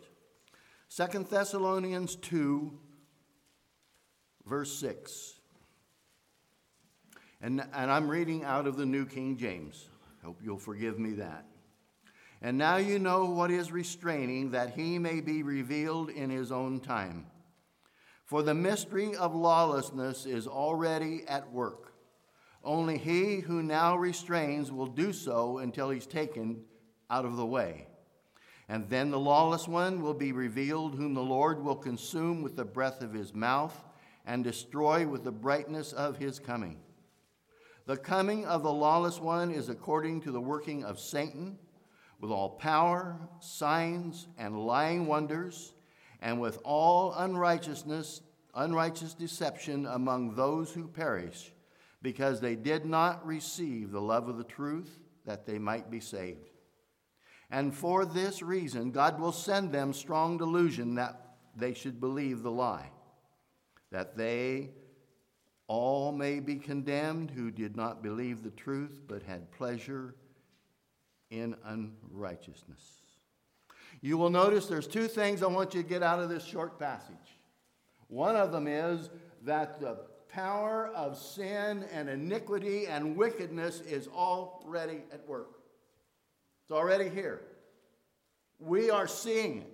Second 0.87 1.27
Thessalonians 1.27 2.15
2, 2.15 2.71
verse 4.47 4.73
6. 4.79 5.35
And, 7.39 7.63
and 7.73 7.91
I'm 7.91 8.09
reading 8.09 8.43
out 8.43 8.65
of 8.65 8.77
the 8.77 8.85
New 8.85 9.05
King 9.05 9.37
James. 9.37 9.89
Hope 10.23 10.39
you'll 10.43 10.57
forgive 10.57 10.97
me 10.97 11.11
that. 11.13 11.45
And 12.41 12.57
now 12.57 12.77
you 12.77 12.97
know 12.97 13.25
what 13.25 13.51
is 13.51 13.71
restraining, 13.71 14.51
that 14.51 14.73
he 14.73 14.97
may 14.97 15.21
be 15.21 15.43
revealed 15.43 16.09
in 16.09 16.31
his 16.31 16.51
own 16.51 16.79
time. 16.79 17.27
For 18.31 18.41
the 18.41 18.53
mystery 18.53 19.13
of 19.17 19.35
lawlessness 19.35 20.25
is 20.25 20.47
already 20.47 21.25
at 21.27 21.51
work. 21.51 21.91
Only 22.63 22.97
he 22.97 23.41
who 23.41 23.61
now 23.61 23.97
restrains 23.97 24.71
will 24.71 24.87
do 24.87 25.11
so 25.11 25.57
until 25.57 25.89
he's 25.89 26.07
taken 26.07 26.63
out 27.09 27.25
of 27.25 27.35
the 27.35 27.45
way. 27.45 27.87
And 28.69 28.89
then 28.89 29.11
the 29.11 29.19
lawless 29.19 29.67
one 29.67 30.01
will 30.01 30.13
be 30.13 30.31
revealed, 30.31 30.95
whom 30.95 31.13
the 31.13 31.21
Lord 31.21 31.61
will 31.61 31.75
consume 31.75 32.41
with 32.41 32.55
the 32.55 32.63
breath 32.63 33.01
of 33.01 33.11
his 33.11 33.33
mouth 33.33 33.83
and 34.25 34.45
destroy 34.45 35.05
with 35.05 35.25
the 35.25 35.31
brightness 35.33 35.91
of 35.91 36.15
his 36.15 36.39
coming. 36.39 36.79
The 37.85 37.97
coming 37.97 38.45
of 38.45 38.63
the 38.63 38.71
lawless 38.71 39.19
one 39.19 39.51
is 39.51 39.67
according 39.67 40.21
to 40.21 40.31
the 40.31 40.39
working 40.39 40.85
of 40.85 41.01
Satan, 41.01 41.59
with 42.21 42.31
all 42.31 42.51
power, 42.51 43.19
signs, 43.41 44.29
and 44.37 44.57
lying 44.57 45.05
wonders 45.05 45.73
and 46.21 46.39
with 46.39 46.59
all 46.63 47.13
unrighteousness, 47.13 48.21
unrighteous 48.53 49.13
deception 49.13 49.85
among 49.85 50.35
those 50.35 50.71
who 50.71 50.87
perish, 50.87 51.53
because 52.01 52.39
they 52.39 52.55
did 52.55 52.85
not 52.85 53.25
receive 53.25 53.91
the 53.91 54.01
love 54.01 54.27
of 54.27 54.37
the 54.37 54.43
truth 54.43 54.99
that 55.25 55.45
they 55.45 55.57
might 55.57 55.89
be 55.89 55.99
saved. 55.99 56.49
And 57.49 57.75
for 57.75 58.05
this 58.05 58.41
reason, 58.41 58.91
God 58.91 59.19
will 59.19 59.31
send 59.31 59.71
them 59.71 59.93
strong 59.93 60.37
delusion 60.37 60.95
that 60.95 61.35
they 61.55 61.73
should 61.73 61.99
believe 61.99 62.43
the 62.43 62.51
lie, 62.51 62.89
that 63.91 64.15
they 64.15 64.69
all 65.67 66.11
may 66.11 66.39
be 66.39 66.55
condemned 66.55 67.31
who 67.31 67.51
did 67.51 67.75
not 67.75 68.03
believe 68.03 68.43
the 68.43 68.51
truth 68.51 69.01
but 69.07 69.23
had 69.23 69.51
pleasure 69.51 70.15
in 71.29 71.55
unrighteousness. 71.65 73.10
You 73.99 74.17
will 74.17 74.29
notice 74.29 74.67
there's 74.67 74.87
two 74.87 75.07
things 75.07 75.43
I 75.43 75.47
want 75.47 75.73
you 75.73 75.83
to 75.83 75.87
get 75.87 76.01
out 76.01 76.19
of 76.19 76.29
this 76.29 76.45
short 76.45 76.79
passage. 76.79 77.15
One 78.07 78.35
of 78.35 78.51
them 78.51 78.67
is 78.67 79.09
that 79.43 79.79
the 79.79 80.05
power 80.29 80.87
of 80.95 81.17
sin 81.17 81.85
and 81.91 82.09
iniquity 82.09 82.87
and 82.87 83.17
wickedness 83.17 83.81
is 83.81 84.07
already 84.07 85.01
at 85.11 85.27
work. 85.27 85.59
It's 86.63 86.71
already 86.71 87.09
here. 87.09 87.41
We 88.59 88.89
are 88.89 89.07
seeing 89.07 89.59
it. 89.59 89.73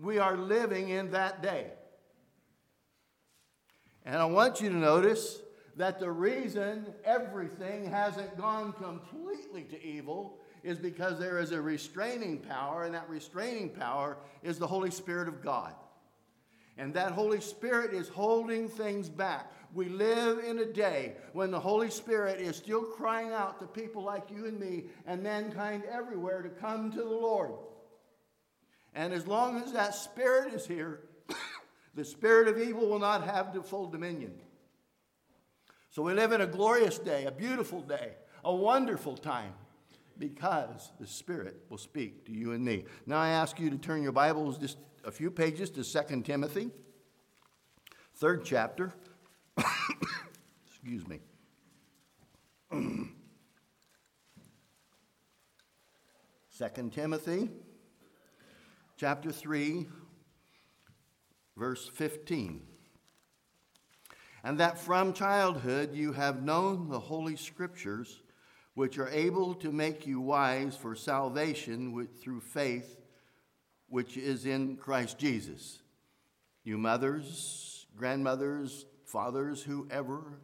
We 0.00 0.18
are 0.18 0.36
living 0.36 0.88
in 0.88 1.10
that 1.10 1.42
day. 1.42 1.72
And 4.04 4.16
I 4.16 4.24
want 4.24 4.60
you 4.60 4.70
to 4.70 4.76
notice 4.76 5.40
that 5.76 6.00
the 6.00 6.10
reason 6.10 6.86
everything 7.04 7.90
hasn't 7.90 8.36
gone 8.38 8.72
completely 8.72 9.64
to 9.64 9.84
evil 9.84 10.38
is 10.62 10.78
because 10.78 11.18
there 11.18 11.38
is 11.38 11.52
a 11.52 11.60
restraining 11.60 12.38
power, 12.38 12.84
and 12.84 12.94
that 12.94 13.08
restraining 13.08 13.70
power 13.70 14.16
is 14.42 14.58
the 14.58 14.66
Holy 14.66 14.90
Spirit 14.90 15.28
of 15.28 15.42
God. 15.42 15.74
And 16.76 16.94
that 16.94 17.12
Holy 17.12 17.40
Spirit 17.40 17.92
is 17.92 18.08
holding 18.08 18.68
things 18.68 19.08
back. 19.08 19.52
We 19.74 19.88
live 19.88 20.38
in 20.38 20.60
a 20.60 20.64
day 20.64 21.16
when 21.32 21.50
the 21.50 21.60
Holy 21.60 21.90
Spirit 21.90 22.40
is 22.40 22.56
still 22.56 22.82
crying 22.82 23.32
out 23.32 23.60
to 23.60 23.66
people 23.66 24.02
like 24.02 24.30
you 24.30 24.46
and 24.46 24.58
me 24.58 24.84
and 25.06 25.22
mankind 25.22 25.82
everywhere 25.90 26.42
to 26.42 26.48
come 26.48 26.90
to 26.92 26.98
the 26.98 27.04
Lord. 27.04 27.52
And 28.94 29.12
as 29.12 29.26
long 29.26 29.60
as 29.62 29.72
that 29.72 29.94
Spirit 29.94 30.54
is 30.54 30.66
here, 30.66 31.00
the 31.94 32.04
spirit 32.04 32.48
of 32.48 32.58
evil 32.58 32.88
will 32.88 32.98
not 32.98 33.24
have 33.24 33.52
the 33.52 33.62
full 33.62 33.88
dominion. 33.88 34.32
So 35.90 36.02
we 36.02 36.14
live 36.14 36.32
in 36.32 36.40
a 36.40 36.46
glorious 36.46 36.98
day, 36.98 37.24
a 37.24 37.32
beautiful 37.32 37.80
day, 37.82 38.12
a 38.44 38.54
wonderful 38.54 39.16
time 39.16 39.52
because 40.18 40.92
the 40.98 41.06
Spirit 41.06 41.62
will 41.68 41.78
speak 41.78 42.26
to 42.26 42.32
you 42.32 42.52
and 42.52 42.64
me. 42.64 42.84
Now 43.06 43.18
I 43.18 43.28
ask 43.28 43.60
you 43.60 43.70
to 43.70 43.78
turn 43.78 44.02
your 44.02 44.12
Bibles 44.12 44.58
just 44.58 44.78
a 45.04 45.10
few 45.10 45.30
pages 45.30 45.70
to 45.70 45.84
2 45.84 46.22
Timothy, 46.22 46.70
third 48.16 48.44
chapter. 48.44 48.92
Excuse 50.66 51.06
me. 51.06 51.20
Second 56.50 56.92
Timothy 56.92 57.50
chapter 58.98 59.30
3 59.30 59.86
verse 61.56 61.88
15 61.94 62.62
and 64.42 64.58
that 64.58 64.76
from 64.76 65.12
childhood 65.12 65.94
you 65.94 66.12
have 66.12 66.42
known 66.42 66.88
the 66.88 66.98
holy 66.98 67.36
scriptures 67.36 68.22
which 68.78 68.96
are 68.96 69.08
able 69.08 69.54
to 69.54 69.72
make 69.72 70.06
you 70.06 70.20
wise 70.20 70.76
for 70.76 70.94
salvation 70.94 72.06
through 72.20 72.38
faith 72.38 72.96
which 73.88 74.16
is 74.16 74.46
in 74.46 74.76
Christ 74.76 75.18
Jesus. 75.18 75.80
You 76.62 76.78
mothers, 76.78 77.86
grandmothers, 77.96 78.86
fathers, 79.04 79.64
whoever, 79.64 80.38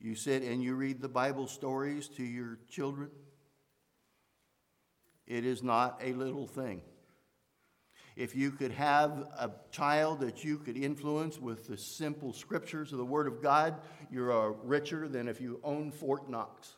you 0.00 0.16
sit 0.16 0.42
and 0.42 0.60
you 0.64 0.74
read 0.74 1.00
the 1.00 1.08
Bible 1.08 1.46
stories 1.46 2.08
to 2.16 2.24
your 2.24 2.58
children. 2.68 3.12
It 5.28 5.46
is 5.46 5.62
not 5.62 6.00
a 6.02 6.14
little 6.14 6.48
thing. 6.48 6.82
If 8.16 8.34
you 8.34 8.50
could 8.50 8.72
have 8.72 9.12
a 9.38 9.52
child 9.70 10.18
that 10.22 10.42
you 10.42 10.58
could 10.58 10.76
influence 10.76 11.38
with 11.38 11.68
the 11.68 11.76
simple 11.78 12.32
scriptures 12.32 12.90
of 12.90 12.98
the 12.98 13.04
Word 13.04 13.28
of 13.28 13.40
God, 13.40 13.76
you're 14.10 14.32
uh, 14.32 14.54
richer 14.64 15.06
than 15.06 15.28
if 15.28 15.40
you 15.40 15.60
own 15.62 15.92
Fort 15.92 16.28
Knox. 16.28 16.74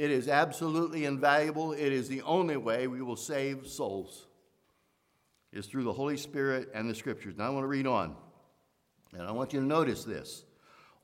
It 0.00 0.10
is 0.10 0.28
absolutely 0.28 1.04
invaluable. 1.04 1.74
It 1.74 1.92
is 1.92 2.08
the 2.08 2.22
only 2.22 2.56
way 2.56 2.86
we 2.86 3.02
will 3.02 3.16
save 3.16 3.66
souls, 3.66 4.28
is 5.52 5.66
through 5.66 5.84
the 5.84 5.92
Holy 5.92 6.16
Spirit 6.16 6.70
and 6.72 6.88
the 6.88 6.94
Scriptures. 6.94 7.34
Now 7.36 7.48
I 7.48 7.50
want 7.50 7.64
to 7.64 7.68
read 7.68 7.86
on, 7.86 8.16
and 9.12 9.20
I 9.20 9.30
want 9.30 9.52
you 9.52 9.60
to 9.60 9.66
notice 9.66 10.04
this. 10.04 10.46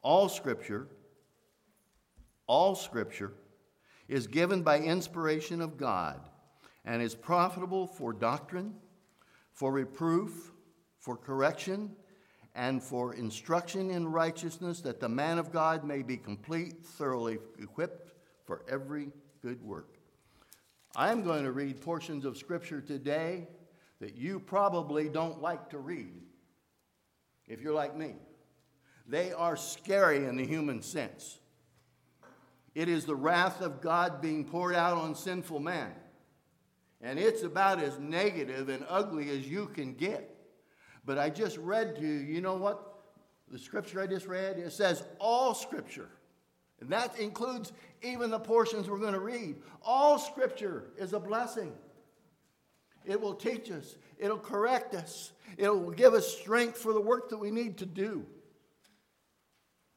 All 0.00 0.30
Scripture, 0.30 0.88
all 2.46 2.74
Scripture 2.74 3.34
is 4.08 4.26
given 4.26 4.62
by 4.62 4.78
inspiration 4.78 5.60
of 5.60 5.76
God 5.76 6.18
and 6.86 7.02
is 7.02 7.14
profitable 7.14 7.86
for 7.86 8.14
doctrine, 8.14 8.76
for 9.52 9.72
reproof, 9.72 10.52
for 11.00 11.18
correction, 11.18 11.94
and 12.54 12.82
for 12.82 13.12
instruction 13.12 13.90
in 13.90 14.08
righteousness, 14.10 14.80
that 14.80 15.00
the 15.00 15.08
man 15.10 15.36
of 15.36 15.52
God 15.52 15.84
may 15.84 16.00
be 16.00 16.16
complete, 16.16 16.82
thoroughly 16.82 17.36
equipped 17.58 18.05
for 18.46 18.62
every 18.68 19.10
good 19.42 19.62
work. 19.62 19.98
I 20.94 21.12
am 21.12 21.22
going 21.22 21.44
to 21.44 21.52
read 21.52 21.80
portions 21.80 22.24
of 22.24 22.38
Scripture 22.38 22.80
today 22.80 23.48
that 24.00 24.16
you 24.16 24.40
probably 24.40 25.08
don't 25.08 25.42
like 25.42 25.70
to 25.70 25.78
read 25.78 26.22
if 27.46 27.60
you're 27.60 27.74
like 27.74 27.96
me. 27.96 28.14
They 29.06 29.32
are 29.32 29.56
scary 29.56 30.24
in 30.24 30.36
the 30.36 30.46
human 30.46 30.82
sense. 30.82 31.38
It 32.74 32.88
is 32.88 33.04
the 33.04 33.14
wrath 33.14 33.60
of 33.62 33.80
God 33.80 34.20
being 34.20 34.44
poured 34.44 34.74
out 34.74 34.96
on 34.96 35.14
sinful 35.14 35.60
man. 35.60 35.92
And 37.00 37.18
it's 37.18 37.42
about 37.42 37.80
as 37.82 37.98
negative 37.98 38.68
and 38.68 38.84
ugly 38.88 39.30
as 39.30 39.46
you 39.46 39.66
can 39.66 39.94
get. 39.94 40.30
But 41.04 41.18
I 41.18 41.30
just 41.30 41.56
read 41.58 41.96
to 41.96 42.02
you, 42.02 42.08
you 42.08 42.40
know 42.40 42.56
what? 42.56 42.94
The 43.48 43.58
scripture 43.58 44.00
I 44.00 44.06
just 44.06 44.26
read, 44.26 44.58
it 44.58 44.72
says 44.72 45.04
all 45.20 45.54
scripture 45.54 46.08
and 46.80 46.90
that 46.90 47.18
includes 47.18 47.72
even 48.02 48.30
the 48.30 48.38
portions 48.38 48.88
we're 48.88 48.98
going 48.98 49.14
to 49.14 49.20
read. 49.20 49.56
All 49.82 50.18
scripture 50.18 50.84
is 50.98 51.12
a 51.12 51.20
blessing. 51.20 51.72
It 53.04 53.20
will 53.20 53.34
teach 53.34 53.70
us, 53.70 53.96
it'll 54.18 54.38
correct 54.38 54.94
us, 54.94 55.32
it 55.56 55.68
will 55.68 55.92
give 55.92 56.12
us 56.12 56.26
strength 56.36 56.78
for 56.78 56.92
the 56.92 57.00
work 57.00 57.30
that 57.30 57.38
we 57.38 57.50
need 57.50 57.78
to 57.78 57.86
do. 57.86 58.26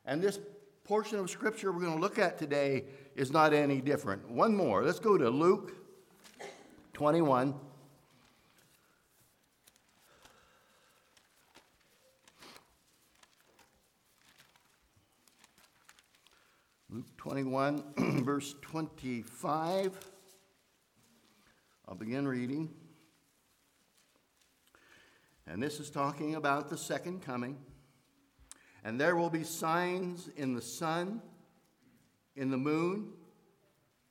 And 0.06 0.22
this 0.22 0.40
portion 0.84 1.20
of 1.20 1.30
scripture 1.30 1.72
we're 1.72 1.82
going 1.82 1.96
to 1.96 2.00
look 2.00 2.20
at 2.20 2.38
today 2.38 2.86
is 3.16 3.32
not 3.32 3.54
any 3.54 3.82
different. 3.82 4.30
One 4.30 4.56
more. 4.56 4.84
Let's 4.84 5.00
go 5.00 5.18
to 5.18 5.30
Luke 5.30 5.74
21. 6.94 7.54
Luke 16.92 17.16
21, 17.18 17.84
verse 18.26 18.56
25. 18.64 19.94
I'll 21.88 21.94
begin 21.94 22.28
reading. 22.28 22.68
And 25.46 25.62
this 25.62 25.80
is 25.80 25.92
talking 25.92 26.34
about 26.34 26.72
the 26.72 26.78
second 26.78 27.22
coming. 27.22 27.58
And 28.84 29.00
there 29.00 29.16
will 29.16 29.30
be 29.30 29.44
signs 29.44 30.32
in 30.36 30.56
the 30.56 30.64
sun, 30.64 31.22
in 32.36 32.50
the 32.50 32.58
moon, 32.58 33.10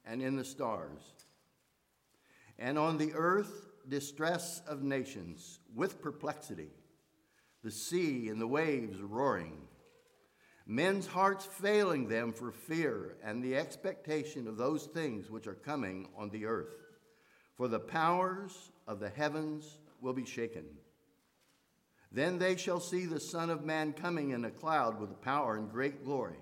and 0.04 0.22
in 0.22 0.36
the 0.36 0.44
stars. 0.44 1.00
And 2.60 2.78
on 2.78 2.96
the 2.96 3.12
earth, 3.12 3.72
distress 3.88 4.62
of 4.68 4.84
nations 4.84 5.58
with 5.74 6.00
perplexity, 6.00 6.70
the 7.64 7.72
sea 7.72 8.28
and 8.28 8.40
the 8.40 8.46
waves 8.46 9.00
roaring 9.00 9.67
men's 10.68 11.06
hearts 11.06 11.46
failing 11.46 12.06
them 12.06 12.30
for 12.30 12.52
fear 12.52 13.16
and 13.24 13.42
the 13.42 13.56
expectation 13.56 14.46
of 14.46 14.58
those 14.58 14.84
things 14.84 15.30
which 15.30 15.46
are 15.46 15.54
coming 15.54 16.06
on 16.16 16.28
the 16.28 16.44
earth. 16.44 16.68
For 17.56 17.66
the 17.68 17.80
powers 17.80 18.70
of 18.86 19.00
the 19.00 19.08
heavens 19.08 19.78
will 20.02 20.12
be 20.12 20.26
shaken. 20.26 20.64
Then 22.12 22.38
they 22.38 22.56
shall 22.56 22.80
see 22.80 23.06
the 23.06 23.18
Son 23.18 23.48
of 23.50 23.64
Man 23.64 23.94
coming 23.94 24.30
in 24.30 24.44
a 24.44 24.50
cloud 24.50 25.00
with 25.00 25.20
power 25.22 25.56
and 25.56 25.70
great 25.70 26.04
glory. 26.04 26.36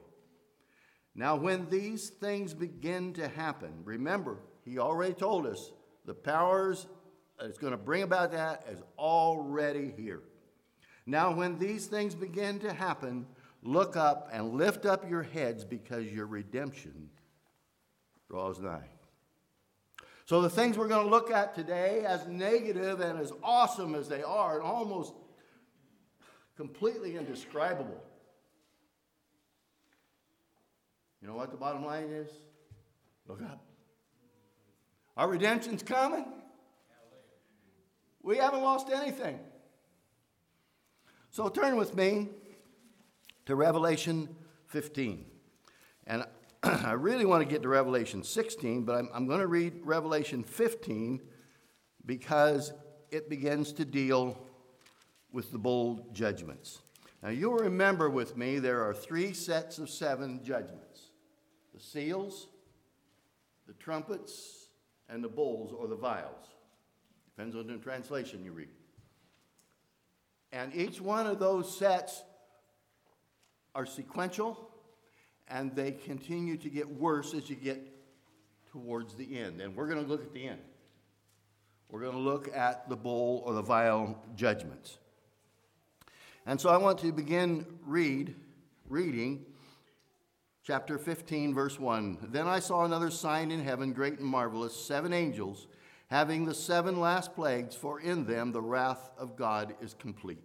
Now, 1.15 1.37
when 1.37 1.71
these 1.71 2.11
things 2.11 2.53
begin 2.53 3.13
to 3.15 3.29
happen, 3.29 3.73
remember, 3.85 4.39
he 4.65 4.79
already 4.79 5.15
told 5.15 5.47
us 5.47 5.73
the 6.05 6.15
powers 6.15 6.87
that's 7.41 7.59
going 7.59 7.71
to 7.71 7.79
bring 7.79 8.03
about 8.03 8.33
that 8.33 8.67
is 8.71 8.83
already 8.99 9.93
here. 9.97 10.23
Now, 11.07 11.33
when 11.33 11.59
these 11.59 11.87
things 11.87 12.15
begin 12.15 12.59
to 12.61 12.73
happen, 12.73 13.27
Look 13.63 13.97
up 13.97 14.29
and 14.33 14.55
lift 14.55 14.87
up 14.87 15.09
your 15.09 15.23
heads 15.23 15.65
because 15.65 16.07
your 16.07 16.27
redemption 16.27 17.11
draws 18.29 18.61
nigh. 18.61 18.89
So, 20.27 20.41
the 20.43 20.51
things 20.51 20.77
we're 20.77 20.89
going 20.89 21.05
to 21.05 21.11
look 21.11 21.31
at 21.31 21.55
today, 21.55 22.05
as 22.05 22.27
negative 22.27 23.01
and 23.01 23.19
as 23.21 23.33
awesome 23.45 23.95
as 23.95 24.09
they 24.09 24.25
are, 24.25 24.57
and 24.57 24.63
almost 24.63 25.15
completely 26.57 27.17
indescribable. 27.17 28.03
You 31.23 31.29
know 31.29 31.35
what 31.35 31.53
the 31.53 31.57
bottom 31.57 31.85
line 31.85 32.11
is? 32.11 32.29
Look 33.29 33.41
up. 33.43 33.65
Our 35.17 35.29
redemption's 35.29 35.83
coming. 35.83 36.27
We 38.23 38.39
haven't 38.39 38.63
lost 38.63 38.89
anything. 38.91 39.39
So, 41.31 41.49
turn 41.49 41.77
with 41.77 41.95
me 41.95 42.31
to 43.47 43.55
Revelation 43.55 44.29
15. 44.67 45.25
And 46.07 46.25
I 46.63 46.93
really 46.93 47.25
want 47.25 47.43
to 47.43 47.49
get 47.49 47.63
to 47.63 47.69
Revelation 47.69 48.23
16, 48.23 48.85
but 48.85 48.97
I'm, 48.97 49.09
I'm 49.15 49.27
going 49.27 49.41
to 49.41 49.47
read 49.47 49.81
Revelation 49.83 50.43
15 50.43 51.21
because 52.05 52.73
it 53.11 53.31
begins 53.31 53.73
to 53.75 53.85
deal 53.85 54.39
with 55.33 55.53
the 55.53 55.59
bowl 55.59 56.09
judgments. 56.13 56.81
Now, 57.23 57.31
you'll 57.31 57.55
remember 57.55 58.11
with 58.11 58.37
me 58.37 58.59
there 58.59 58.83
are 58.83 58.95
three 58.95 59.33
sets 59.33 59.79
of 59.79 59.91
seven 59.91 60.43
judgments 60.45 61.11
the 61.75 61.81
seals, 61.81 62.49
the 63.67 63.75
trumpets, 63.75 64.69
and 65.09 65.23
the 65.23 65.29
bowls 65.29 65.73
or 65.73 65.89
the 65.89 65.97
vials. 65.97 66.47
Depends 67.37 67.55
on 67.55 67.67
the 67.67 67.77
translation 67.77 68.43
you 68.43 68.53
read. 68.53 68.69
And 70.53 70.75
each 70.75 71.03
one 71.03 71.27
of 71.27 71.39
those 71.39 71.77
sets 71.77 72.23
are 73.77 73.87
sequential 73.87 74.71
and 75.49 75.77
they 75.77 75.93
continue 75.93 76.57
to 76.57 76.69
get 76.69 76.89
worse 76.89 77.35
as 77.35 77.49
you 77.49 77.55
get 77.55 77.81
towards 78.73 79.15
the 79.15 79.39
end. 79.39 79.61
And 79.61 79.77
we're 79.77 79.87
going 79.87 80.03
to 80.03 80.09
look 80.09 80.23
at 80.23 80.33
the 80.33 80.49
end. 80.49 80.61
We're 81.89 82.01
going 82.01 82.15
to 82.15 82.19
look 82.19 82.55
at 82.57 82.89
the 82.89 82.97
bowl 82.97 83.43
or 83.47 83.53
the 83.53 83.63
vial 83.63 84.19
judgments. 84.35 84.99
And 86.47 86.61
so 86.61 86.71
I 86.71 86.79
want 86.79 86.99
to 87.01 87.13
begin 87.13 87.67
read 87.85 88.35
reading 88.89 89.45
chapter 90.65 90.99
15 90.99 91.55
verse 91.55 91.79
1. 91.79 92.19
Then 92.31 92.49
I 92.49 92.59
saw 92.59 92.85
another 92.85 93.11
sign 93.11 93.51
in 93.51 93.63
heaven 93.63 93.93
great 93.93 94.19
and 94.19 94.27
marvelous, 94.27 94.75
seven 94.75 95.13
angels 95.13 95.69
having 96.09 96.45
the 96.45 96.55
seven 96.55 97.01
last 97.01 97.35
plagues, 97.35 97.75
for 97.75 98.01
in 98.01 98.25
them 98.25 98.53
the 98.53 98.63
wrath 98.63 99.11
of 99.19 99.37
God 99.37 99.75
is 99.81 99.95
complete. 99.95 100.43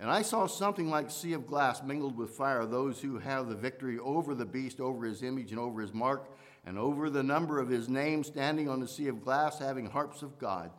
And 0.00 0.10
I 0.10 0.22
saw 0.22 0.46
something 0.46 0.88
like 0.88 1.10
sea 1.10 1.34
of 1.34 1.46
glass 1.46 1.82
mingled 1.82 2.16
with 2.16 2.30
fire, 2.30 2.64
those 2.64 3.02
who 3.02 3.18
have 3.18 3.48
the 3.48 3.54
victory 3.54 3.98
over 3.98 4.34
the 4.34 4.46
beast, 4.46 4.80
over 4.80 5.04
his 5.04 5.22
image, 5.22 5.50
and 5.50 5.60
over 5.60 5.82
his 5.82 5.92
mark, 5.92 6.30
and 6.64 6.78
over 6.78 7.10
the 7.10 7.22
number 7.22 7.60
of 7.60 7.68
his 7.68 7.86
name, 7.86 8.24
standing 8.24 8.66
on 8.66 8.80
the 8.80 8.88
sea 8.88 9.08
of 9.08 9.22
glass, 9.22 9.58
having 9.58 9.84
harps 9.84 10.22
of 10.22 10.38
God. 10.38 10.70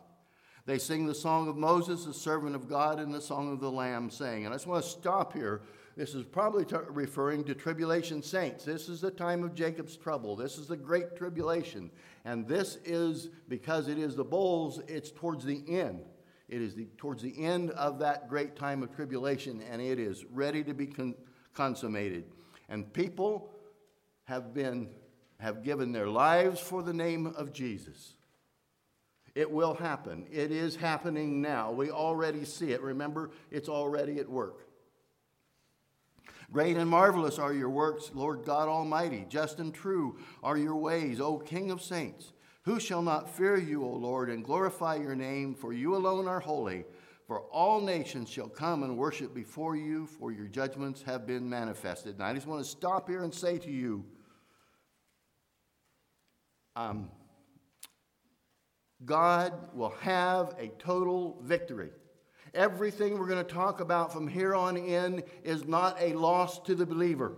They 0.66 0.78
sing 0.78 1.06
the 1.06 1.14
song 1.14 1.46
of 1.48 1.56
Moses, 1.56 2.04
the 2.04 2.12
servant 2.12 2.56
of 2.56 2.68
God, 2.68 2.98
and 2.98 3.14
the 3.14 3.20
song 3.20 3.52
of 3.52 3.60
the 3.60 3.70
Lamb, 3.70 4.10
saying, 4.10 4.44
and 4.44 4.52
I 4.52 4.56
just 4.56 4.66
want 4.66 4.82
to 4.82 4.90
stop 4.90 5.32
here. 5.32 5.62
This 5.96 6.14
is 6.14 6.24
probably 6.24 6.64
t- 6.64 6.76
referring 6.88 7.44
to 7.44 7.54
tribulation 7.54 8.22
saints. 8.22 8.64
This 8.64 8.88
is 8.88 9.00
the 9.00 9.10
time 9.10 9.44
of 9.44 9.54
Jacob's 9.54 9.96
trouble. 9.96 10.34
This 10.34 10.58
is 10.58 10.66
the 10.66 10.76
great 10.76 11.16
tribulation. 11.16 11.90
And 12.24 12.46
this 12.48 12.78
is, 12.84 13.28
because 13.48 13.88
it 13.88 13.98
is 13.98 14.16
the 14.16 14.24
bowls, 14.24 14.80
it's 14.88 15.12
towards 15.12 15.44
the 15.44 15.62
end. 15.68 16.06
It 16.52 16.60
is 16.60 16.74
the, 16.74 16.84
towards 16.98 17.22
the 17.22 17.42
end 17.42 17.70
of 17.70 17.98
that 18.00 18.28
great 18.28 18.56
time 18.56 18.82
of 18.82 18.94
tribulation, 18.94 19.62
and 19.70 19.80
it 19.80 19.98
is 19.98 20.26
ready 20.26 20.62
to 20.64 20.74
be 20.74 20.86
con- 20.86 21.14
consummated. 21.54 22.24
And 22.68 22.92
people 22.92 23.48
have 24.24 24.52
been 24.52 24.90
have 25.38 25.64
given 25.64 25.92
their 25.92 26.08
lives 26.08 26.60
for 26.60 26.82
the 26.82 26.92
name 26.92 27.26
of 27.26 27.54
Jesus. 27.54 28.12
It 29.34 29.50
will 29.50 29.72
happen. 29.72 30.26
It 30.30 30.52
is 30.52 30.76
happening 30.76 31.40
now. 31.40 31.72
We 31.72 31.90
already 31.90 32.44
see 32.44 32.72
it. 32.72 32.82
Remember, 32.82 33.30
it's 33.50 33.70
already 33.70 34.18
at 34.18 34.28
work. 34.28 34.68
Great 36.52 36.76
and 36.76 36.88
marvelous 36.88 37.38
are 37.38 37.54
your 37.54 37.70
works, 37.70 38.10
Lord 38.12 38.44
God 38.44 38.68
Almighty. 38.68 39.24
Just 39.26 39.58
and 39.58 39.72
true 39.72 40.18
are 40.42 40.58
your 40.58 40.76
ways, 40.76 41.18
O 41.18 41.38
King 41.38 41.70
of 41.70 41.80
saints. 41.80 42.34
Who 42.64 42.78
shall 42.78 43.02
not 43.02 43.28
fear 43.28 43.56
you, 43.56 43.84
O 43.84 43.90
Lord, 43.90 44.30
and 44.30 44.44
glorify 44.44 44.96
your 44.96 45.16
name? 45.16 45.54
For 45.54 45.72
you 45.72 45.96
alone 45.96 46.28
are 46.28 46.40
holy. 46.40 46.84
For 47.26 47.40
all 47.50 47.80
nations 47.80 48.28
shall 48.28 48.48
come 48.48 48.82
and 48.82 48.96
worship 48.96 49.34
before 49.34 49.74
you, 49.74 50.06
for 50.06 50.32
your 50.32 50.46
judgments 50.46 51.02
have 51.02 51.26
been 51.26 51.48
manifested. 51.48 52.14
And 52.14 52.22
I 52.22 52.34
just 52.34 52.46
want 52.46 52.62
to 52.62 52.68
stop 52.68 53.08
here 53.08 53.22
and 53.22 53.34
say 53.34 53.58
to 53.58 53.70
you 53.70 54.04
um, 56.76 57.10
God 59.04 59.52
will 59.74 59.94
have 60.00 60.54
a 60.58 60.68
total 60.78 61.38
victory. 61.42 61.90
Everything 62.54 63.18
we're 63.18 63.28
going 63.28 63.44
to 63.44 63.54
talk 63.54 63.80
about 63.80 64.12
from 64.12 64.28
here 64.28 64.54
on 64.54 64.76
in 64.76 65.22
is 65.42 65.66
not 65.66 65.96
a 66.00 66.12
loss 66.12 66.58
to 66.60 66.74
the 66.74 66.86
believer. 66.86 67.36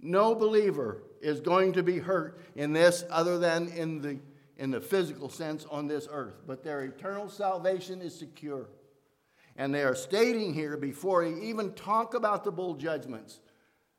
No 0.00 0.34
believer 0.34 1.02
is 1.20 1.40
going 1.40 1.72
to 1.72 1.82
be 1.82 1.98
hurt 1.98 2.40
in 2.54 2.72
this 2.72 3.04
other 3.10 3.38
than 3.38 3.68
in 3.68 4.00
the, 4.00 4.18
in 4.56 4.70
the 4.70 4.80
physical 4.80 5.28
sense 5.28 5.64
on 5.70 5.86
this 5.86 6.06
earth, 6.10 6.42
but 6.46 6.62
their 6.62 6.82
eternal 6.82 7.28
salvation 7.28 8.00
is 8.00 8.16
secure. 8.16 8.68
And 9.56 9.74
they 9.74 9.82
are 9.82 9.94
stating 9.94 10.52
here 10.52 10.76
before 10.76 11.24
he 11.24 11.48
even 11.48 11.72
talk 11.72 12.14
about 12.14 12.44
the 12.44 12.52
bowl 12.52 12.74
judgments 12.74 13.40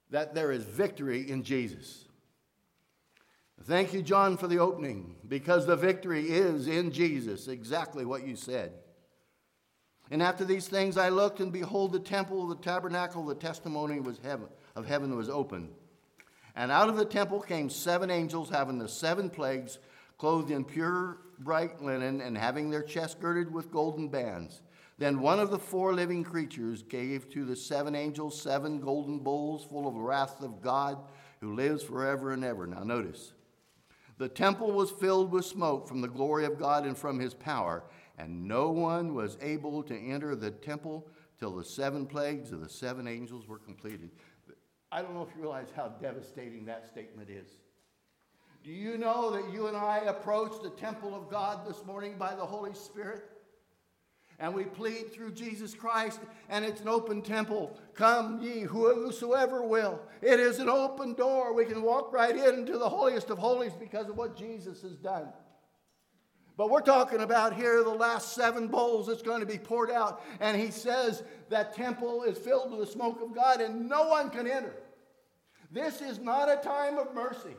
that 0.10 0.36
there 0.36 0.52
is 0.52 0.64
victory 0.64 1.30
in 1.30 1.44
Jesus. 1.44 2.06
Thank 3.64 3.92
you, 3.92 4.04
John, 4.04 4.38
for 4.38 4.48
the 4.48 4.60
opening, 4.60 5.16
because 5.28 5.66
the 5.66 5.76
victory 5.76 6.30
is 6.30 6.68
in 6.68 6.92
Jesus, 6.92 7.48
exactly 7.48 8.06
what 8.06 8.26
you 8.26 8.36
said. 8.36 8.72
And 10.12 10.22
after 10.22 10.46
these 10.46 10.68
things 10.68 10.96
I 10.96 11.10
looked, 11.10 11.40
and 11.40 11.52
behold, 11.52 11.92
the 11.92 12.00
temple 12.00 12.44
of 12.44 12.50
the 12.50 12.64
tabernacle 12.64 13.26
the 13.26 13.36
testimony 13.36 14.00
was 14.00 14.20
heaven, 14.24 14.48
of 14.76 14.86
heaven 14.86 15.16
was 15.18 15.28
open. 15.28 15.70
And 16.58 16.72
out 16.72 16.90
of 16.90 16.98
the 16.98 17.06
temple 17.06 17.40
came 17.40 17.70
seven 17.70 18.10
angels 18.10 18.50
having 18.50 18.80
the 18.80 18.90
seven 18.90 19.30
plagues, 19.30 19.78
clothed 20.18 20.50
in 20.50 20.66
pure 20.66 21.20
bright 21.38 21.84
linen, 21.84 22.20
and 22.20 22.36
having 22.36 22.72
their 22.72 22.82
chests 22.82 23.16
girded 23.16 23.54
with 23.54 23.72
golden 23.72 24.10
bands. 24.10 24.64
Then 24.98 25.22
one 25.22 25.40
of 25.40 25.52
the 25.52 25.60
four 25.60 25.94
living 25.94 26.24
creatures 26.24 26.82
gave 26.82 27.30
to 27.30 27.46
the 27.46 27.56
seven 27.56 27.94
angels 27.94 28.42
seven 28.42 28.80
golden 28.80 29.20
bowls 29.20 29.66
full 29.66 29.88
of 29.88 29.94
the 29.94 30.02
wrath 30.02 30.42
of 30.42 30.60
God, 30.64 30.98
who 31.42 31.54
lives 31.54 31.84
forever 31.84 32.32
and 32.32 32.44
ever. 32.44 32.66
Now, 32.66 32.84
notice 32.84 33.34
the 34.18 34.28
temple 34.28 34.72
was 34.72 34.90
filled 34.90 35.32
with 35.32 35.46
smoke 35.46 35.88
from 35.88 36.02
the 36.02 36.08
glory 36.08 36.46
of 36.46 36.58
God 36.58 36.88
and 36.88 36.98
from 36.98 37.20
his 37.20 37.36
power, 37.36 37.84
and 38.18 38.48
no 38.48 38.72
one 38.72 39.14
was 39.14 39.38
able 39.42 39.84
to 39.84 39.96
enter 39.96 40.36
the 40.36 40.50
temple 40.50 41.08
till 41.38 41.56
the 41.56 41.64
seven 41.64 42.08
plagues 42.08 42.52
of 42.52 42.62
the 42.62 42.70
seven 42.70 43.08
angels 43.08 43.48
were 43.48 43.60
completed. 43.60 44.10
I 44.92 45.02
don't 45.02 45.14
know 45.14 45.22
if 45.22 45.36
you 45.36 45.42
realize 45.42 45.68
how 45.76 45.90
devastating 46.02 46.66
that 46.66 46.86
statement 46.88 47.30
is. 47.30 47.48
Do 48.64 48.72
you 48.72 48.98
know 48.98 49.32
that 49.32 49.54
you 49.54 49.68
and 49.68 49.78
I 49.78 50.00
approach 50.00 50.62
the 50.62 50.70
temple 50.70 51.16
of 51.16 51.30
God 51.30 51.68
this 51.68 51.86
morning 51.86 52.16
by 52.18 52.36
the 52.36 52.46
Holy 52.46 52.74
Spirit? 52.74 53.24
And 54.40 54.54
we 54.54 54.66
plead 54.66 55.12
through 55.12 55.32
Jesus 55.32 55.74
Christ, 55.74 56.20
and 56.48 56.64
it's 56.64 56.82
an 56.82 56.88
open 56.88 57.22
temple. 57.24 57.78
Come 57.96 58.40
ye, 58.42 58.62
whosoever 58.62 59.64
will. 59.64 60.00
It 60.22 60.40
is 60.40 60.60
an 60.60 60.70
open 60.70 61.14
door. 61.14 61.54
We 61.54 61.66
can 61.66 61.82
walk 61.82 62.14
right 62.14 62.36
in 62.36 62.56
into 62.60 62.78
the 62.78 62.90
holiest 62.90 63.32
of 63.32 63.40
holies 63.40 63.74
because 63.74 64.10
of 64.10 64.18
what 64.18 64.38
Jesus 64.38 64.84
has 64.84 64.96
done. 64.96 65.28
But 66.58 66.72
we're 66.72 66.82
talking 66.82 67.22
about 67.22 67.54
here 67.54 67.84
the 67.84 67.90
last 67.92 68.34
seven 68.34 68.68
bowls 68.68 69.06
that's 69.06 69.22
going 69.22 69.42
to 69.42 69.46
be 69.46 69.60
poured 69.60 69.92
out. 69.92 70.24
And 70.40 70.60
he 70.60 70.72
says 70.72 71.22
that 71.50 71.76
temple 71.76 72.24
is 72.24 72.36
filled 72.36 72.72
with 72.72 72.80
the 72.80 72.92
smoke 72.92 73.22
of 73.22 73.36
God 73.36 73.62
and 73.62 73.88
no 73.88 74.08
one 74.08 74.32
can 74.32 74.48
enter. 74.48 74.74
This 75.72 76.02
is 76.02 76.18
not 76.18 76.50
a 76.50 76.56
time 76.56 76.98
of 76.98 77.14
mercy. 77.14 77.56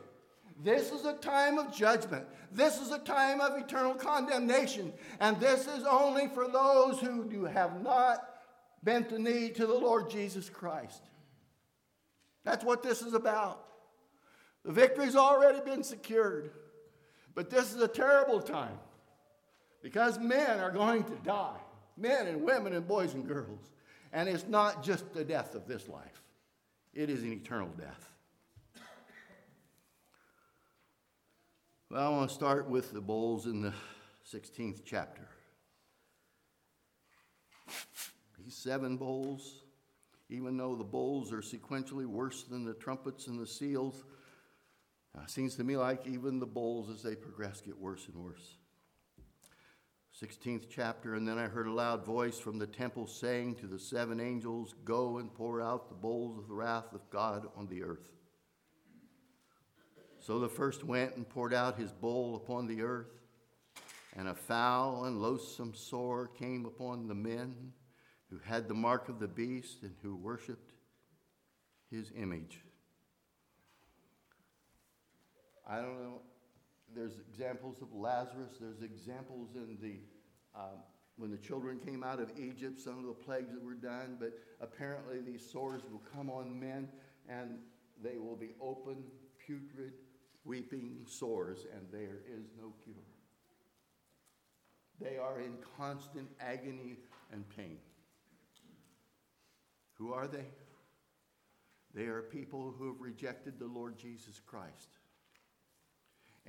This 0.61 0.91
is 0.91 1.05
a 1.05 1.13
time 1.13 1.57
of 1.57 1.73
judgment. 1.73 2.25
This 2.51 2.81
is 2.81 2.91
a 2.91 2.99
time 2.99 3.39
of 3.39 3.57
eternal 3.57 3.93
condemnation. 3.93 4.91
And 5.21 5.39
this 5.39 5.67
is 5.67 5.85
only 5.85 6.27
for 6.27 6.49
those 6.49 6.99
who 6.99 7.23
do 7.23 7.45
have 7.45 7.81
not 7.81 8.21
bent 8.83 9.09
the 9.09 9.19
knee 9.19 9.49
to 9.51 9.65
the 9.65 9.73
Lord 9.73 10.09
Jesus 10.09 10.49
Christ. 10.49 11.03
That's 12.43 12.65
what 12.65 12.83
this 12.83 13.01
is 13.01 13.13
about. 13.13 13.63
The 14.65 14.73
victory's 14.73 15.15
already 15.15 15.61
been 15.61 15.83
secured. 15.83 16.51
But 17.33 17.49
this 17.49 17.73
is 17.73 17.81
a 17.81 17.87
terrible 17.87 18.41
time 18.41 18.77
because 19.81 20.19
men 20.19 20.59
are 20.59 20.71
going 20.71 21.03
to 21.03 21.15
die 21.23 21.59
men 21.99 22.27
and 22.27 22.41
women 22.41 22.73
and 22.73 22.87
boys 22.87 23.13
and 23.13 23.27
girls. 23.27 23.71
And 24.11 24.27
it's 24.27 24.47
not 24.47 24.83
just 24.83 25.13
the 25.13 25.23
death 25.23 25.53
of 25.53 25.67
this 25.67 25.87
life, 25.87 26.23
it 26.93 27.09
is 27.09 27.23
an 27.23 27.33
eternal 27.33 27.69
death. 27.77 28.05
Well, 31.91 32.05
I 32.05 32.09
want 32.09 32.29
to 32.29 32.35
start 32.35 32.69
with 32.69 32.93
the 32.93 33.01
bowls 33.01 33.47
in 33.47 33.63
the 33.63 33.73
16th 34.31 34.81
chapter. 34.85 35.27
These 38.37 38.55
seven 38.55 38.95
bowls, 38.95 39.63
even 40.29 40.55
though 40.55 40.75
the 40.75 40.83
bowls 40.83 41.33
are 41.33 41.41
sequentially 41.41 42.05
worse 42.05 42.43
than 42.43 42.63
the 42.63 42.75
trumpets 42.75 43.25
and 43.25 43.39
the 43.39 43.47
seals, 43.47 44.03
uh, 45.17 45.25
seems 45.25 45.55
to 45.55 45.63
me 45.63 45.77
like 45.77 46.05
even 46.05 46.37
the 46.39 46.45
bowls 46.45 46.91
as 46.91 47.01
they 47.01 47.15
progress 47.15 47.59
get 47.59 47.75
worse 47.75 48.05
and 48.05 48.23
worse. 48.23 48.58
16th 50.21 50.65
chapter, 50.69 51.15
and 51.15 51.25
then 51.25 51.37
I 51.37 51.47
heard 51.47 51.67
a 51.67 51.71
loud 51.71 52.05
voice 52.05 52.37
from 52.37 52.59
the 52.59 52.67
temple 52.67 53.07
saying 53.07 53.55
to 53.55 53.67
the 53.67 53.79
seven 53.79 54.19
angels, 54.19 54.75
Go 54.83 55.19
and 55.19 55.33
pour 55.33 55.61
out 55.61 55.87
the 55.87 55.95
bowls 55.95 56.37
of 56.37 56.49
the 56.49 56.53
wrath 56.53 56.93
of 56.93 57.09
God 57.09 57.47
on 57.55 57.67
the 57.67 57.83
earth. 57.83 58.09
So 60.19 60.39
the 60.39 60.49
first 60.49 60.83
went 60.83 61.15
and 61.15 61.27
poured 61.27 61.53
out 61.53 61.79
his 61.79 61.93
bowl 61.93 62.35
upon 62.35 62.67
the 62.67 62.81
earth, 62.81 63.21
and 64.17 64.27
a 64.27 64.35
foul 64.35 65.05
and 65.05 65.21
loathsome 65.21 65.73
sore 65.73 66.27
came 66.27 66.65
upon 66.65 67.07
the 67.07 67.15
men 67.15 67.71
who 68.29 68.39
had 68.43 68.67
the 68.67 68.73
mark 68.73 69.07
of 69.07 69.19
the 69.19 69.27
beast 69.27 69.83
and 69.83 69.95
who 70.01 70.17
worshiped 70.17 70.73
his 71.89 72.11
image. 72.17 72.59
I 75.65 75.77
don't 75.77 76.03
know 76.03 76.21
there's 76.95 77.19
examples 77.19 77.81
of 77.81 77.93
Lazarus. 77.93 78.57
There's 78.59 78.81
examples 78.81 79.55
in 79.55 79.77
the 79.81 79.99
um, 80.59 80.83
when 81.17 81.31
the 81.31 81.37
children 81.37 81.79
came 81.79 82.01
out 82.01 82.21
of 82.21 82.31
Egypt, 82.37 82.79
some 82.79 82.97
of 82.97 83.05
the 83.05 83.13
plagues 83.13 83.51
that 83.53 83.61
were 83.61 83.73
done. 83.73 84.15
But 84.19 84.39
apparently, 84.61 85.19
these 85.19 85.45
sores 85.49 85.81
will 85.91 86.01
come 86.13 86.29
on 86.29 86.57
men, 86.57 86.87
and 87.27 87.59
they 88.01 88.17
will 88.17 88.37
be 88.37 88.51
open, 88.61 89.03
putrid, 89.45 89.93
weeping 90.45 91.05
sores, 91.05 91.65
and 91.75 91.85
there 91.91 92.21
is 92.33 92.45
no 92.57 92.73
cure. 92.83 92.95
They 95.01 95.17
are 95.17 95.41
in 95.41 95.53
constant 95.77 96.29
agony 96.39 96.97
and 97.31 97.43
pain. 97.49 97.77
Who 99.95 100.13
are 100.13 100.27
they? 100.27 100.45
They 101.93 102.05
are 102.05 102.21
people 102.21 102.73
who 102.77 102.87
have 102.87 103.01
rejected 103.01 103.59
the 103.59 103.65
Lord 103.65 103.97
Jesus 103.97 104.39
Christ. 104.45 104.98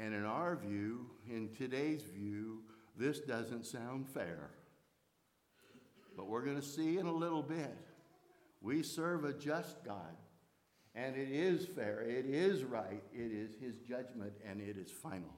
And 0.01 0.15
in 0.15 0.25
our 0.25 0.57
view, 0.57 1.11
in 1.29 1.51
today's 1.59 2.03
view, 2.03 2.63
this 2.97 3.21
doesn't 3.21 3.67
sound 3.67 4.09
fair. 4.09 4.51
But 6.17 6.27
we're 6.27 6.43
going 6.43 6.57
to 6.57 6.67
see 6.67 6.97
in 6.97 7.05
a 7.05 7.13
little 7.13 7.43
bit. 7.43 7.77
We 8.63 8.83
serve 8.83 9.25
a 9.25 9.35
just 9.35 9.85
God, 9.85 10.17
and 10.95 11.17
it 11.17 11.31
is 11.31 11.67
fair, 11.67 12.01
it 12.01 12.27
is 12.27 12.65
right, 12.65 13.03
it 13.13 13.33
is 13.33 13.55
His 13.61 13.77
judgment, 13.89 14.33
and 14.49 14.61
it 14.61 14.77
is 14.77 14.91
final. 14.91 15.35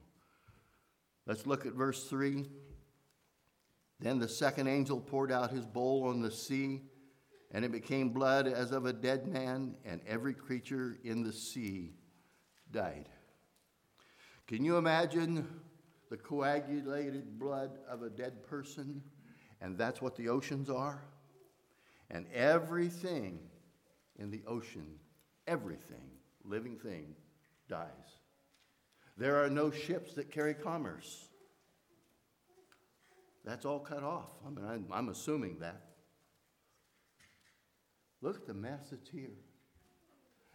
Let's 1.25 1.45
look 1.45 1.65
at 1.65 1.73
verse 1.73 2.05
3. 2.05 2.45
Then 3.99 4.19
the 4.19 4.27
second 4.27 4.67
angel 4.67 4.99
poured 4.99 5.31
out 5.31 5.51
his 5.51 5.65
bowl 5.65 6.05
on 6.07 6.21
the 6.21 6.31
sea, 6.31 6.81
and 7.51 7.63
it 7.63 7.71
became 7.71 8.09
blood 8.09 8.47
as 8.47 8.71
of 8.71 8.85
a 8.85 8.91
dead 8.91 9.27
man, 9.27 9.75
and 9.85 10.01
every 10.05 10.33
creature 10.33 10.97
in 11.05 11.23
the 11.23 11.31
sea 11.31 11.93
died. 12.71 13.07
Can 14.53 14.63
you 14.63 14.77
imagine 14.77 15.47
the 16.11 16.17
coagulated 16.17 17.39
blood 17.39 17.71
of 17.89 18.03
a 18.03 18.09
dead 18.11 18.43
person? 18.43 19.01
And 19.61 19.79
that's 19.79 19.99
what 19.99 20.15
the 20.15 20.29
oceans 20.29 20.69
are. 20.69 21.03
And 22.11 22.27
everything 22.31 23.39
in 24.19 24.29
the 24.29 24.43
ocean, 24.45 24.85
everything, 25.47 26.05
living 26.45 26.77
thing, 26.77 27.15
dies. 27.67 28.19
There 29.17 29.43
are 29.43 29.49
no 29.49 29.71
ships 29.71 30.13
that 30.13 30.29
carry 30.29 30.53
commerce. 30.53 31.29
That's 33.43 33.65
all 33.65 33.79
cut 33.79 34.03
off. 34.03 34.29
I 34.45 34.51
mean, 34.51 34.65
I'm, 34.69 34.85
I'm 34.91 35.09
assuming 35.09 35.57
that. 35.61 35.81
Look 38.21 38.35
at 38.35 38.45
the 38.45 38.53
mess 38.53 38.89
that's 38.91 39.09
here. 39.09 39.33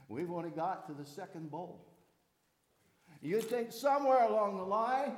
We've 0.09 0.31
only 0.31 0.51
got 0.51 0.87
to 0.87 0.95
the 0.95 1.05
second 1.05 1.51
bowl. 1.51 1.88
You'd 3.21 3.45
think 3.45 3.73
somewhere 3.73 4.25
along 4.25 4.57
the 4.57 4.65
line, 4.65 5.13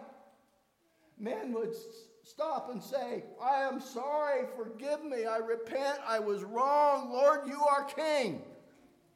men 1.18 1.52
would 1.52 1.74
stop 2.22 2.70
and 2.70 2.82
say, 2.82 3.24
I 3.42 3.62
am 3.62 3.80
sorry, 3.80 4.46
forgive 4.56 5.04
me, 5.04 5.26
I 5.26 5.38
repent, 5.38 5.98
I 6.06 6.18
was 6.18 6.42
wrong, 6.42 7.10
Lord, 7.10 7.40
you 7.46 7.60
are 7.62 7.84
king. 7.84 8.42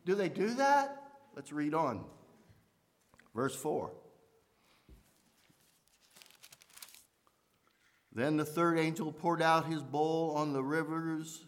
Do 0.05 0.15
they 0.15 0.29
do 0.29 0.55
that? 0.55 1.03
Let's 1.35 1.53
read 1.53 1.75
on. 1.75 2.05
Verse 3.35 3.57
4. 3.57 3.91
Then 8.13 8.37
the 8.37 8.45
third 8.45 8.79
angel 8.79 9.11
poured 9.11 9.43
out 9.43 9.67
his 9.67 9.83
bowl 9.83 10.35
on 10.37 10.53
the 10.53 10.63
rivers 10.63 11.47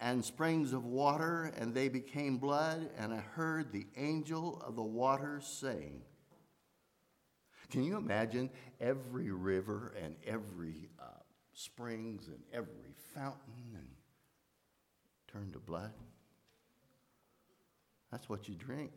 and 0.00 0.24
springs 0.24 0.72
of 0.72 0.84
water, 0.84 1.52
and 1.56 1.72
they 1.72 1.88
became 1.88 2.36
blood. 2.36 2.90
And 2.98 3.14
I 3.14 3.18
heard 3.20 3.70
the 3.70 3.86
angel 3.96 4.60
of 4.66 4.74
the 4.74 4.82
waters 4.82 5.46
saying, 5.46 6.02
Can 7.70 7.82
you 7.82 7.96
imagine 7.96 8.50
every 8.80 9.30
river 9.30 9.94
and 10.02 10.16
every 10.26 10.88
uh, 11.00 11.22
springs 11.52 12.28
and 12.28 12.40
every 12.52 12.94
fountain 13.14 13.74
and 13.74 13.88
turn 15.28 15.52
to 15.52 15.58
blood? 15.58 15.92
That's 18.10 18.28
what 18.28 18.48
you 18.48 18.54
drink. 18.54 18.92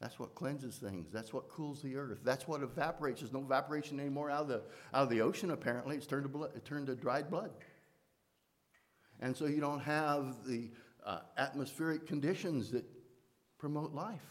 That's 0.00 0.18
what 0.18 0.36
cleanses 0.36 0.76
things. 0.76 1.08
That's 1.12 1.32
what 1.32 1.48
cools 1.48 1.82
the 1.82 1.96
earth. 1.96 2.20
That's 2.22 2.46
what 2.46 2.62
evaporates. 2.62 3.20
There's 3.20 3.32
no 3.32 3.40
evaporation 3.40 3.98
anymore 3.98 4.30
out 4.30 4.42
of 4.42 4.48
the, 4.48 4.62
out 4.94 5.02
of 5.02 5.10
the 5.10 5.20
ocean, 5.22 5.50
apparently. 5.50 5.96
It's 5.96 6.06
turned 6.06 6.22
to, 6.22 6.28
blood, 6.28 6.52
it 6.54 6.64
turned 6.64 6.86
to 6.86 6.94
dried 6.94 7.30
blood. 7.30 7.50
And 9.20 9.36
so 9.36 9.46
you 9.46 9.60
don't 9.60 9.80
have 9.80 10.36
the 10.46 10.70
uh, 11.04 11.20
atmospheric 11.36 12.06
conditions 12.06 12.70
that 12.70 12.84
promote 13.58 13.92
life. 13.92 14.22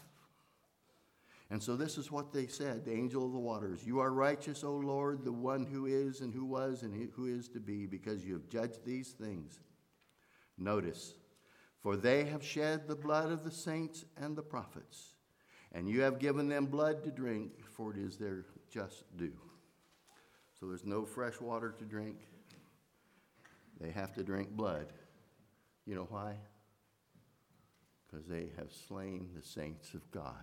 And 1.50 1.62
so 1.62 1.76
this 1.76 1.96
is 1.96 2.12
what 2.12 2.32
they 2.32 2.46
said 2.46 2.84
the 2.84 2.92
angel 2.92 3.24
of 3.24 3.32
the 3.32 3.38
waters 3.38 3.84
You 3.84 4.00
are 4.00 4.12
righteous, 4.12 4.64
O 4.64 4.72
Lord, 4.72 5.24
the 5.24 5.32
one 5.32 5.64
who 5.64 5.86
is 5.86 6.20
and 6.20 6.32
who 6.32 6.44
was 6.44 6.82
and 6.82 7.10
who 7.14 7.26
is 7.26 7.48
to 7.50 7.60
be, 7.60 7.86
because 7.86 8.24
you 8.24 8.34
have 8.34 8.48
judged 8.48 8.84
these 8.84 9.10
things. 9.12 9.60
Notice, 10.56 11.14
for 11.82 11.96
they 11.96 12.24
have 12.24 12.44
shed 12.44 12.88
the 12.88 12.96
blood 12.96 13.30
of 13.30 13.44
the 13.44 13.50
saints 13.50 14.04
and 14.16 14.36
the 14.36 14.42
prophets 14.42 15.14
and 15.72 15.88
you 15.88 16.00
have 16.02 16.18
given 16.18 16.48
them 16.48 16.66
blood 16.66 17.02
to 17.04 17.10
drink, 17.10 17.52
for 17.70 17.92
it 17.92 17.98
is 17.98 18.16
their 18.16 18.44
just 18.70 19.04
due. 19.16 19.36
So 20.58 20.66
there's 20.66 20.84
no 20.84 21.04
fresh 21.04 21.40
water 21.40 21.74
to 21.78 21.84
drink. 21.84 22.16
They 23.80 23.90
have 23.90 24.14
to 24.14 24.24
drink 24.24 24.50
blood. 24.50 24.86
You 25.86 25.94
know 25.94 26.06
why? 26.10 26.36
Because 28.06 28.26
they 28.26 28.48
have 28.56 28.72
slain 28.88 29.28
the 29.36 29.42
saints 29.42 29.94
of 29.94 30.10
God. 30.10 30.34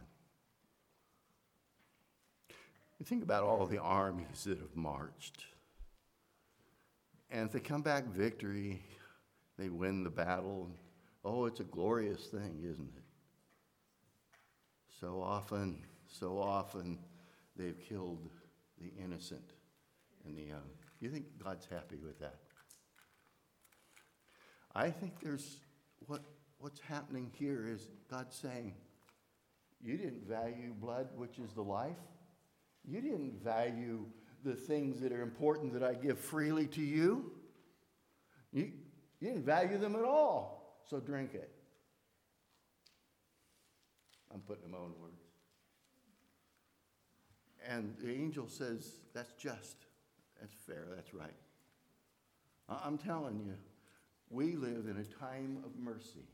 You 2.99 3.05
think 3.05 3.23
about 3.23 3.43
all 3.43 3.65
the 3.65 3.79
armies 3.79 4.45
that 4.45 4.57
have 4.57 4.75
marched. 4.75 5.43
And 7.29 7.47
if 7.47 7.51
they 7.51 7.59
come 7.59 7.81
back 7.81 8.05
victory, 8.05 8.83
they 9.57 9.69
win 9.69 10.03
the 10.03 10.09
battle. 10.09 10.69
Oh, 11.23 11.45
it's 11.45 11.59
a 11.59 11.65
glorious 11.65 12.27
thing, 12.27 12.61
isn't 12.63 12.91
it? 12.95 13.03
So 14.99 15.21
often, 15.21 15.83
so 16.07 16.37
often, 16.39 16.99
they've 17.57 17.79
killed 17.79 18.29
the 18.79 18.91
innocent 19.03 19.51
and 20.25 20.37
the 20.37 20.43
young. 20.43 20.69
You 21.01 21.09
think 21.09 21.25
God's 21.43 21.65
happy 21.65 21.97
with 21.97 22.19
that? 22.19 22.39
I 24.73 24.89
think 24.89 25.19
there's 25.21 25.57
what, 26.07 26.21
what's 26.59 26.79
happening 26.79 27.31
here 27.37 27.67
is 27.67 27.87
God 28.09 28.27
saying, 28.31 28.73
You 29.81 29.97
didn't 29.97 30.27
value 30.27 30.73
blood, 30.79 31.07
which 31.15 31.39
is 31.39 31.53
the 31.53 31.61
life. 31.61 31.97
You 32.87 33.01
didn't 33.01 33.43
value 33.43 34.05
the 34.43 34.53
things 34.53 34.99
that 35.01 35.11
are 35.11 35.21
important 35.21 35.73
that 35.73 35.83
I 35.83 35.93
give 35.95 36.19
freely 36.19 36.67
to 36.67 36.81
you. 36.81 37.31
You, 38.51 38.71
you 39.19 39.29
didn't 39.29 39.45
value 39.45 39.77
them 39.77 39.95
at 39.95 40.03
all, 40.03 40.79
so 40.87 40.99
drink 40.99 41.33
it. 41.33 41.51
I'm 44.33 44.41
putting 44.41 44.69
my 44.69 44.77
own 44.77 44.93
words. 45.01 45.21
And 47.67 47.95
the 47.99 48.11
angel 48.11 48.47
says, 48.47 48.99
That's 49.13 49.31
just. 49.33 49.77
That's 50.39 50.53
fair. 50.67 50.87
That's 50.93 51.13
right. 51.13 51.33
I'm 52.67 52.97
telling 52.97 53.39
you, 53.39 53.53
we 54.29 54.55
live 54.55 54.87
in 54.87 54.97
a 54.97 55.19
time 55.19 55.63
of 55.65 55.71
mercy. 55.77 56.27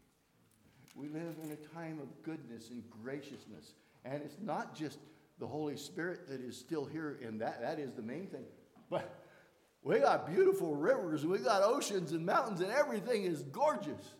We 0.96 1.08
live 1.08 1.36
in 1.44 1.52
a 1.52 1.76
time 1.76 2.00
of 2.02 2.24
goodness 2.24 2.70
and 2.70 2.84
graciousness. 3.04 3.74
And 4.04 4.22
it's 4.24 4.38
not 4.42 4.76
just 4.76 4.98
the 5.42 5.48
Holy 5.48 5.76
Spirit 5.76 6.30
that 6.30 6.40
is 6.40 6.56
still 6.56 6.86
here, 6.86 7.18
and 7.26 7.42
that, 7.42 7.62
that 7.62 7.80
is 7.80 7.96
the 7.96 8.02
main 8.04 8.28
thing. 8.28 8.46
But 8.92 9.20
we 9.82 9.98
got 9.98 10.32
beautiful 10.32 10.76
rivers, 10.76 11.26
we 11.26 11.40
got 11.40 11.64
oceans 11.64 12.12
and 12.12 12.24
mountains, 12.24 12.62
and 12.62 12.72
everything 12.72 13.24
is 13.24 13.42
gorgeous, 13.42 14.14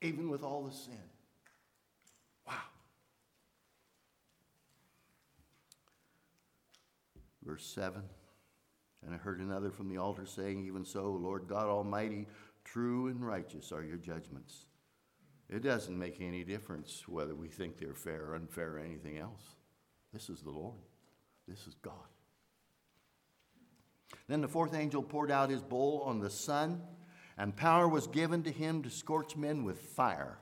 even 0.00 0.30
with 0.30 0.42
all 0.42 0.64
the 0.64 0.72
sin. 0.72 0.94
Wow. 2.46 2.54
Verse 7.44 7.66
7 7.66 8.02
And 9.04 9.14
I 9.14 9.18
heard 9.18 9.40
another 9.40 9.70
from 9.70 9.90
the 9.90 9.98
altar 9.98 10.24
saying, 10.24 10.64
Even 10.66 10.86
so, 10.86 11.10
Lord 11.10 11.46
God 11.46 11.66
Almighty, 11.66 12.26
true 12.64 13.08
and 13.08 13.22
righteous 13.22 13.70
are 13.70 13.84
your 13.84 13.98
judgments. 13.98 14.64
It 15.50 15.62
doesn't 15.62 15.98
make 15.98 16.22
any 16.22 16.42
difference 16.42 17.06
whether 17.06 17.34
we 17.34 17.48
think 17.48 17.76
they're 17.76 17.92
fair 17.92 18.28
or 18.30 18.34
unfair 18.34 18.76
or 18.76 18.78
anything 18.78 19.18
else. 19.18 19.57
This 20.12 20.30
is 20.30 20.40
the 20.40 20.50
Lord, 20.50 20.74
this 21.46 21.66
is 21.66 21.74
God. 21.82 21.94
Then 24.26 24.40
the 24.40 24.48
fourth 24.48 24.74
angel 24.74 25.02
poured 25.02 25.30
out 25.30 25.50
his 25.50 25.62
bowl 25.62 26.02
on 26.04 26.20
the 26.20 26.30
sun, 26.30 26.82
and 27.36 27.54
power 27.56 27.88
was 27.88 28.06
given 28.06 28.42
to 28.44 28.50
him 28.50 28.82
to 28.82 28.90
scorch 28.90 29.36
men 29.36 29.64
with 29.64 29.80
fire. 29.80 30.38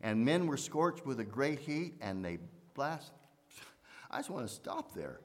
And 0.00 0.24
men 0.24 0.46
were 0.46 0.56
scorched 0.56 1.04
with 1.04 1.20
a 1.20 1.24
great 1.24 1.58
heat, 1.60 1.94
and 2.00 2.24
they 2.24 2.38
blast. 2.74 3.12
I 4.10 4.18
just 4.18 4.30
want 4.30 4.48
to 4.48 4.52
stop 4.52 4.94
there. 4.94 5.20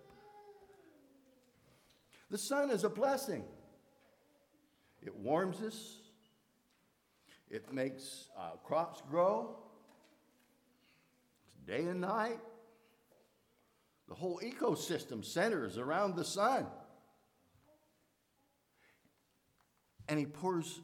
The 2.29 2.37
sun 2.37 2.71
is 2.71 2.83
a 2.83 2.89
blessing. 2.89 3.43
It 5.01 5.15
warms 5.15 5.61
us, 5.61 5.97
it 7.49 7.71
makes 7.71 8.29
uh, 8.37 8.57
crops 8.63 9.01
grow, 9.07 9.55
it's 11.47 11.67
day 11.67 11.87
and 11.87 12.01
night. 12.01 12.39
The 14.07 14.15
whole 14.15 14.39
ecosystem 14.43 15.23
centers 15.23 15.77
around 15.77 16.15
the 16.15 16.23
sun. 16.23 16.67
And 20.07 20.19
he 20.19 20.25
pours 20.25 20.81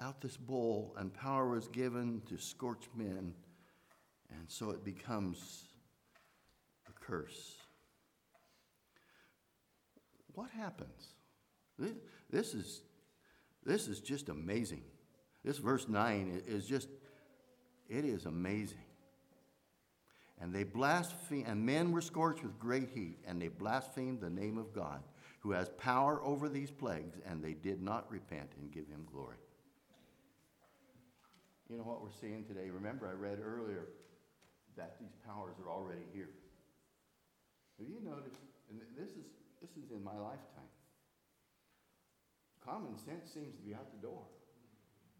out 0.00 0.20
this 0.20 0.36
bowl, 0.36 0.94
and 0.98 1.14
power 1.14 1.48
was 1.48 1.68
given 1.68 2.22
to 2.28 2.36
scorch 2.36 2.84
men, 2.94 3.32
and 4.30 4.48
so 4.48 4.70
it 4.70 4.84
becomes 4.84 5.68
a 6.88 6.92
curse 6.92 7.56
what 10.36 10.50
happens? 10.50 11.14
This, 11.78 11.92
this, 12.30 12.54
is, 12.54 12.82
this 13.64 13.88
is 13.88 14.00
just 14.00 14.28
amazing. 14.28 14.82
This 15.42 15.56
verse 15.56 15.88
9 15.88 16.42
is 16.46 16.66
just, 16.66 16.88
it 17.88 18.04
is 18.04 18.26
amazing. 18.26 18.85
And 20.40 20.54
they 20.54 20.64
blasphemed, 20.64 21.46
and 21.46 21.64
men 21.64 21.92
were 21.92 22.02
scorched 22.02 22.42
with 22.42 22.58
great 22.58 22.90
heat, 22.90 23.18
and 23.26 23.40
they 23.40 23.48
blasphemed 23.48 24.20
the 24.20 24.30
name 24.30 24.58
of 24.58 24.74
God, 24.74 25.02
who 25.40 25.52
has 25.52 25.70
power 25.78 26.20
over 26.22 26.48
these 26.48 26.70
plagues, 26.70 27.16
and 27.26 27.42
they 27.42 27.54
did 27.54 27.80
not 27.80 28.10
repent 28.10 28.50
and 28.60 28.70
give 28.70 28.86
him 28.88 29.06
glory. 29.10 29.36
You 31.70 31.78
know 31.78 31.84
what 31.84 32.02
we're 32.02 32.10
seeing 32.20 32.44
today? 32.44 32.70
Remember, 32.70 33.08
I 33.08 33.12
read 33.12 33.38
earlier 33.42 33.88
that 34.76 34.96
these 35.00 35.14
powers 35.26 35.54
are 35.64 35.70
already 35.72 36.04
here. 36.12 36.28
Have 37.78 37.88
you 37.88 38.00
noticed? 38.04 38.40
And 38.70 38.80
this 38.96 39.10
is, 39.10 39.26
this 39.60 39.70
is 39.82 39.90
in 39.90 40.04
my 40.04 40.16
lifetime. 40.16 40.70
Common 42.64 42.98
sense 42.98 43.32
seems 43.32 43.54
to 43.54 43.62
be 43.62 43.74
out 43.74 43.86
the 43.92 44.06
door. 44.06 44.22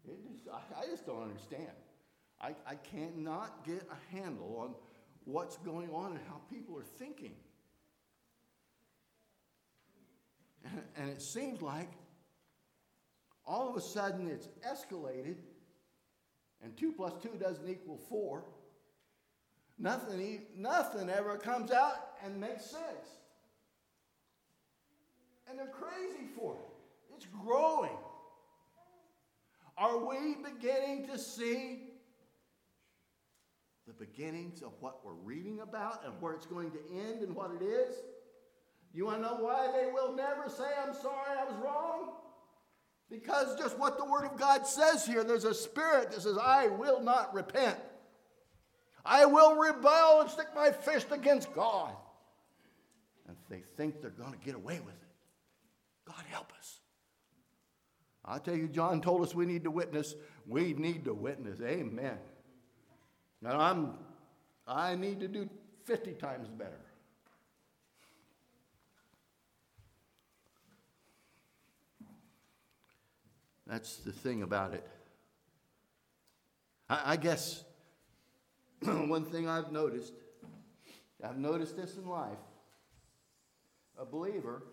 It 0.07 0.19
just, 0.31 0.47
I, 0.47 0.83
I 0.83 0.85
just 0.85 1.05
don't 1.05 1.23
understand. 1.23 1.71
I, 2.39 2.53
I 2.65 2.75
cannot 2.75 3.65
get 3.65 3.87
a 3.89 4.15
handle 4.15 4.57
on 4.59 4.75
what's 5.27 5.57
going 5.57 5.89
on 5.91 6.11
and 6.11 6.19
how 6.27 6.39
people 6.49 6.77
are 6.77 6.85
thinking. 6.97 7.33
And, 10.63 10.81
and 10.95 11.09
it 11.09 11.21
seems 11.21 11.61
like 11.61 11.91
all 13.45 13.69
of 13.69 13.75
a 13.75 13.81
sudden 13.81 14.27
it's 14.29 14.47
escalated, 14.65 15.35
and 16.63 16.75
2 16.77 16.93
plus 16.93 17.13
2 17.21 17.37
doesn't 17.39 17.69
equal 17.69 17.99
4. 18.09 18.43
Nothing, 19.77 20.41
nothing 20.55 21.09
ever 21.09 21.37
comes 21.37 21.71
out 21.71 22.13
and 22.25 22.39
makes 22.39 22.65
sense. 22.65 23.07
And 25.49 25.59
they're 25.59 25.67
crazy 25.67 26.27
for 26.35 26.53
it. 26.55 27.15
It's 27.15 27.27
growing. 27.43 27.97
Are 29.77 29.97
we 29.97 30.35
beginning 30.35 31.07
to 31.07 31.19
see 31.19 31.86
the 33.87 33.93
beginnings 33.93 34.61
of 34.61 34.73
what 34.81 35.03
we're 35.05 35.13
reading 35.13 35.61
about 35.61 36.05
and 36.05 36.13
where 36.19 36.33
it's 36.33 36.45
going 36.45 36.71
to 36.71 36.79
end 36.93 37.21
and 37.21 37.33
what 37.33 37.51
it 37.59 37.63
is? 37.63 37.95
You 38.93 39.05
want 39.05 39.17
to 39.17 39.21
know 39.23 39.37
why 39.39 39.71
they 39.71 39.91
will 39.91 40.13
never 40.13 40.49
say, 40.49 40.65
I'm 40.83 40.93
sorry, 40.93 41.39
I 41.39 41.45
was 41.45 41.55
wrong? 41.63 42.09
Because 43.09 43.57
just 43.57 43.79
what 43.79 43.97
the 43.97 44.05
Word 44.05 44.25
of 44.25 44.37
God 44.37 44.67
says 44.67 45.05
here, 45.05 45.23
there's 45.23 45.45
a 45.45 45.53
spirit 45.53 46.11
that 46.11 46.21
says, 46.21 46.37
I 46.37 46.67
will 46.67 47.01
not 47.01 47.33
repent. 47.33 47.77
I 49.05 49.25
will 49.25 49.55
rebel 49.55 50.21
and 50.21 50.29
stick 50.29 50.47
my 50.53 50.71
fist 50.71 51.07
against 51.11 51.53
God. 51.53 51.93
And 53.27 53.37
they 53.49 53.63
think 53.77 54.01
they're 54.01 54.09
going 54.11 54.33
to 54.33 54.39
get 54.39 54.55
away 54.55 54.81
with 54.81 54.95
it. 54.95 55.09
God 56.05 56.23
help 56.29 56.51
us. 56.57 56.79
I 58.25 58.39
tell 58.39 58.55
you, 58.55 58.67
John 58.67 58.99
told 58.99 59.23
us 59.23 59.33
we 59.33 59.45
need 59.45 59.63
to 59.63 59.71
witness. 59.71 60.15
We 60.45 60.73
need 60.73 61.05
to 61.05 61.13
witness. 61.13 61.61
Amen. 61.61 62.17
Now 63.41 63.59
I'm 63.59 63.93
I 64.67 64.95
need 64.95 65.19
to 65.21 65.27
do 65.27 65.49
50 65.85 66.13
times 66.13 66.49
better. 66.49 66.81
That's 73.65 73.97
the 73.97 74.11
thing 74.11 74.43
about 74.43 74.73
it. 74.73 74.87
I, 76.89 77.13
I 77.13 77.15
guess 77.17 77.63
one 78.81 79.25
thing 79.25 79.47
I've 79.47 79.71
noticed, 79.71 80.13
I've 81.23 81.37
noticed 81.37 81.75
this 81.75 81.97
in 81.97 82.07
life, 82.07 82.37
a 83.99 84.05
believer 84.05 84.63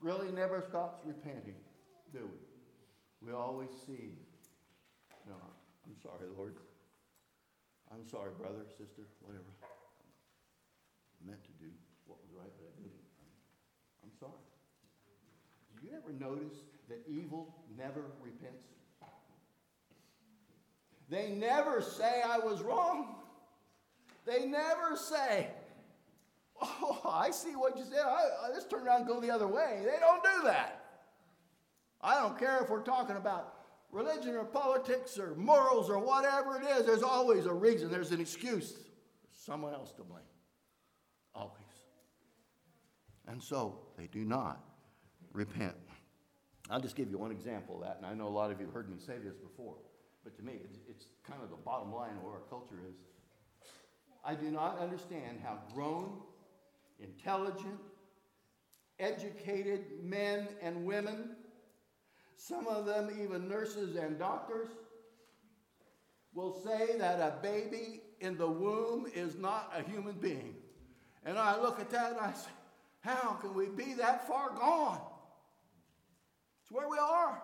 really 0.00 0.30
never 0.32 0.64
stops 0.68 1.00
repenting, 1.04 1.56
do 2.12 2.20
we? 2.20 3.28
We 3.28 3.32
always 3.32 3.70
see, 3.86 4.12
I'm 5.86 5.96
sorry, 6.02 6.28
Lord. 6.36 6.56
I'm 7.92 8.06
sorry, 8.08 8.30
brother, 8.38 8.66
sister, 8.76 9.06
whatever. 9.20 9.46
I 9.62 11.26
meant 11.26 11.44
to 11.44 11.52
do 11.62 11.70
what 12.06 12.18
was 12.22 12.30
right, 12.34 12.52
but 12.58 12.66
I 12.66 12.74
didn't. 12.82 13.06
I'm 14.02 14.12
sorry. 14.18 14.42
Do 15.80 15.86
you 15.86 15.96
ever 15.96 16.12
notice 16.12 16.58
that 16.88 17.02
evil 17.08 17.54
never 17.76 18.02
repents? 18.20 18.66
They 21.08 21.30
never 21.30 21.80
say, 21.80 22.22
I 22.26 22.38
was 22.38 22.62
wrong. 22.62 23.16
They 24.24 24.46
never 24.46 24.96
say, 24.96 25.48
Oh, 26.60 27.00
I 27.04 27.30
see 27.30 27.54
what 27.54 27.76
you 27.76 27.84
said. 27.84 28.00
I, 28.00 28.48
let's 28.52 28.64
turn 28.64 28.86
around 28.86 29.00
and 29.02 29.08
go 29.08 29.20
the 29.20 29.30
other 29.30 29.46
way. 29.46 29.82
They 29.84 29.98
don't 30.00 30.22
do 30.22 30.44
that. 30.44 30.84
I 32.00 32.14
don't 32.20 32.38
care 32.38 32.62
if 32.62 32.70
we're 32.70 32.82
talking 32.82 33.16
about 33.16 33.55
religion 33.96 34.34
or 34.34 34.44
politics 34.44 35.18
or 35.18 35.34
morals 35.36 35.88
or 35.88 35.98
whatever 35.98 36.60
it 36.60 36.64
is, 36.78 36.84
there's 36.84 37.02
always 37.02 37.46
a 37.46 37.52
reason, 37.52 37.90
there's 37.90 38.12
an 38.12 38.20
excuse. 38.20 38.72
There's 38.72 39.42
someone 39.44 39.72
else 39.72 39.92
to 39.92 40.02
blame. 40.02 40.22
Always. 41.34 41.56
And 43.26 43.42
so 43.42 43.80
they 43.96 44.06
do 44.06 44.24
not 44.24 44.62
repent. 45.32 45.74
I'll 46.68 46.80
just 46.80 46.94
give 46.94 47.10
you 47.10 47.16
one 47.16 47.30
example 47.30 47.76
of 47.76 47.82
that, 47.82 47.96
and 47.96 48.06
I 48.06 48.12
know 48.12 48.26
a 48.26 48.28
lot 48.28 48.50
of 48.50 48.60
you 48.60 48.66
have 48.66 48.74
heard 48.74 48.90
me 48.90 48.96
say 48.98 49.14
this 49.22 49.36
before. 49.36 49.76
But 50.24 50.36
to 50.36 50.42
me, 50.42 50.54
it's, 50.62 50.78
it's 50.88 51.06
kind 51.26 51.40
of 51.42 51.50
the 51.50 51.56
bottom 51.56 51.92
line 51.92 52.16
of 52.16 52.22
where 52.22 52.34
our 52.34 52.46
culture 52.50 52.80
is. 52.90 52.96
I 54.24 54.34
do 54.34 54.50
not 54.50 54.78
understand 54.78 55.38
how 55.42 55.58
grown, 55.72 56.18
intelligent, 56.98 57.78
educated 58.98 59.84
men 60.02 60.48
and 60.60 60.84
women, 60.84 61.36
some 62.36 62.66
of 62.66 62.86
them 62.86 63.10
even 63.22 63.48
nurses 63.48 63.96
and 63.96 64.18
doctors, 64.18 64.68
will 66.34 66.62
say 66.62 66.98
that 66.98 67.18
a 67.18 67.42
baby 67.42 68.02
in 68.20 68.36
the 68.36 68.46
womb 68.46 69.06
is 69.14 69.36
not 69.36 69.72
a 69.74 69.82
human 69.90 70.14
being. 70.14 70.54
And 71.24 71.38
I 71.38 71.60
look 71.60 71.80
at 71.80 71.90
that 71.90 72.12
and 72.12 72.20
I 72.20 72.32
say, 72.32 72.50
how 73.00 73.32
can 73.40 73.54
we 73.54 73.66
be 73.66 73.94
that 73.94 74.28
far 74.28 74.50
gone? 74.50 75.00
It's 76.62 76.70
where 76.70 76.88
we 76.88 76.98
are. 76.98 77.40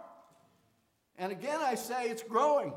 And 1.19 1.33
again, 1.33 1.61
I 1.63 1.75
say 1.75 2.09
it's 2.11 2.23
growing. 2.23 2.73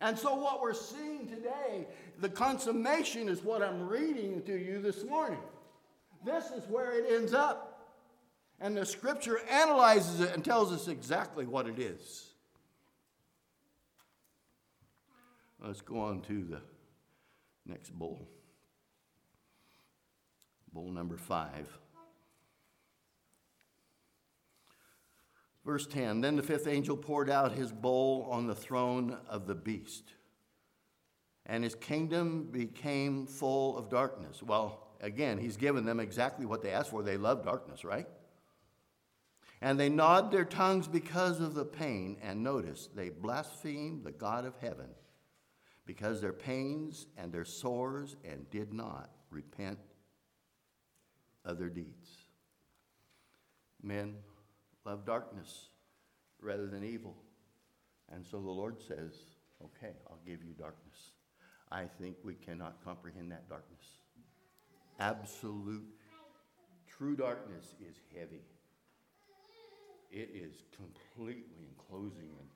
And 0.00 0.18
so, 0.18 0.34
what 0.34 0.60
we're 0.60 0.74
seeing 0.74 1.28
today, 1.28 1.86
the 2.18 2.28
consummation 2.28 3.28
is 3.28 3.42
what 3.42 3.62
I'm 3.62 3.88
reading 3.88 4.42
to 4.42 4.56
you 4.56 4.82
this 4.82 5.04
morning. 5.04 5.38
This 6.24 6.46
is 6.46 6.64
where 6.68 6.98
it 6.98 7.06
ends 7.10 7.32
up. 7.32 7.73
And 8.60 8.76
the 8.76 8.86
scripture 8.86 9.40
analyzes 9.50 10.20
it 10.20 10.32
and 10.34 10.44
tells 10.44 10.72
us 10.72 10.88
exactly 10.88 11.44
what 11.46 11.66
it 11.66 11.78
is. 11.78 12.34
Let's 15.60 15.80
go 15.80 16.00
on 16.00 16.20
to 16.22 16.44
the 16.44 16.60
next 17.66 17.90
bowl. 17.90 18.28
Bowl 20.72 20.90
number 20.90 21.16
five. 21.16 21.66
Verse 25.64 25.86
10 25.86 26.20
Then 26.20 26.36
the 26.36 26.42
fifth 26.42 26.66
angel 26.66 26.96
poured 26.96 27.30
out 27.30 27.52
his 27.52 27.72
bowl 27.72 28.28
on 28.30 28.46
the 28.46 28.54
throne 28.54 29.16
of 29.28 29.46
the 29.46 29.54
beast, 29.54 30.12
and 31.46 31.64
his 31.64 31.74
kingdom 31.74 32.48
became 32.50 33.26
full 33.26 33.78
of 33.78 33.88
darkness. 33.88 34.42
Well, 34.42 34.88
again, 35.00 35.38
he's 35.38 35.56
given 35.56 35.84
them 35.86 36.00
exactly 36.00 36.44
what 36.44 36.62
they 36.62 36.70
asked 36.70 36.90
for. 36.90 37.02
They 37.02 37.16
love 37.16 37.44
darkness, 37.44 37.84
right? 37.84 38.06
And 39.60 39.78
they 39.78 39.88
gnawed 39.88 40.30
their 40.30 40.44
tongues 40.44 40.88
because 40.88 41.40
of 41.40 41.54
the 41.54 41.64
pain, 41.64 42.18
and 42.22 42.42
notice, 42.42 42.88
they 42.94 43.08
blasphemed 43.08 44.04
the 44.04 44.12
God 44.12 44.44
of 44.44 44.54
heaven 44.60 44.88
because 45.86 46.20
their 46.20 46.32
pains 46.32 47.06
and 47.16 47.32
their 47.32 47.44
sores 47.44 48.16
and 48.24 48.48
did 48.50 48.72
not 48.72 49.10
repent 49.30 49.78
of 51.44 51.58
their 51.58 51.68
deeds. 51.68 52.08
Men, 53.82 54.16
love 54.84 55.04
darkness 55.04 55.68
rather 56.40 56.66
than 56.66 56.84
evil. 56.84 57.16
And 58.12 58.24
so 58.24 58.40
the 58.40 58.50
Lord 58.50 58.80
says, 58.80 59.12
okay, 59.62 59.92
I'll 60.08 60.20
give 60.26 60.42
you 60.42 60.52
darkness. 60.58 61.12
I 61.70 61.84
think 62.00 62.16
we 62.22 62.34
cannot 62.34 62.82
comprehend 62.84 63.30
that 63.32 63.48
darkness. 63.48 63.84
Absolute, 65.00 65.84
true 66.86 67.16
darkness 67.16 67.74
is 67.80 67.96
heavy. 68.16 68.42
It 70.14 70.30
is 70.32 70.52
completely 70.76 71.66
enclosing 71.68 72.30
and 72.38 72.48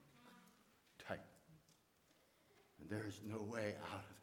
tight. 1.09 1.19
And 2.81 2.89
there 2.89 3.05
is 3.09 3.21
no 3.27 3.43
way 3.43 3.75
out 3.91 3.99
of 3.99 4.01
it. 4.01 4.17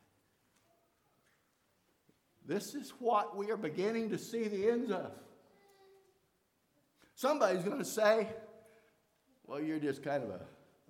This 2.47 2.75
is 2.75 2.93
what 2.99 3.35
we 3.35 3.51
are 3.51 3.57
beginning 3.57 4.09
to 4.11 4.17
see 4.17 4.47
the 4.47 4.69
ends 4.69 4.89
of. 4.89 5.11
Somebody's 7.15 7.63
going 7.63 7.79
to 7.79 7.83
say, 7.83 8.29
well, 9.45 9.59
you're 9.59 9.79
just 9.79 10.01
kind 10.01 10.23
of 10.23 10.29
a, 10.29 10.39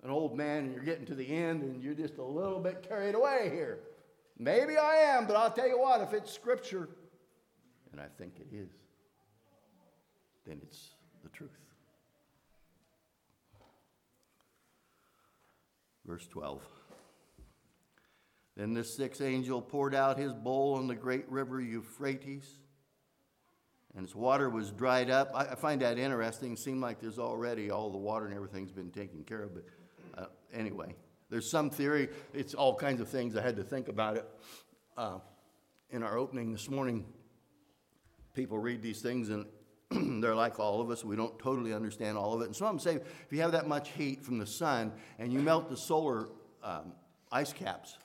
an 0.04 0.10
old 0.10 0.36
man 0.36 0.66
and 0.66 0.72
you're 0.72 0.84
getting 0.84 1.06
to 1.06 1.16
the 1.16 1.26
end 1.26 1.64
and 1.64 1.82
you're 1.82 1.94
just 1.94 2.18
a 2.18 2.24
little 2.24 2.60
bit 2.60 2.86
carried 2.88 3.16
away 3.16 3.50
here. 3.52 3.80
Maybe 4.38 4.76
I 4.76 4.94
am, 5.16 5.26
but 5.26 5.34
I'll 5.34 5.50
tell 5.50 5.66
you 5.66 5.80
what, 5.80 6.00
if 6.00 6.12
it's 6.12 6.30
scripture, 6.30 6.88
and 7.90 8.00
I 8.00 8.06
think 8.18 8.34
it 8.38 8.54
is, 8.54 8.70
then 10.46 10.60
it's 10.62 10.90
the 11.24 11.28
truth. 11.30 11.50
Verse 16.06 16.26
12. 16.28 16.62
Then 18.56 18.72
the 18.72 18.84
sixth 18.84 19.20
angel 19.20 19.60
poured 19.60 19.94
out 19.94 20.18
his 20.18 20.32
bowl 20.32 20.74
on 20.74 20.86
the 20.86 20.94
great 20.94 21.30
river 21.30 21.60
Euphrates, 21.60 22.58
and 23.94 24.04
its 24.04 24.14
water 24.14 24.48
was 24.48 24.70
dried 24.70 25.10
up. 25.10 25.30
I, 25.34 25.54
find 25.54 25.82
that 25.82 25.98
interesting. 25.98 26.52
It 26.52 26.58
seemed 26.58 26.80
like 26.80 27.00
there's 27.00 27.18
already 27.18 27.70
all 27.70 27.90
the 27.90 27.98
water 27.98 28.26
and 28.26 28.34
everything's 28.34 28.72
been 28.72 28.90
taken 28.90 29.24
care 29.24 29.42
of, 29.42 29.54
but 29.54 29.64
uh, 30.16 30.26
anyway, 30.54 30.94
there's 31.28 31.50
some 31.50 31.68
theory. 31.68 32.08
It's 32.32 32.54
all 32.54 32.74
kinds 32.74 33.00
of 33.00 33.08
things. 33.08 33.36
I 33.36 33.42
had 33.42 33.56
to 33.56 33.64
think 33.64 33.88
about 33.88 34.16
it. 34.16 34.28
Uh, 34.96 35.18
in 35.90 36.02
our 36.02 36.16
opening 36.16 36.52
this 36.52 36.70
morning, 36.70 37.04
people 38.32 38.58
read 38.58 38.80
these 38.80 39.02
things 39.02 39.28
and 39.28 39.46
they're 40.20 40.34
like 40.34 40.58
all 40.58 40.80
of 40.80 40.90
us. 40.90 41.04
We 41.04 41.16
don't 41.16 41.38
totally 41.38 41.72
understand 41.72 42.18
all 42.18 42.34
of 42.34 42.42
it. 42.42 42.46
And 42.46 42.56
some 42.56 42.68
of 42.68 42.82
them 42.84 42.94
say 42.94 43.04
if 43.04 43.32
you 43.32 43.40
have 43.40 43.52
that 43.52 43.68
much 43.68 43.90
heat 43.90 44.24
from 44.24 44.38
the 44.38 44.46
sun 44.46 44.92
and 45.18 45.32
you 45.32 45.40
melt 45.40 45.68
the 45.68 45.76
solar 45.76 46.28
um, 46.62 46.92
ice 47.30 47.52
caps, 47.52 47.98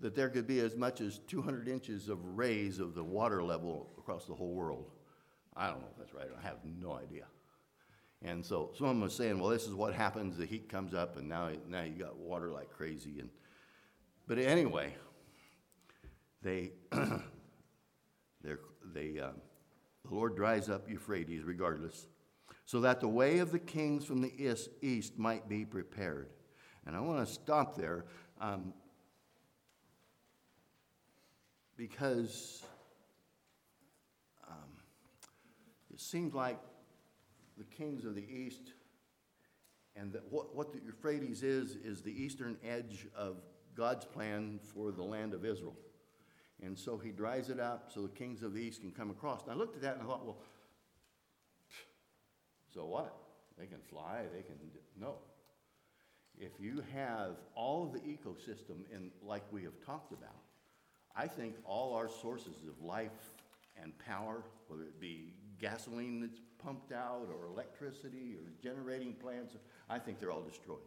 that 0.00 0.14
there 0.14 0.28
could 0.28 0.46
be 0.46 0.58
as 0.60 0.76
much 0.76 1.00
as 1.00 1.18
200 1.28 1.68
inches 1.68 2.08
of 2.08 2.18
raise 2.36 2.80
of 2.80 2.94
the 2.94 3.04
water 3.04 3.42
level 3.42 3.90
across 3.98 4.26
the 4.26 4.34
whole 4.34 4.52
world. 4.52 4.90
I 5.56 5.68
don't 5.68 5.80
know 5.80 5.88
if 5.92 5.98
that's 5.98 6.14
right. 6.14 6.28
I 6.36 6.42
have 6.42 6.58
no 6.80 6.92
idea. 6.92 7.24
And 8.24 8.44
so 8.44 8.70
someone 8.76 9.00
was 9.00 9.14
saying, 9.14 9.38
well, 9.38 9.50
this 9.50 9.66
is 9.66 9.74
what 9.74 9.94
happens. 9.94 10.36
The 10.36 10.46
heat 10.46 10.68
comes 10.68 10.94
up, 10.94 11.16
and 11.16 11.28
now, 11.28 11.50
now 11.68 11.82
you 11.82 11.94
got 11.94 12.16
water 12.16 12.50
like 12.50 12.70
crazy. 12.70 13.18
And, 13.18 13.28
but 14.26 14.38
anyway, 14.38 14.94
they, 16.40 16.70
they, 18.42 19.18
um, 19.18 19.34
the 20.08 20.14
Lord 20.14 20.36
dries 20.36 20.68
up 20.68 20.88
Euphrates 20.88 21.44
regardless, 21.44 22.06
so 22.66 22.80
that 22.80 23.00
the 23.00 23.08
way 23.08 23.38
of 23.38 23.52
the 23.52 23.58
kings 23.58 24.04
from 24.04 24.20
the 24.20 24.32
east 24.80 25.18
might 25.18 25.48
be 25.48 25.64
prepared. 25.64 26.28
And 26.86 26.96
I 26.96 27.00
want 27.00 27.26
to 27.26 27.32
stop 27.32 27.76
there 27.76 28.04
um, 28.40 28.72
because 31.76 32.64
um, 34.48 34.70
it 35.92 36.00
seems 36.00 36.34
like 36.34 36.58
the 37.56 37.64
kings 37.64 38.04
of 38.04 38.14
the 38.14 38.24
east 38.28 38.72
and 39.94 40.16
what, 40.30 40.56
what 40.56 40.72
the 40.72 40.80
Euphrates 40.84 41.42
is, 41.42 41.76
is 41.76 42.02
the 42.02 42.10
eastern 42.10 42.56
edge 42.64 43.06
of 43.14 43.36
God's 43.74 44.04
plan 44.04 44.58
for 44.74 44.90
the 44.90 45.02
land 45.02 45.34
of 45.34 45.44
Israel. 45.44 45.76
And 46.64 46.78
so 46.78 46.96
he 46.96 47.10
dries 47.10 47.48
it 47.48 47.58
up 47.58 47.90
so 47.92 48.02
the 48.02 48.08
kings 48.08 48.42
of 48.42 48.54
the 48.54 48.60
east 48.60 48.80
can 48.80 48.92
come 48.92 49.10
across. 49.10 49.42
And 49.42 49.52
I 49.52 49.54
looked 49.54 49.74
at 49.74 49.82
that 49.82 49.94
and 49.94 50.02
I 50.02 50.06
thought, 50.06 50.24
well, 50.24 50.38
so 52.72 52.86
what? 52.86 53.16
They 53.58 53.66
can 53.66 53.80
fly, 53.90 54.22
they 54.34 54.42
can. 54.42 54.56
No. 54.98 55.16
If 56.38 56.52
you 56.58 56.82
have 56.94 57.32
all 57.54 57.84
of 57.84 57.92
the 57.92 57.98
ecosystem 57.98 58.90
in, 58.92 59.10
like 59.22 59.42
we 59.50 59.62
have 59.64 59.78
talked 59.84 60.12
about, 60.12 60.36
I 61.14 61.26
think 61.26 61.56
all 61.64 61.94
our 61.94 62.08
sources 62.08 62.54
of 62.66 62.82
life 62.82 63.10
and 63.80 63.96
power, 63.98 64.42
whether 64.68 64.84
it 64.84 65.00
be 65.00 65.34
gasoline 65.60 66.20
that's 66.20 66.40
pumped 66.58 66.92
out 66.92 67.28
or 67.28 67.46
electricity 67.46 68.36
or 68.36 68.50
generating 68.62 69.12
plants, 69.14 69.54
I 69.90 69.98
think 69.98 70.18
they're 70.20 70.30
all 70.30 70.42
destroyed. 70.42 70.78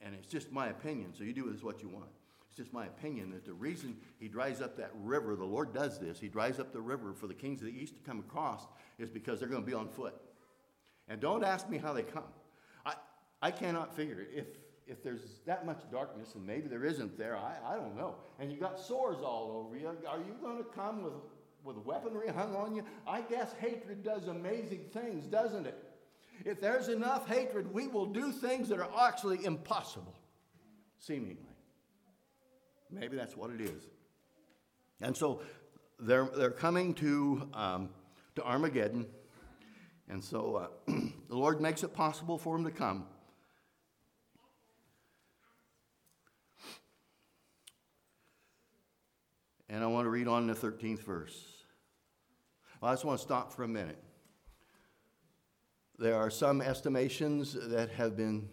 And 0.00 0.14
it's 0.14 0.26
just 0.26 0.52
my 0.52 0.68
opinion, 0.68 1.14
so 1.16 1.24
you 1.24 1.32
do 1.32 1.44
with 1.44 1.54
this 1.54 1.62
what 1.62 1.80
you 1.80 1.88
want. 1.88 2.10
It's 2.52 2.58
just 2.58 2.74
my 2.74 2.84
opinion 2.84 3.30
that 3.30 3.46
the 3.46 3.54
reason 3.54 3.96
he 4.20 4.28
dries 4.28 4.60
up 4.60 4.76
that 4.76 4.90
river, 5.02 5.36
the 5.36 5.44
Lord 5.44 5.72
does 5.72 5.98
this, 5.98 6.20
he 6.20 6.28
dries 6.28 6.60
up 6.60 6.70
the 6.70 6.82
river 6.82 7.14
for 7.14 7.26
the 7.26 7.32
kings 7.32 7.60
of 7.60 7.66
the 7.66 7.72
east 7.72 7.94
to 7.94 8.02
come 8.02 8.18
across, 8.18 8.66
is 8.98 9.08
because 9.08 9.40
they're 9.40 9.48
going 9.48 9.62
to 9.62 9.66
be 9.66 9.72
on 9.72 9.88
foot. 9.88 10.14
And 11.08 11.18
don't 11.18 11.44
ask 11.44 11.70
me 11.70 11.78
how 11.78 11.94
they 11.94 12.02
come. 12.02 12.28
I, 12.84 12.92
I 13.40 13.52
cannot 13.52 13.96
figure 13.96 14.20
it. 14.20 14.28
If, 14.34 14.46
if 14.86 15.02
there's 15.02 15.40
that 15.46 15.64
much 15.64 15.80
darkness, 15.90 16.34
and 16.34 16.46
maybe 16.46 16.68
there 16.68 16.84
isn't 16.84 17.16
there, 17.16 17.38
I, 17.38 17.54
I 17.66 17.76
don't 17.76 17.96
know. 17.96 18.16
And 18.38 18.52
you 18.52 18.58
got 18.58 18.78
sores 18.78 19.22
all 19.22 19.64
over 19.64 19.78
you, 19.78 19.86
are 20.06 20.18
you 20.18 20.36
going 20.42 20.58
to 20.58 20.64
come 20.64 21.04
with, 21.04 21.14
with 21.64 21.78
weaponry 21.78 22.28
hung 22.28 22.54
on 22.54 22.74
you? 22.74 22.84
I 23.06 23.22
guess 23.22 23.54
hatred 23.60 24.04
does 24.04 24.26
amazing 24.26 24.90
things, 24.92 25.24
doesn't 25.24 25.64
it? 25.64 25.82
If 26.44 26.60
there's 26.60 26.88
enough 26.88 27.26
hatred, 27.26 27.72
we 27.72 27.88
will 27.88 28.04
do 28.04 28.30
things 28.30 28.68
that 28.68 28.78
are 28.78 28.90
actually 29.00 29.42
impossible, 29.46 30.14
seemingly. 30.98 31.51
Maybe 32.92 33.16
that's 33.16 33.36
what 33.36 33.50
it 33.50 33.60
is. 33.60 33.82
And 35.00 35.16
so 35.16 35.40
they're, 35.98 36.28
they're 36.36 36.50
coming 36.50 36.94
to, 36.94 37.48
um, 37.54 37.88
to 38.36 38.44
Armageddon. 38.44 39.06
And 40.08 40.22
so 40.22 40.56
uh, 40.56 40.92
the 41.28 41.36
Lord 41.36 41.60
makes 41.60 41.82
it 41.82 41.94
possible 41.94 42.38
for 42.38 42.56
them 42.56 42.64
to 42.64 42.70
come. 42.70 43.06
And 49.68 49.82
I 49.82 49.86
want 49.86 50.04
to 50.04 50.10
read 50.10 50.28
on 50.28 50.46
the 50.46 50.54
13th 50.54 51.02
verse. 51.02 51.46
I 52.82 52.92
just 52.92 53.04
want 53.04 53.18
to 53.18 53.24
stop 53.24 53.52
for 53.52 53.62
a 53.62 53.68
minute. 53.68 54.02
There 55.98 56.16
are 56.16 56.30
some 56.30 56.60
estimations 56.60 57.56
that 57.68 57.90
have 57.90 58.16
been 58.16 58.48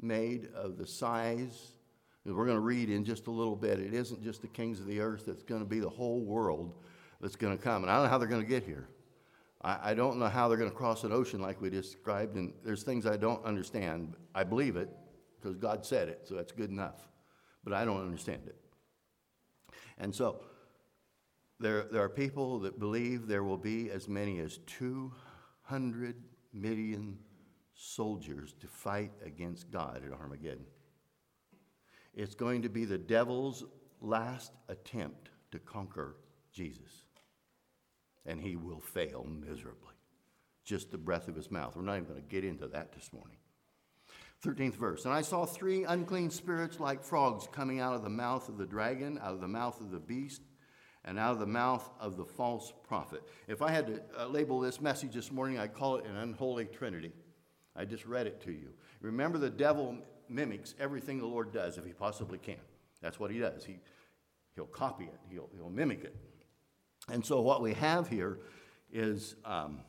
made 0.00 0.48
of 0.54 0.78
the 0.78 0.86
size 0.86 1.77
we're 2.24 2.44
going 2.44 2.56
to 2.56 2.60
read 2.60 2.90
in 2.90 3.04
just 3.04 3.26
a 3.26 3.30
little 3.30 3.56
bit. 3.56 3.78
It 3.78 3.94
isn't 3.94 4.22
just 4.22 4.42
the 4.42 4.48
kings 4.48 4.80
of 4.80 4.86
the 4.86 5.00
earth, 5.00 5.28
it's 5.28 5.42
going 5.42 5.62
to 5.62 5.68
be 5.68 5.80
the 5.80 5.88
whole 5.88 6.20
world 6.20 6.74
that's 7.20 7.36
going 7.36 7.56
to 7.56 7.62
come. 7.62 7.82
And 7.82 7.90
I 7.90 7.94
don't 7.94 8.04
know 8.04 8.10
how 8.10 8.18
they're 8.18 8.28
going 8.28 8.42
to 8.42 8.48
get 8.48 8.64
here. 8.64 8.88
I, 9.62 9.90
I 9.90 9.94
don't 9.94 10.18
know 10.18 10.28
how 10.28 10.48
they're 10.48 10.58
going 10.58 10.70
to 10.70 10.76
cross 10.76 11.04
an 11.04 11.12
ocean 11.12 11.40
like 11.40 11.60
we 11.60 11.70
described, 11.70 12.36
and 12.36 12.52
there's 12.64 12.82
things 12.82 13.06
I 13.06 13.16
don't 13.16 13.44
understand. 13.44 14.14
I 14.34 14.44
believe 14.44 14.76
it 14.76 14.88
because 15.40 15.56
God 15.56 15.84
said 15.84 16.08
it, 16.08 16.22
so 16.24 16.34
that's 16.34 16.52
good 16.52 16.70
enough. 16.70 17.08
But 17.64 17.72
I 17.72 17.84
don't 17.84 18.00
understand 18.00 18.42
it. 18.46 18.56
And 19.98 20.14
so 20.14 20.40
there, 21.60 21.86
there 21.90 22.02
are 22.02 22.08
people 22.08 22.60
that 22.60 22.78
believe 22.78 23.26
there 23.26 23.42
will 23.42 23.58
be 23.58 23.90
as 23.90 24.08
many 24.08 24.38
as 24.40 24.58
200 24.66 26.16
million 26.52 27.18
soldiers 27.74 28.54
to 28.60 28.66
fight 28.66 29.12
against 29.24 29.70
God 29.70 30.02
at 30.04 30.12
Armageddon. 30.12 30.64
It's 32.18 32.34
going 32.34 32.62
to 32.62 32.68
be 32.68 32.84
the 32.84 32.98
devil's 32.98 33.64
last 34.00 34.50
attempt 34.68 35.30
to 35.52 35.60
conquer 35.60 36.16
Jesus. 36.52 37.04
And 38.26 38.40
he 38.40 38.56
will 38.56 38.80
fail 38.80 39.24
miserably. 39.24 39.94
Just 40.64 40.90
the 40.90 40.98
breath 40.98 41.28
of 41.28 41.36
his 41.36 41.48
mouth. 41.52 41.76
We're 41.76 41.82
not 41.82 41.94
even 41.94 42.08
going 42.08 42.20
to 42.20 42.28
get 42.28 42.44
into 42.44 42.66
that 42.66 42.92
this 42.92 43.12
morning. 43.12 43.36
13th 44.44 44.74
verse. 44.74 45.04
And 45.04 45.14
I 45.14 45.22
saw 45.22 45.46
three 45.46 45.84
unclean 45.84 46.30
spirits 46.30 46.80
like 46.80 47.04
frogs 47.04 47.46
coming 47.52 47.78
out 47.78 47.94
of 47.94 48.02
the 48.02 48.10
mouth 48.10 48.48
of 48.48 48.58
the 48.58 48.66
dragon, 48.66 49.20
out 49.22 49.34
of 49.34 49.40
the 49.40 49.46
mouth 49.46 49.80
of 49.80 49.92
the 49.92 50.00
beast, 50.00 50.42
and 51.04 51.20
out 51.20 51.34
of 51.34 51.38
the 51.38 51.46
mouth 51.46 51.88
of 52.00 52.16
the 52.16 52.24
false 52.24 52.72
prophet. 52.82 53.22
If 53.46 53.62
I 53.62 53.70
had 53.70 53.86
to 53.86 54.02
uh, 54.18 54.26
label 54.26 54.58
this 54.58 54.80
message 54.80 55.14
this 55.14 55.30
morning, 55.30 55.56
I'd 55.56 55.72
call 55.72 55.96
it 55.96 56.04
an 56.04 56.16
unholy 56.16 56.64
trinity. 56.64 57.12
I 57.76 57.84
just 57.84 58.06
read 58.06 58.26
it 58.26 58.40
to 58.42 58.50
you. 58.50 58.70
Remember, 59.00 59.38
the 59.38 59.50
devil 59.50 59.98
mimics 60.30 60.74
everything 60.78 61.18
the 61.18 61.26
Lord 61.26 61.52
does 61.52 61.78
if 61.78 61.84
he 61.84 61.92
possibly 61.92 62.38
can. 62.38 62.60
That's 63.00 63.18
what 63.20 63.30
he 63.30 63.38
does. 63.38 63.64
He, 63.64 63.78
he'll 64.54 64.66
copy 64.66 65.04
it, 65.04 65.18
he'll, 65.30 65.48
he'll 65.54 65.70
mimic 65.70 66.04
it. 66.04 66.14
And 67.10 67.24
so 67.24 67.40
what 67.40 67.62
we 67.62 67.74
have 67.74 68.08
here 68.08 68.38
is 68.92 69.34
um, 69.44 69.80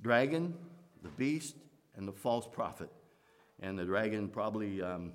dragon, 0.00 0.54
the 1.02 1.08
beast, 1.10 1.56
and 1.96 2.06
the 2.06 2.12
false 2.12 2.46
prophet. 2.50 2.90
And 3.60 3.78
the 3.78 3.84
dragon 3.84 4.28
probably, 4.28 4.82
um, 4.82 5.12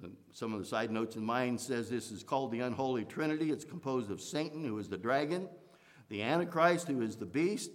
the, 0.00 0.10
some 0.32 0.54
of 0.54 0.60
the 0.60 0.64
side 0.64 0.90
notes 0.90 1.16
in 1.16 1.24
mine 1.24 1.58
says 1.58 1.90
this 1.90 2.10
is 2.10 2.22
called 2.22 2.52
the 2.52 2.60
unholy 2.60 3.04
trinity. 3.04 3.50
It's 3.50 3.64
composed 3.64 4.10
of 4.10 4.20
Satan, 4.20 4.64
who 4.64 4.78
is 4.78 4.88
the 4.88 4.96
dragon, 4.96 5.48
the 6.08 6.22
Antichrist, 6.22 6.88
who 6.88 7.02
is 7.02 7.16
the 7.16 7.26
beast, 7.26 7.70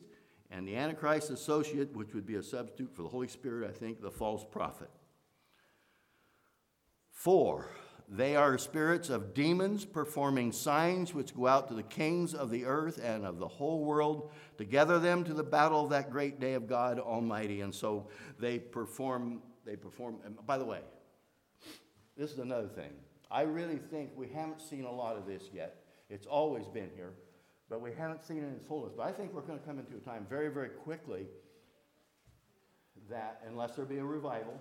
and 0.49 0.67
the 0.67 0.75
Antichrist 0.75 1.29
associate, 1.29 1.95
which 1.95 2.13
would 2.13 2.25
be 2.25 2.35
a 2.35 2.43
substitute 2.43 2.95
for 2.95 3.03
the 3.03 3.09
Holy 3.09 3.27
Spirit, 3.27 3.69
I 3.69 3.73
think, 3.73 4.01
the 4.01 4.11
false 4.11 4.43
prophet. 4.49 4.89
Four, 7.21 7.69
they 8.09 8.35
are 8.35 8.57
spirits 8.57 9.11
of 9.11 9.35
demons 9.35 9.85
performing 9.85 10.51
signs 10.51 11.13
which 11.13 11.35
go 11.35 11.45
out 11.45 11.67
to 11.67 11.75
the 11.75 11.83
kings 11.83 12.33
of 12.33 12.49
the 12.49 12.65
earth 12.65 12.99
and 12.99 13.27
of 13.27 13.37
the 13.37 13.47
whole 13.47 13.85
world 13.85 14.31
to 14.57 14.65
gather 14.65 14.97
them 14.97 15.23
to 15.25 15.35
the 15.35 15.43
battle 15.43 15.83
of 15.83 15.91
that 15.91 16.09
great 16.09 16.39
day 16.39 16.55
of 16.55 16.65
God 16.65 16.97
Almighty. 16.97 17.61
And 17.61 17.71
so 17.75 18.07
they 18.39 18.57
perform, 18.57 19.43
they 19.67 19.75
perform, 19.75 20.15
by 20.47 20.57
the 20.57 20.65
way, 20.65 20.79
this 22.17 22.31
is 22.31 22.39
another 22.39 22.67
thing. 22.67 22.89
I 23.29 23.43
really 23.43 23.77
think 23.77 24.09
we 24.15 24.27
haven't 24.27 24.59
seen 24.59 24.85
a 24.85 24.91
lot 24.91 25.15
of 25.15 25.27
this 25.27 25.43
yet. 25.53 25.83
It's 26.09 26.25
always 26.25 26.65
been 26.65 26.89
here, 26.95 27.13
but 27.69 27.81
we 27.81 27.91
haven't 27.93 28.25
seen 28.25 28.37
it 28.37 28.47
in 28.47 28.53
its 28.55 28.65
fullness. 28.65 28.93
But 28.97 29.05
I 29.05 29.11
think 29.11 29.31
we're 29.31 29.41
going 29.41 29.59
to 29.59 29.65
come 29.67 29.77
into 29.77 29.95
a 29.95 29.99
time 29.99 30.25
very, 30.27 30.47
very 30.47 30.69
quickly 30.69 31.27
that, 33.11 33.43
unless 33.47 33.75
there 33.75 33.85
be 33.85 33.99
a 33.99 34.03
revival, 34.03 34.59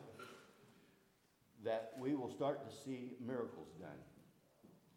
that 1.65 1.93
we 1.99 2.15
will 2.15 2.31
start 2.31 2.69
to 2.69 2.75
see 2.75 3.13
miracles 3.25 3.69
done, 3.79 3.91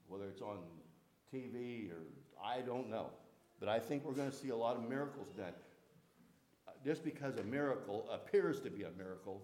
whether 0.07 0.25
it's 0.25 0.41
on 0.41 0.57
TV 1.33 1.91
or 1.91 2.03
I 2.43 2.61
don't 2.61 2.89
know. 2.89 3.09
But 3.59 3.69
I 3.69 3.79
think 3.79 4.03
we're 4.05 4.13
going 4.13 4.29
to 4.29 4.35
see 4.35 4.49
a 4.49 4.55
lot 4.55 4.75
of 4.75 4.87
miracles 4.87 5.29
done. 5.37 5.53
Just 6.83 7.03
because 7.03 7.37
a 7.37 7.43
miracle 7.43 8.09
appears 8.11 8.59
to 8.61 8.69
be 8.69 8.83
a 8.83 8.91
miracle 8.97 9.41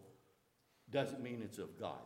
doesn't 0.91 1.21
mean 1.21 1.41
it's 1.43 1.57
of 1.57 1.79
God. 1.79 1.99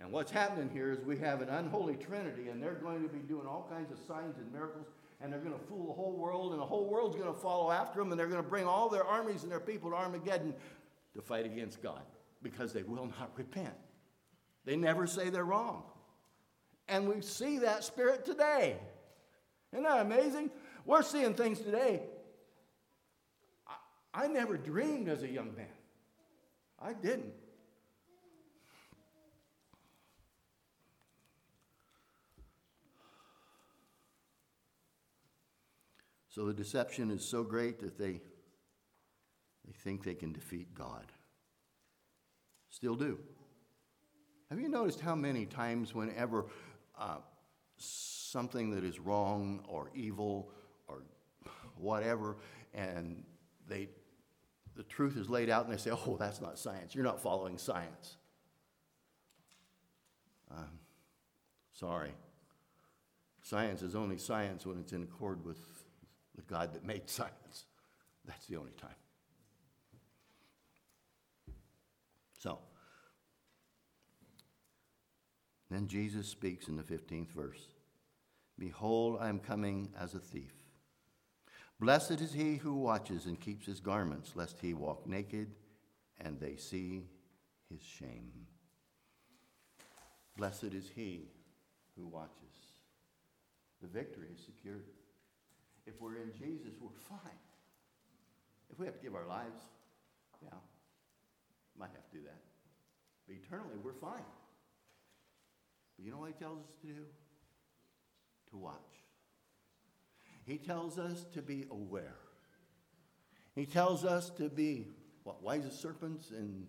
And 0.00 0.10
what's 0.10 0.32
happening 0.32 0.68
here 0.72 0.90
is 0.90 0.98
we 1.04 1.18
have 1.18 1.42
an 1.42 1.48
unholy 1.48 1.94
trinity, 1.94 2.48
and 2.48 2.60
they're 2.60 2.74
going 2.74 3.02
to 3.02 3.08
be 3.08 3.20
doing 3.20 3.46
all 3.46 3.68
kinds 3.70 3.92
of 3.92 3.98
signs 3.98 4.38
and 4.38 4.52
miracles, 4.52 4.86
and 5.20 5.32
they're 5.32 5.38
going 5.38 5.56
to 5.56 5.64
fool 5.66 5.86
the 5.86 5.92
whole 5.92 6.16
world, 6.16 6.52
and 6.52 6.60
the 6.60 6.66
whole 6.66 6.86
world's 6.86 7.14
going 7.14 7.32
to 7.32 7.38
follow 7.38 7.70
after 7.70 8.00
them, 8.00 8.10
and 8.10 8.18
they're 8.18 8.26
going 8.26 8.42
to 8.42 8.48
bring 8.48 8.64
all 8.64 8.88
their 8.88 9.04
armies 9.04 9.44
and 9.44 9.52
their 9.52 9.60
people 9.60 9.90
to 9.90 9.96
Armageddon 9.96 10.54
to 11.14 11.22
fight 11.22 11.46
against 11.46 11.80
God 11.80 12.02
because 12.42 12.72
they 12.72 12.82
will 12.82 13.06
not 13.06 13.30
repent. 13.36 13.74
They 14.64 14.76
never 14.76 15.06
say 15.06 15.30
they're 15.30 15.44
wrong. 15.44 15.84
And 16.88 17.08
we 17.08 17.20
see 17.20 17.58
that 17.58 17.84
spirit 17.84 18.24
today. 18.24 18.76
Isn't 19.72 19.84
that 19.84 20.00
amazing? 20.00 20.50
We're 20.84 21.02
seeing 21.02 21.34
things 21.34 21.60
today. 21.60 22.02
I, 23.66 24.24
I 24.24 24.26
never 24.26 24.56
dreamed 24.56 25.08
as 25.08 25.22
a 25.22 25.28
young 25.28 25.54
man. 25.56 25.66
I 26.80 26.92
didn't. 26.92 27.32
So 36.28 36.46
the 36.46 36.54
deception 36.54 37.10
is 37.10 37.22
so 37.22 37.44
great 37.44 37.78
that 37.80 37.98
they, 37.98 38.22
they 39.66 39.72
think 39.84 40.02
they 40.02 40.14
can 40.14 40.32
defeat 40.32 40.74
God. 40.74 41.12
Still 42.72 42.96
do. 42.96 43.18
Have 44.48 44.58
you 44.58 44.68
noticed 44.68 44.98
how 44.98 45.14
many 45.14 45.44
times, 45.44 45.94
whenever 45.94 46.46
uh, 46.98 47.18
something 47.76 48.70
that 48.70 48.82
is 48.82 48.98
wrong 48.98 49.62
or 49.68 49.90
evil 49.94 50.50
or 50.88 51.02
whatever, 51.76 52.38
and 52.72 53.24
they, 53.68 53.90
the 54.74 54.82
truth 54.84 55.18
is 55.18 55.28
laid 55.28 55.50
out, 55.50 55.66
and 55.66 55.72
they 55.72 55.78
say, 55.78 55.90
"Oh, 55.90 56.16
that's 56.18 56.40
not 56.40 56.58
science. 56.58 56.94
You're 56.94 57.04
not 57.04 57.20
following 57.20 57.58
science." 57.58 58.16
Um, 60.50 60.78
sorry. 61.72 62.12
Science 63.42 63.82
is 63.82 63.94
only 63.94 64.16
science 64.16 64.64
when 64.64 64.78
it's 64.78 64.92
in 64.92 65.02
accord 65.02 65.44
with 65.44 65.58
the 66.36 66.42
God 66.42 66.72
that 66.72 66.84
made 66.84 67.08
science. 67.10 67.66
That's 68.24 68.46
the 68.46 68.56
only 68.56 68.72
time. 68.72 69.01
So, 72.42 72.58
then 75.70 75.86
Jesus 75.86 76.26
speaks 76.26 76.66
in 76.66 76.76
the 76.76 76.82
15th 76.82 77.30
verse 77.30 77.68
Behold, 78.58 79.18
I 79.20 79.28
am 79.28 79.38
coming 79.38 79.90
as 79.96 80.14
a 80.14 80.18
thief. 80.18 80.52
Blessed 81.78 82.20
is 82.20 82.32
he 82.32 82.56
who 82.56 82.74
watches 82.74 83.26
and 83.26 83.40
keeps 83.40 83.66
his 83.66 83.78
garments, 83.78 84.32
lest 84.34 84.58
he 84.60 84.74
walk 84.74 85.06
naked 85.06 85.52
and 86.20 86.40
they 86.40 86.56
see 86.56 87.04
his 87.70 87.80
shame. 87.80 88.32
Blessed 90.36 90.74
is 90.74 90.90
he 90.92 91.28
who 91.96 92.08
watches. 92.08 92.56
The 93.80 93.88
victory 93.88 94.28
is 94.34 94.44
secured. 94.44 94.86
If 95.86 96.00
we're 96.00 96.16
in 96.16 96.32
Jesus, 96.32 96.74
we're 96.80 96.90
fine. 97.08 97.38
If 98.70 98.80
we 98.80 98.86
have 98.86 98.96
to 98.96 99.02
give 99.02 99.14
our 99.14 99.26
lives, 99.26 99.60
yeah, 100.42 100.58
might 101.78 101.90
have 101.94 102.10
to 102.10 102.16
do 102.16 102.22
that. 102.24 102.40
But 103.26 103.36
eternally, 103.36 103.76
we're 103.82 103.92
fine. 103.92 104.24
But 105.96 106.04
you 106.04 106.10
know 106.10 106.18
what 106.18 106.28
he 106.28 106.34
tells 106.34 106.58
us 106.58 106.70
to 106.80 106.86
do? 106.86 107.04
To 108.50 108.56
watch. 108.56 108.76
He 110.44 110.58
tells 110.58 110.98
us 110.98 111.24
to 111.34 111.42
be 111.42 111.66
aware. 111.70 112.16
He 113.54 113.66
tells 113.66 114.04
us 114.04 114.30
to 114.30 114.48
be 114.48 114.88
what 115.22 115.42
wise 115.42 115.64
as 115.64 115.78
serpents 115.78 116.30
and 116.30 116.66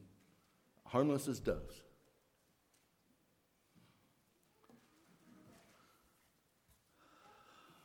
harmless 0.85 1.27
as 1.27 1.39
doves. 1.39 1.81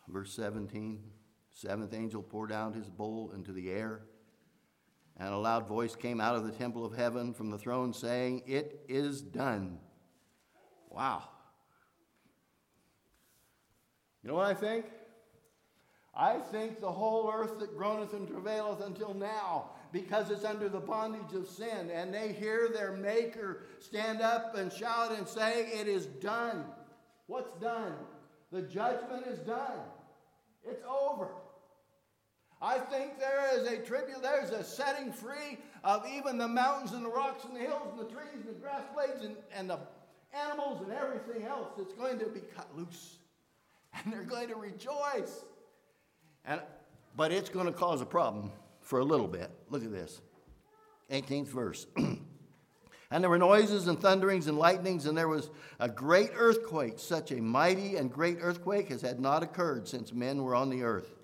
Verse 0.08 0.32
17 0.32 1.00
Seventh 1.50 1.92
angel 1.92 2.22
poured 2.22 2.52
out 2.52 2.74
his 2.74 2.88
bowl 2.88 3.32
into 3.34 3.52
the 3.52 3.70
air, 3.70 4.02
and 5.18 5.34
a 5.34 5.38
loud 5.38 5.66
voice 5.66 5.96
came 5.96 6.20
out 6.20 6.36
of 6.36 6.44
the 6.44 6.52
temple 6.52 6.84
of 6.84 6.96
heaven 6.96 7.34
from 7.34 7.50
the 7.50 7.58
throne 7.58 7.92
saying, 7.92 8.42
It 8.46 8.84
is 8.88 9.20
done. 9.20 9.78
Wow. 10.90 11.24
You 14.22 14.30
know 14.30 14.36
what 14.36 14.46
I 14.46 14.54
think? 14.54 14.86
I 16.14 16.38
think 16.38 16.80
the 16.80 16.90
whole 16.90 17.30
earth 17.32 17.60
that 17.60 17.76
groaneth 17.76 18.12
and 18.12 18.26
travaileth 18.26 18.84
until 18.84 19.14
now, 19.14 19.70
because 19.92 20.30
it's 20.30 20.44
under 20.44 20.68
the 20.68 20.80
bondage 20.80 21.32
of 21.34 21.46
sin, 21.46 21.90
and 21.92 22.12
they 22.12 22.32
hear 22.32 22.68
their 22.68 22.92
Maker 22.92 23.62
stand 23.78 24.20
up 24.20 24.56
and 24.56 24.72
shout 24.72 25.16
and 25.16 25.26
say, 25.26 25.66
It 25.66 25.88
is 25.88 26.06
done. 26.06 26.64
What's 27.26 27.52
done? 27.60 27.94
The 28.52 28.62
judgment 28.62 29.26
is 29.26 29.38
done. 29.40 29.80
It's 30.64 30.82
over. 30.88 31.28
I 32.60 32.78
think 32.78 33.18
there 33.18 33.48
is 33.54 33.68
a 33.68 33.78
tribute, 33.78 34.22
there's 34.22 34.50
a 34.50 34.64
setting 34.64 35.12
free 35.12 35.58
of 35.84 36.04
even 36.12 36.38
the 36.38 36.48
mountains 36.48 36.92
and 36.92 37.04
the 37.04 37.10
rocks 37.10 37.44
and 37.44 37.54
the 37.54 37.60
hills 37.60 37.92
and 37.92 38.00
the 38.00 38.12
trees 38.12 38.44
and 38.46 38.56
the 38.56 38.60
grass 38.60 38.82
blades 38.94 39.24
and, 39.24 39.36
and 39.54 39.70
the 39.70 39.78
animals 40.34 40.82
and 40.82 40.92
everything 40.92 41.46
else 41.46 41.68
that's 41.76 41.92
going 41.92 42.18
to 42.18 42.26
be 42.26 42.40
cut 42.56 42.66
loose. 42.76 43.18
And 43.94 44.12
they're 44.12 44.24
going 44.24 44.48
to 44.48 44.56
rejoice. 44.56 45.44
And, 46.44 46.60
but 47.16 47.30
it's 47.32 47.48
going 47.48 47.66
to 47.66 47.72
cause 47.72 48.00
a 48.00 48.06
problem 48.06 48.50
for 48.80 48.98
a 48.98 49.04
little 49.04 49.28
bit. 49.28 49.50
Look 49.70 49.84
at 49.84 49.92
this 49.92 50.20
18th 51.10 51.48
verse. 51.48 51.86
and 51.96 53.22
there 53.22 53.30
were 53.30 53.38
noises 53.38 53.86
and 53.86 54.00
thunderings 54.00 54.48
and 54.48 54.58
lightnings, 54.58 55.06
and 55.06 55.16
there 55.16 55.28
was 55.28 55.50
a 55.78 55.88
great 55.88 56.30
earthquake. 56.34 56.98
Such 56.98 57.30
a 57.30 57.36
mighty 57.36 57.96
and 57.96 58.12
great 58.12 58.38
earthquake 58.40 58.90
as 58.90 59.02
had 59.02 59.20
not 59.20 59.42
occurred 59.42 59.86
since 59.86 60.12
men 60.12 60.42
were 60.42 60.54
on 60.54 60.70
the 60.70 60.82
earth. 60.82 61.17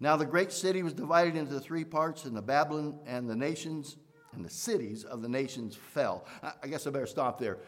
Now 0.00 0.16
the 0.16 0.26
great 0.26 0.52
city 0.52 0.82
was 0.82 0.92
divided 0.92 1.36
into 1.36 1.58
three 1.58 1.84
parts, 1.84 2.24
and 2.24 2.36
the 2.36 2.42
Babylon 2.42 3.00
and 3.06 3.28
the 3.28 3.36
nations 3.36 3.96
and 4.32 4.44
the 4.44 4.50
cities 4.50 5.04
of 5.04 5.22
the 5.22 5.28
nations 5.28 5.74
fell. 5.74 6.26
I 6.62 6.68
guess 6.68 6.86
I 6.86 6.90
better 6.90 7.06
stop 7.06 7.38
there. 7.38 7.58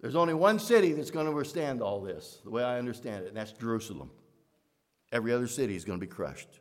There's 0.00 0.16
only 0.16 0.34
one 0.34 0.58
city 0.58 0.92
that's 0.92 1.10
going 1.10 1.26
to 1.26 1.32
withstand 1.32 1.82
all 1.82 2.00
this, 2.00 2.38
the 2.44 2.50
way 2.50 2.62
I 2.62 2.78
understand 2.78 3.24
it, 3.24 3.28
and 3.28 3.36
that's 3.36 3.52
Jerusalem. 3.52 4.10
Every 5.12 5.32
other 5.32 5.46
city 5.46 5.76
is 5.76 5.84
going 5.84 5.98
to 5.98 6.06
be 6.06 6.10
crushed. 6.10 6.60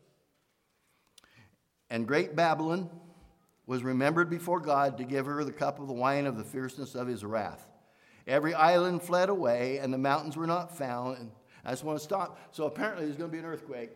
And 1.89 2.07
great 2.07 2.35
Babylon 2.35 2.89
was 3.65 3.83
remembered 3.83 4.29
before 4.29 4.59
God 4.59 4.97
to 4.97 5.03
give 5.03 5.25
her 5.25 5.43
the 5.43 5.51
cup 5.51 5.79
of 5.79 5.87
the 5.87 5.93
wine 5.93 6.25
of 6.25 6.37
the 6.37 6.43
fierceness 6.43 6.95
of 6.95 7.07
his 7.07 7.23
wrath. 7.23 7.67
Every 8.25 8.53
island 8.53 9.01
fled 9.01 9.29
away, 9.29 9.77
and 9.77 9.93
the 9.93 9.97
mountains 9.97 10.35
were 10.35 10.47
not 10.47 10.77
found. 10.77 11.17
And 11.17 11.31
I 11.63 11.71
just 11.71 11.83
want 11.83 11.97
to 11.97 12.03
stop. 12.03 12.39
So 12.51 12.65
apparently, 12.65 13.05
there's 13.05 13.17
going 13.17 13.29
to 13.29 13.33
be 13.33 13.39
an 13.39 13.45
earthquake 13.45 13.91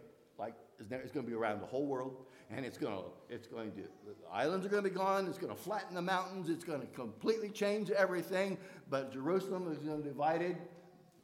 it's 0.90 1.12
going 1.12 1.26
to 1.26 1.30
be 1.30 1.36
around 1.36 1.62
the 1.62 1.68
whole 1.68 1.86
world, 1.86 2.26
and 2.50 2.66
it's 2.66 2.78
going 2.78 2.96
to, 2.96 3.04
it's 3.30 3.48
going 3.48 3.72
to, 3.74 3.82
the 3.82 4.16
islands 4.32 4.66
are 4.66 4.70
going 4.70 4.84
to 4.84 4.90
be 4.90 4.96
gone, 4.96 5.28
it's 5.28 5.38
going 5.38 5.54
to 5.54 5.62
flatten 5.62 5.96
the 5.96 6.02
mountains, 6.02 6.50
it's 6.50 6.64
going 6.64 6.82
to 6.82 6.88
completely 6.88 7.50
change 7.50 7.92
everything, 7.92 8.58
but 8.90 9.14
Jerusalem 9.14 9.72
is 9.72 9.78
going 9.78 9.98
to 9.98 10.04
be 10.04 10.10
divided, 10.10 10.58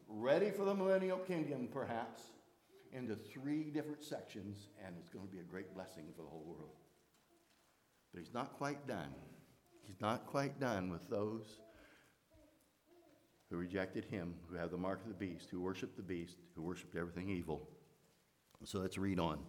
ready 0.08 0.52
for 0.52 0.66
the 0.66 0.74
millennial 0.74 1.18
kingdom, 1.18 1.68
perhaps, 1.72 2.24
into 2.94 3.16
three 3.16 3.64
different 3.64 4.04
sections, 4.04 4.70
and 4.86 4.96
it's 5.00 5.10
going 5.10 5.26
to 5.26 5.32
be 5.32 5.40
a 5.40 5.44
great 5.44 5.74
blessing 5.74 6.06
for 6.16 6.22
the 6.22 6.30
whole 6.30 6.46
world. 6.46 6.76
But 8.14 8.24
he's 8.24 8.34
not 8.34 8.54
quite 8.58 8.88
done. 8.88 9.14
He's 9.84 10.02
not 10.02 10.26
quite 10.26 10.60
done 10.60 10.90
with 10.90 11.10
those 11.10 11.60
who 13.50 13.58
rejected 13.58 14.06
him, 14.06 14.34
who 14.50 14.58
have 14.58 14.72
the 14.72 14.78
mark 14.78 15.02
of 15.02 15.08
the 15.08 15.14
beast, 15.14 15.50
who 15.50 15.62
worshiped 15.62 15.96
the 15.96 16.04
beast, 16.04 16.38
who 16.56 16.62
worshiped 16.62 16.96
everything 16.96 17.30
evil. 17.30 17.70
So 18.66 18.80
let's 18.80 18.98
read 18.98 19.20
on. 19.20 19.40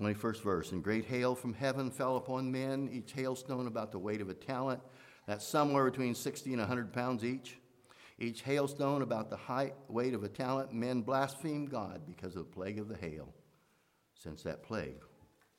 21st 0.00 0.42
verse. 0.42 0.72
And 0.72 0.82
great 0.82 1.04
hail 1.04 1.34
from 1.34 1.52
heaven 1.52 1.90
fell 1.90 2.16
upon 2.16 2.50
men, 2.50 2.88
each 2.92 3.12
hailstone 3.12 3.66
about 3.66 3.92
the 3.92 3.98
weight 3.98 4.20
of 4.20 4.28
a 4.28 4.34
talent. 4.34 4.80
That's 5.26 5.46
somewhere 5.46 5.90
between 5.90 6.14
60 6.14 6.50
and 6.50 6.60
100 6.60 6.92
pounds 6.92 7.24
each. 7.24 7.58
Each 8.18 8.42
hailstone 8.42 9.02
about 9.02 9.30
the 9.30 9.36
height, 9.36 9.74
weight 9.88 10.14
of 10.14 10.24
a 10.24 10.28
talent. 10.28 10.72
Men 10.72 11.02
blasphemed 11.02 11.70
God 11.70 12.02
because 12.06 12.36
of 12.36 12.44
the 12.46 12.50
plague 12.50 12.78
of 12.78 12.88
the 12.88 12.96
hail, 12.96 13.32
since 14.14 14.42
that 14.42 14.62
plague 14.62 15.02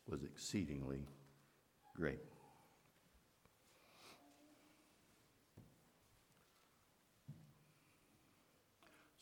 was 0.08 0.24
exceedingly 0.24 1.08
great. 1.96 2.20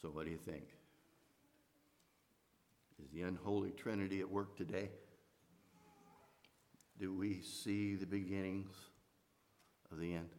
So, 0.01 0.09
what 0.09 0.25
do 0.25 0.31
you 0.31 0.37
think? 0.37 0.63
The 3.13 3.23
unholy 3.23 3.71
trinity 3.71 4.21
at 4.21 4.29
work 4.29 4.55
today? 4.55 4.89
Do 6.99 7.13
we 7.13 7.41
see 7.41 7.95
the 7.95 8.05
beginnings 8.05 8.71
of 9.91 9.99
the 9.99 10.13
end? 10.13 10.29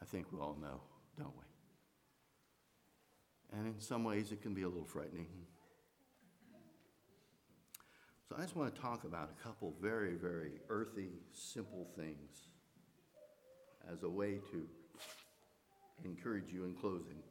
I 0.00 0.04
think 0.04 0.32
we 0.32 0.38
all 0.38 0.56
know, 0.60 0.80
don't 1.18 1.34
we? 1.36 1.44
And 3.58 3.66
in 3.66 3.80
some 3.80 4.04
ways, 4.04 4.32
it 4.32 4.40
can 4.40 4.54
be 4.54 4.62
a 4.62 4.68
little 4.68 4.86
frightening. 4.86 5.26
So 8.28 8.36
I 8.38 8.42
just 8.42 8.56
want 8.56 8.74
to 8.74 8.80
talk 8.80 9.04
about 9.04 9.30
a 9.38 9.42
couple 9.42 9.74
very, 9.80 10.14
very 10.14 10.52
earthy, 10.70 11.10
simple 11.32 11.86
things 11.96 12.48
as 13.92 14.04
a 14.04 14.08
way 14.08 14.40
to 14.52 14.66
encourage 16.04 16.50
you 16.50 16.64
in 16.64 16.74
closing. 16.74 17.22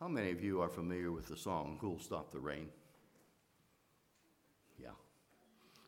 How 0.00 0.06
many 0.06 0.30
of 0.30 0.40
you 0.40 0.60
are 0.60 0.68
familiar 0.68 1.10
with 1.10 1.26
the 1.26 1.36
song 1.36 1.76
Who'll 1.80 1.98
Stop 1.98 2.30
the 2.30 2.38
Rain? 2.38 2.68
Yeah, 4.80 4.90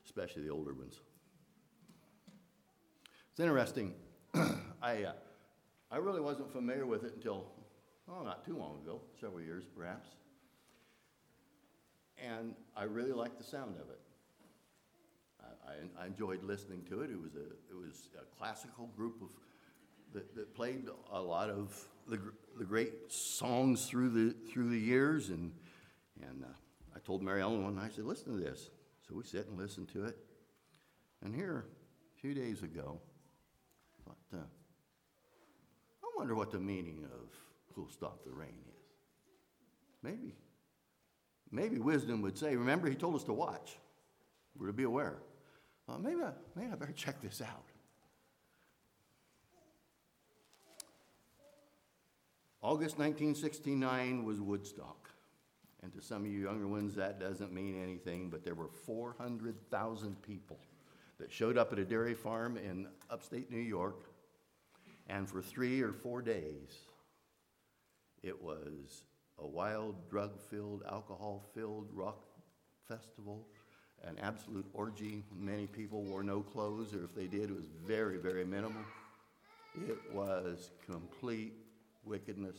especially 0.04 0.42
the 0.42 0.50
older 0.50 0.74
ones. 0.74 1.00
It's 3.30 3.38
interesting. 3.38 3.94
I, 4.82 5.04
uh, 5.04 5.12
I 5.92 5.98
really 5.98 6.20
wasn't 6.20 6.50
familiar 6.50 6.86
with 6.86 7.04
it 7.04 7.12
until, 7.14 7.52
oh, 8.08 8.24
not 8.24 8.44
too 8.44 8.56
long 8.56 8.80
ago, 8.82 9.00
several 9.20 9.42
years 9.42 9.62
perhaps. 9.78 10.08
And 12.18 12.56
I 12.76 12.84
really 12.84 13.12
liked 13.12 13.38
the 13.38 13.44
sound 13.44 13.76
of 13.76 13.90
it. 13.90 14.00
I, 15.40 15.70
I, 15.70 16.02
I 16.02 16.06
enjoyed 16.06 16.42
listening 16.42 16.82
to 16.88 17.02
it. 17.02 17.10
It 17.10 17.20
was 17.20 17.36
a, 17.36 17.46
it 17.70 17.76
was 17.80 18.08
a 18.20 18.24
classical 18.36 18.88
group 18.96 19.22
of, 19.22 19.28
that, 20.12 20.34
that 20.34 20.54
played 20.54 20.88
a 21.12 21.20
lot 21.20 21.50
of 21.50 21.76
the, 22.08 22.20
the 22.58 22.64
great 22.64 23.12
songs 23.12 23.86
through 23.86 24.10
the, 24.10 24.34
through 24.50 24.70
the 24.70 24.78
years. 24.78 25.28
And, 25.28 25.52
and 26.22 26.44
uh, 26.44 26.48
I 26.94 26.98
told 27.00 27.22
Mary 27.22 27.40
Ellen 27.40 27.62
one 27.64 27.76
night, 27.76 27.90
I 27.92 27.96
said, 27.96 28.04
listen 28.04 28.36
to 28.36 28.42
this. 28.42 28.70
So 29.08 29.14
we 29.14 29.24
sit 29.24 29.46
and 29.48 29.58
listen 29.58 29.86
to 29.86 30.04
it. 30.04 30.16
And 31.22 31.34
here, 31.34 31.66
a 32.16 32.20
few 32.20 32.34
days 32.34 32.62
ago, 32.62 33.00
I 33.98 34.04
thought, 34.04 34.38
uh, 34.38 34.44
I 36.02 36.06
wonder 36.16 36.34
what 36.34 36.50
the 36.50 36.58
meaning 36.58 37.04
of 37.04 37.28
who'll 37.74 37.90
stop 37.90 38.24
the 38.24 38.32
rain 38.32 38.54
is. 38.68 38.84
Maybe, 40.02 40.34
maybe 41.50 41.78
wisdom 41.78 42.22
would 42.22 42.38
say, 42.38 42.56
remember, 42.56 42.88
he 42.88 42.94
told 42.94 43.14
us 43.16 43.24
to 43.24 43.32
watch. 43.32 43.76
We're 44.56 44.68
to 44.68 44.72
be 44.72 44.84
aware. 44.84 45.18
Well, 45.86 45.98
maybe, 45.98 46.22
I, 46.22 46.30
maybe 46.56 46.72
I 46.72 46.76
better 46.76 46.92
check 46.92 47.20
this 47.20 47.40
out. 47.42 47.69
August 52.62 52.98
1969 52.98 54.22
was 54.22 54.38
Woodstock. 54.38 55.08
And 55.82 55.90
to 55.94 56.02
some 56.02 56.26
of 56.26 56.30
you 56.30 56.42
younger 56.42 56.68
ones, 56.68 56.94
that 56.96 57.18
doesn't 57.18 57.54
mean 57.54 57.82
anything, 57.82 58.28
but 58.28 58.44
there 58.44 58.54
were 58.54 58.68
400,000 58.68 60.20
people 60.20 60.58
that 61.18 61.32
showed 61.32 61.56
up 61.56 61.72
at 61.72 61.78
a 61.78 61.86
dairy 61.86 62.12
farm 62.12 62.58
in 62.58 62.86
upstate 63.08 63.50
New 63.50 63.60
York. 63.60 64.04
And 65.08 65.26
for 65.26 65.40
three 65.40 65.80
or 65.80 65.94
four 65.94 66.20
days, 66.20 66.76
it 68.22 68.42
was 68.42 69.04
a 69.38 69.46
wild, 69.46 70.10
drug 70.10 70.38
filled, 70.38 70.82
alcohol 70.86 71.42
filled 71.54 71.88
rock 71.94 72.26
festival, 72.86 73.46
an 74.04 74.18
absolute 74.20 74.66
orgy. 74.74 75.24
Many 75.34 75.66
people 75.66 76.02
wore 76.02 76.22
no 76.22 76.42
clothes, 76.42 76.92
or 76.92 77.04
if 77.04 77.14
they 77.14 77.26
did, 77.26 77.48
it 77.48 77.56
was 77.56 77.70
very, 77.86 78.18
very 78.18 78.44
minimal. 78.44 78.82
It 79.88 79.98
was 80.12 80.70
complete 80.84 81.54
wickedness. 82.04 82.56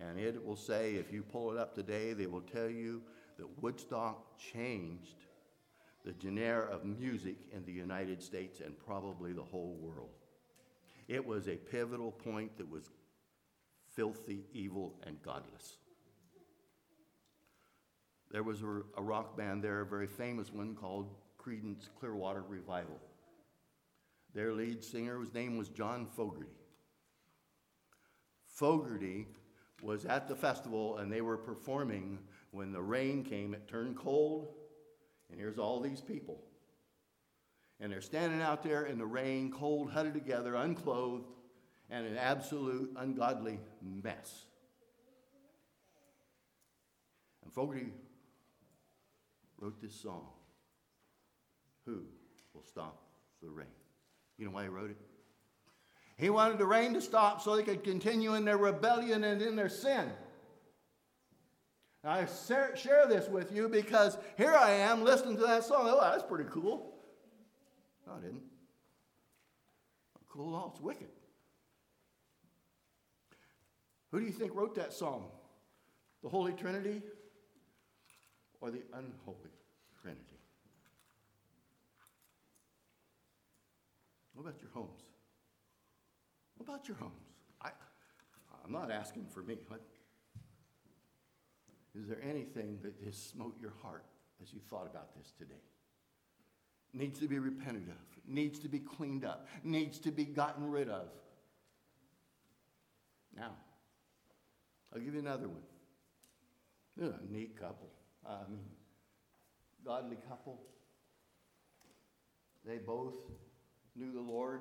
And 0.00 0.18
it 0.18 0.44
will 0.44 0.56
say, 0.56 0.94
if 0.94 1.12
you 1.12 1.22
pull 1.22 1.52
it 1.52 1.58
up 1.58 1.74
today, 1.74 2.12
they 2.12 2.26
will 2.26 2.40
tell 2.40 2.68
you 2.68 3.02
that 3.38 3.46
Woodstock 3.62 4.38
changed 4.38 5.16
the 6.04 6.14
genre 6.20 6.66
of 6.70 6.84
music 6.84 7.36
in 7.52 7.64
the 7.64 7.72
United 7.72 8.22
States 8.22 8.60
and 8.60 8.78
probably 8.78 9.32
the 9.32 9.42
whole 9.42 9.76
world. 9.80 10.10
It 11.08 11.24
was 11.24 11.48
a 11.48 11.56
pivotal 11.56 12.10
point 12.10 12.56
that 12.58 12.68
was 12.68 12.90
filthy, 13.94 14.44
evil, 14.52 14.94
and 15.06 15.22
godless. 15.22 15.76
There 18.30 18.42
was 18.42 18.62
a, 18.62 19.02
rock 19.02 19.36
band 19.36 19.62
there, 19.62 19.82
a 19.82 19.86
very 19.86 20.06
famous 20.06 20.50
one 20.52 20.74
called 20.74 21.10
Creedence 21.38 21.88
Clearwater 22.00 22.42
Revival. 22.48 22.98
Their 24.34 24.54
lead 24.54 24.82
singer, 24.82 25.20
his 25.20 25.34
name 25.34 25.58
was 25.58 25.68
John 25.68 26.06
Fogerty. 26.06 26.48
Fogerty 28.62 29.26
was 29.82 30.04
at 30.04 30.28
the 30.28 30.36
festival 30.36 30.98
and 30.98 31.10
they 31.10 31.20
were 31.20 31.36
performing 31.36 32.20
when 32.52 32.70
the 32.70 32.80
rain 32.80 33.24
came. 33.24 33.54
It 33.54 33.66
turned 33.66 33.96
cold, 33.96 34.54
and 35.28 35.40
here's 35.40 35.58
all 35.58 35.80
these 35.80 36.00
people. 36.00 36.44
And 37.80 37.90
they're 37.90 38.00
standing 38.00 38.40
out 38.40 38.62
there 38.62 38.84
in 38.84 38.98
the 38.98 39.04
rain, 39.04 39.50
cold, 39.50 39.90
huddled 39.90 40.14
together, 40.14 40.54
unclothed, 40.54 41.24
and 41.90 42.06
an 42.06 42.16
absolute 42.16 42.94
ungodly 42.96 43.58
mess. 43.82 44.44
And 47.42 47.52
Fogerty 47.52 47.92
wrote 49.58 49.82
this 49.82 49.92
song 49.92 50.28
Who 51.84 52.04
will 52.54 52.62
stop 52.62 53.02
the 53.42 53.48
rain? 53.48 53.66
You 54.38 54.44
know 54.44 54.52
why 54.52 54.62
he 54.62 54.68
wrote 54.68 54.90
it? 54.90 54.98
He 56.16 56.30
wanted 56.30 56.58
the 56.58 56.66
rain 56.66 56.94
to 56.94 57.00
stop 57.00 57.42
so 57.42 57.56
they 57.56 57.62
could 57.62 57.82
continue 57.82 58.34
in 58.34 58.44
their 58.44 58.58
rebellion 58.58 59.24
and 59.24 59.42
in 59.42 59.56
their 59.56 59.68
sin. 59.68 60.10
I 62.04 62.26
share 62.74 63.06
this 63.08 63.28
with 63.28 63.52
you 63.52 63.68
because 63.68 64.18
here 64.36 64.54
I 64.54 64.70
am 64.72 65.04
listening 65.04 65.36
to 65.36 65.42
that 65.42 65.64
song. 65.64 65.82
Oh, 65.84 66.00
that's 66.00 66.24
pretty 66.24 66.50
cool. 66.50 66.94
No, 68.06 68.14
I 68.14 68.20
didn't. 68.20 68.42
Cool 70.28 70.54
all. 70.54 70.70
It's 70.72 70.80
wicked. 70.80 71.08
Who 74.10 74.20
do 74.20 74.26
you 74.26 74.32
think 74.32 74.54
wrote 74.54 74.74
that 74.74 74.92
song? 74.92 75.26
The 76.22 76.28
Holy 76.28 76.52
Trinity 76.52 77.02
or 78.60 78.70
the 78.70 78.82
unholy 78.92 79.50
Trinity? 80.00 80.40
What 84.34 84.42
about 84.48 84.60
your 84.60 84.70
homes? 84.72 85.02
About 86.62 86.86
your 86.86 86.96
homes? 86.98 87.12
I, 87.60 87.70
I'm 88.64 88.70
not 88.70 88.92
asking 88.92 89.26
for 89.26 89.42
me. 89.42 89.56
Is 91.98 92.06
there 92.06 92.20
anything 92.22 92.78
that 92.82 92.94
has 93.04 93.16
smote 93.16 93.56
your 93.60 93.72
heart 93.82 94.04
as 94.40 94.52
you 94.52 94.60
thought 94.70 94.86
about 94.86 95.14
this 95.16 95.32
today? 95.36 95.60
Needs 96.94 97.18
to 97.18 97.26
be 97.26 97.40
repented 97.40 97.88
of, 97.88 97.96
needs 98.28 98.60
to 98.60 98.68
be 98.68 98.78
cleaned 98.78 99.24
up, 99.24 99.48
needs 99.64 99.98
to 100.00 100.12
be 100.12 100.24
gotten 100.24 100.70
rid 100.70 100.88
of. 100.88 101.08
Now, 103.36 103.56
I'll 104.94 105.00
give 105.00 105.14
you 105.14 105.20
another 105.20 105.48
one. 105.48 105.62
They're 106.96 107.08
a 107.08 107.32
neat 107.32 107.58
couple. 107.58 107.88
I 108.24 108.48
mean, 108.48 108.60
godly 109.84 110.18
couple. 110.28 110.60
They 112.64 112.76
both 112.76 113.14
knew 113.96 114.12
the 114.12 114.20
Lord 114.20 114.60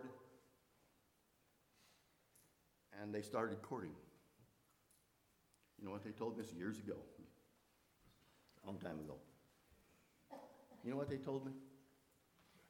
and 2.99 3.13
they 3.13 3.21
started 3.21 3.61
courting. 3.61 3.93
You 5.79 5.85
know 5.85 5.91
what 5.91 6.03
they 6.03 6.11
told 6.11 6.37
me 6.37 6.45
years 6.57 6.77
ago? 6.77 6.97
A 8.63 8.67
long 8.67 8.77
time 8.77 8.99
ago. 8.99 9.15
You 10.83 10.91
know 10.91 10.97
what 10.97 11.09
they 11.09 11.17
told 11.17 11.45
me? 11.45 11.51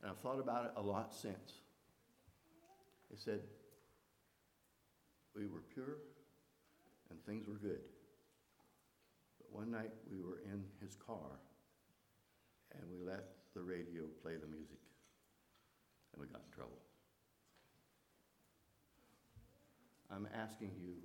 And 0.02 0.12
I've 0.12 0.20
thought 0.20 0.40
about 0.40 0.66
it 0.66 0.72
a 0.78 0.82
lot 0.82 1.14
since. 1.14 1.54
They 3.10 3.18
said, 3.18 3.42
we 5.36 5.48
were 5.48 5.62
pure 5.74 5.98
and 7.10 7.24
things 7.26 7.48
were 7.48 7.56
good. 7.56 7.82
But 9.38 9.52
one 9.52 9.72
night 9.72 9.92
we 10.10 10.22
were 10.22 10.40
in 10.46 10.64
his 10.82 10.96
car 10.96 11.40
and 12.74 12.84
we 12.90 13.06
let 13.06 13.26
the 13.54 13.62
radio 13.62 14.04
play 14.22 14.34
the 14.36 14.48
music 14.48 14.80
and 16.14 16.22
we 16.22 16.28
got 16.28 16.42
in 16.48 16.56
trouble. 16.56 16.80
I'm 20.14 20.28
asking 20.36 20.72
you 20.82 20.96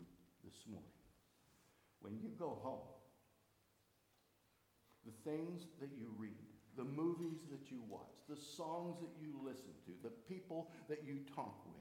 this 0.44 0.64
morning 0.68 0.90
when 2.00 2.18
you 2.18 2.30
go 2.38 2.58
home, 2.62 2.86
the 5.04 5.30
things 5.30 5.66
that 5.80 5.90
you 5.96 6.12
read, 6.18 6.32
the 6.76 6.84
movies 6.84 7.38
that 7.50 7.70
you 7.70 7.82
watch, 7.88 8.14
the 8.28 8.36
songs 8.36 8.98
that 9.00 9.10
you 9.20 9.34
listen 9.42 9.70
to, 9.86 9.92
the 10.02 10.10
people 10.28 10.70
that 10.88 11.02
you 11.04 11.20
talk 11.34 11.64
with, 11.66 11.76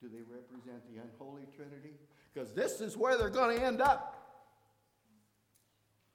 do 0.00 0.08
they 0.08 0.22
represent 0.22 0.82
the 0.92 1.00
unholy 1.02 1.46
Trinity? 1.54 1.94
Because 2.32 2.52
this 2.52 2.80
is 2.80 2.96
where 2.96 3.16
they're 3.16 3.28
going 3.28 3.56
to 3.56 3.64
end 3.64 3.80
up. 3.80 4.12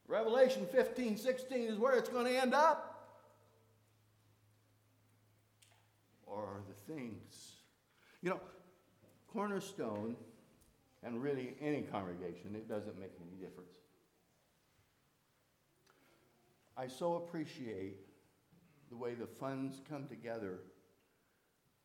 Revelation 0.08 0.68
15, 0.72 1.18
16 1.18 1.68
is 1.68 1.78
where 1.78 1.98
it's 1.98 2.10
going 2.10 2.26
to 2.26 2.38
end 2.38 2.54
up. 2.54 2.88
Or 6.26 6.44
are 6.44 6.62
the 6.68 6.94
things. 6.94 7.51
You 8.22 8.32
know, 8.32 8.42
Cornerstone, 9.34 10.16
and 11.04 11.22
really 11.22 11.56
any 11.62 11.82
congregation, 11.82 12.56
it 12.56 12.70
doesn't 12.70 13.00
make 13.00 13.14
any 13.20 13.36
difference. 13.42 13.72
I 16.78 16.88
so 16.88 17.16
appreciate 17.16 17.98
the 18.90 18.98
way 18.98 19.14
the 19.14 19.26
funds 19.26 19.82
come 19.90 20.08
together 20.08 20.60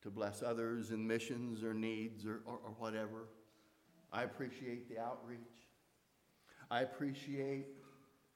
to 0.03 0.09
bless 0.09 0.43
others 0.43 0.91
in 0.91 1.05
missions 1.05 1.63
or 1.63 1.73
needs 1.73 2.25
or, 2.25 2.41
or, 2.45 2.59
or 2.63 2.71
whatever. 2.77 3.27
I 4.11 4.23
appreciate 4.23 4.89
the 4.89 4.99
outreach. 4.99 5.39
I 6.69 6.81
appreciate 6.81 7.67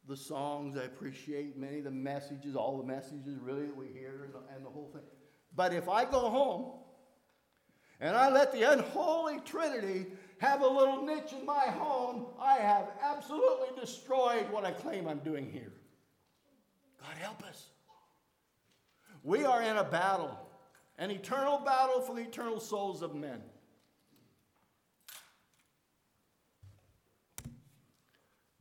the 0.08 0.18
songs. 0.18 0.78
I 0.78 0.84
appreciate 0.84 1.58
many 1.58 1.78
of 1.78 1.84
the 1.84 1.92
messages, 1.92 2.56
all 2.56 2.78
the 2.78 2.84
messages 2.84 3.38
really 3.40 3.68
that 3.68 3.76
we 3.76 3.88
hear 3.88 4.24
and 4.26 4.34
the, 4.34 4.56
and 4.56 4.66
the 4.66 4.70
whole 4.70 4.90
thing. 4.92 5.04
But 5.56 5.74
if 5.74 5.88
I 5.88 6.06
go 6.06 6.30
home 6.30 6.80
and 8.02 8.18
I 8.18 8.30
let 8.30 8.52
the 8.52 8.64
unholy 8.64 9.40
Trinity 9.46 10.08
have 10.40 10.62
a 10.62 10.68
little 10.68 11.06
niche 11.06 11.34
in 11.40 11.46
my 11.46 11.66
home, 11.66 12.26
I 12.42 12.56
have 12.56 12.90
absolutely 13.02 13.80
destroyed 13.80 14.50
what 14.50 14.66
I 14.66 14.72
claim 14.72 15.08
I'm 15.08 15.20
doing 15.20 15.50
here. 15.50 15.72
God 17.00 17.16
help 17.20 17.44
us. 17.44 17.68
We 19.24 19.46
are 19.46 19.62
in 19.62 19.78
a 19.78 19.84
battle, 19.84 20.36
an 20.98 21.12
eternal 21.12 21.60
battle 21.60 22.02
for 22.02 22.16
the 22.16 22.22
eternal 22.22 22.60
souls 22.60 23.04
of 23.04 23.14
men. 23.14 23.40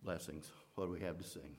Blessings. 0.03 0.51
What 0.75 0.87
do 0.87 0.93
we 0.93 1.01
have 1.01 1.17
to 1.19 1.25
sing? 1.25 1.57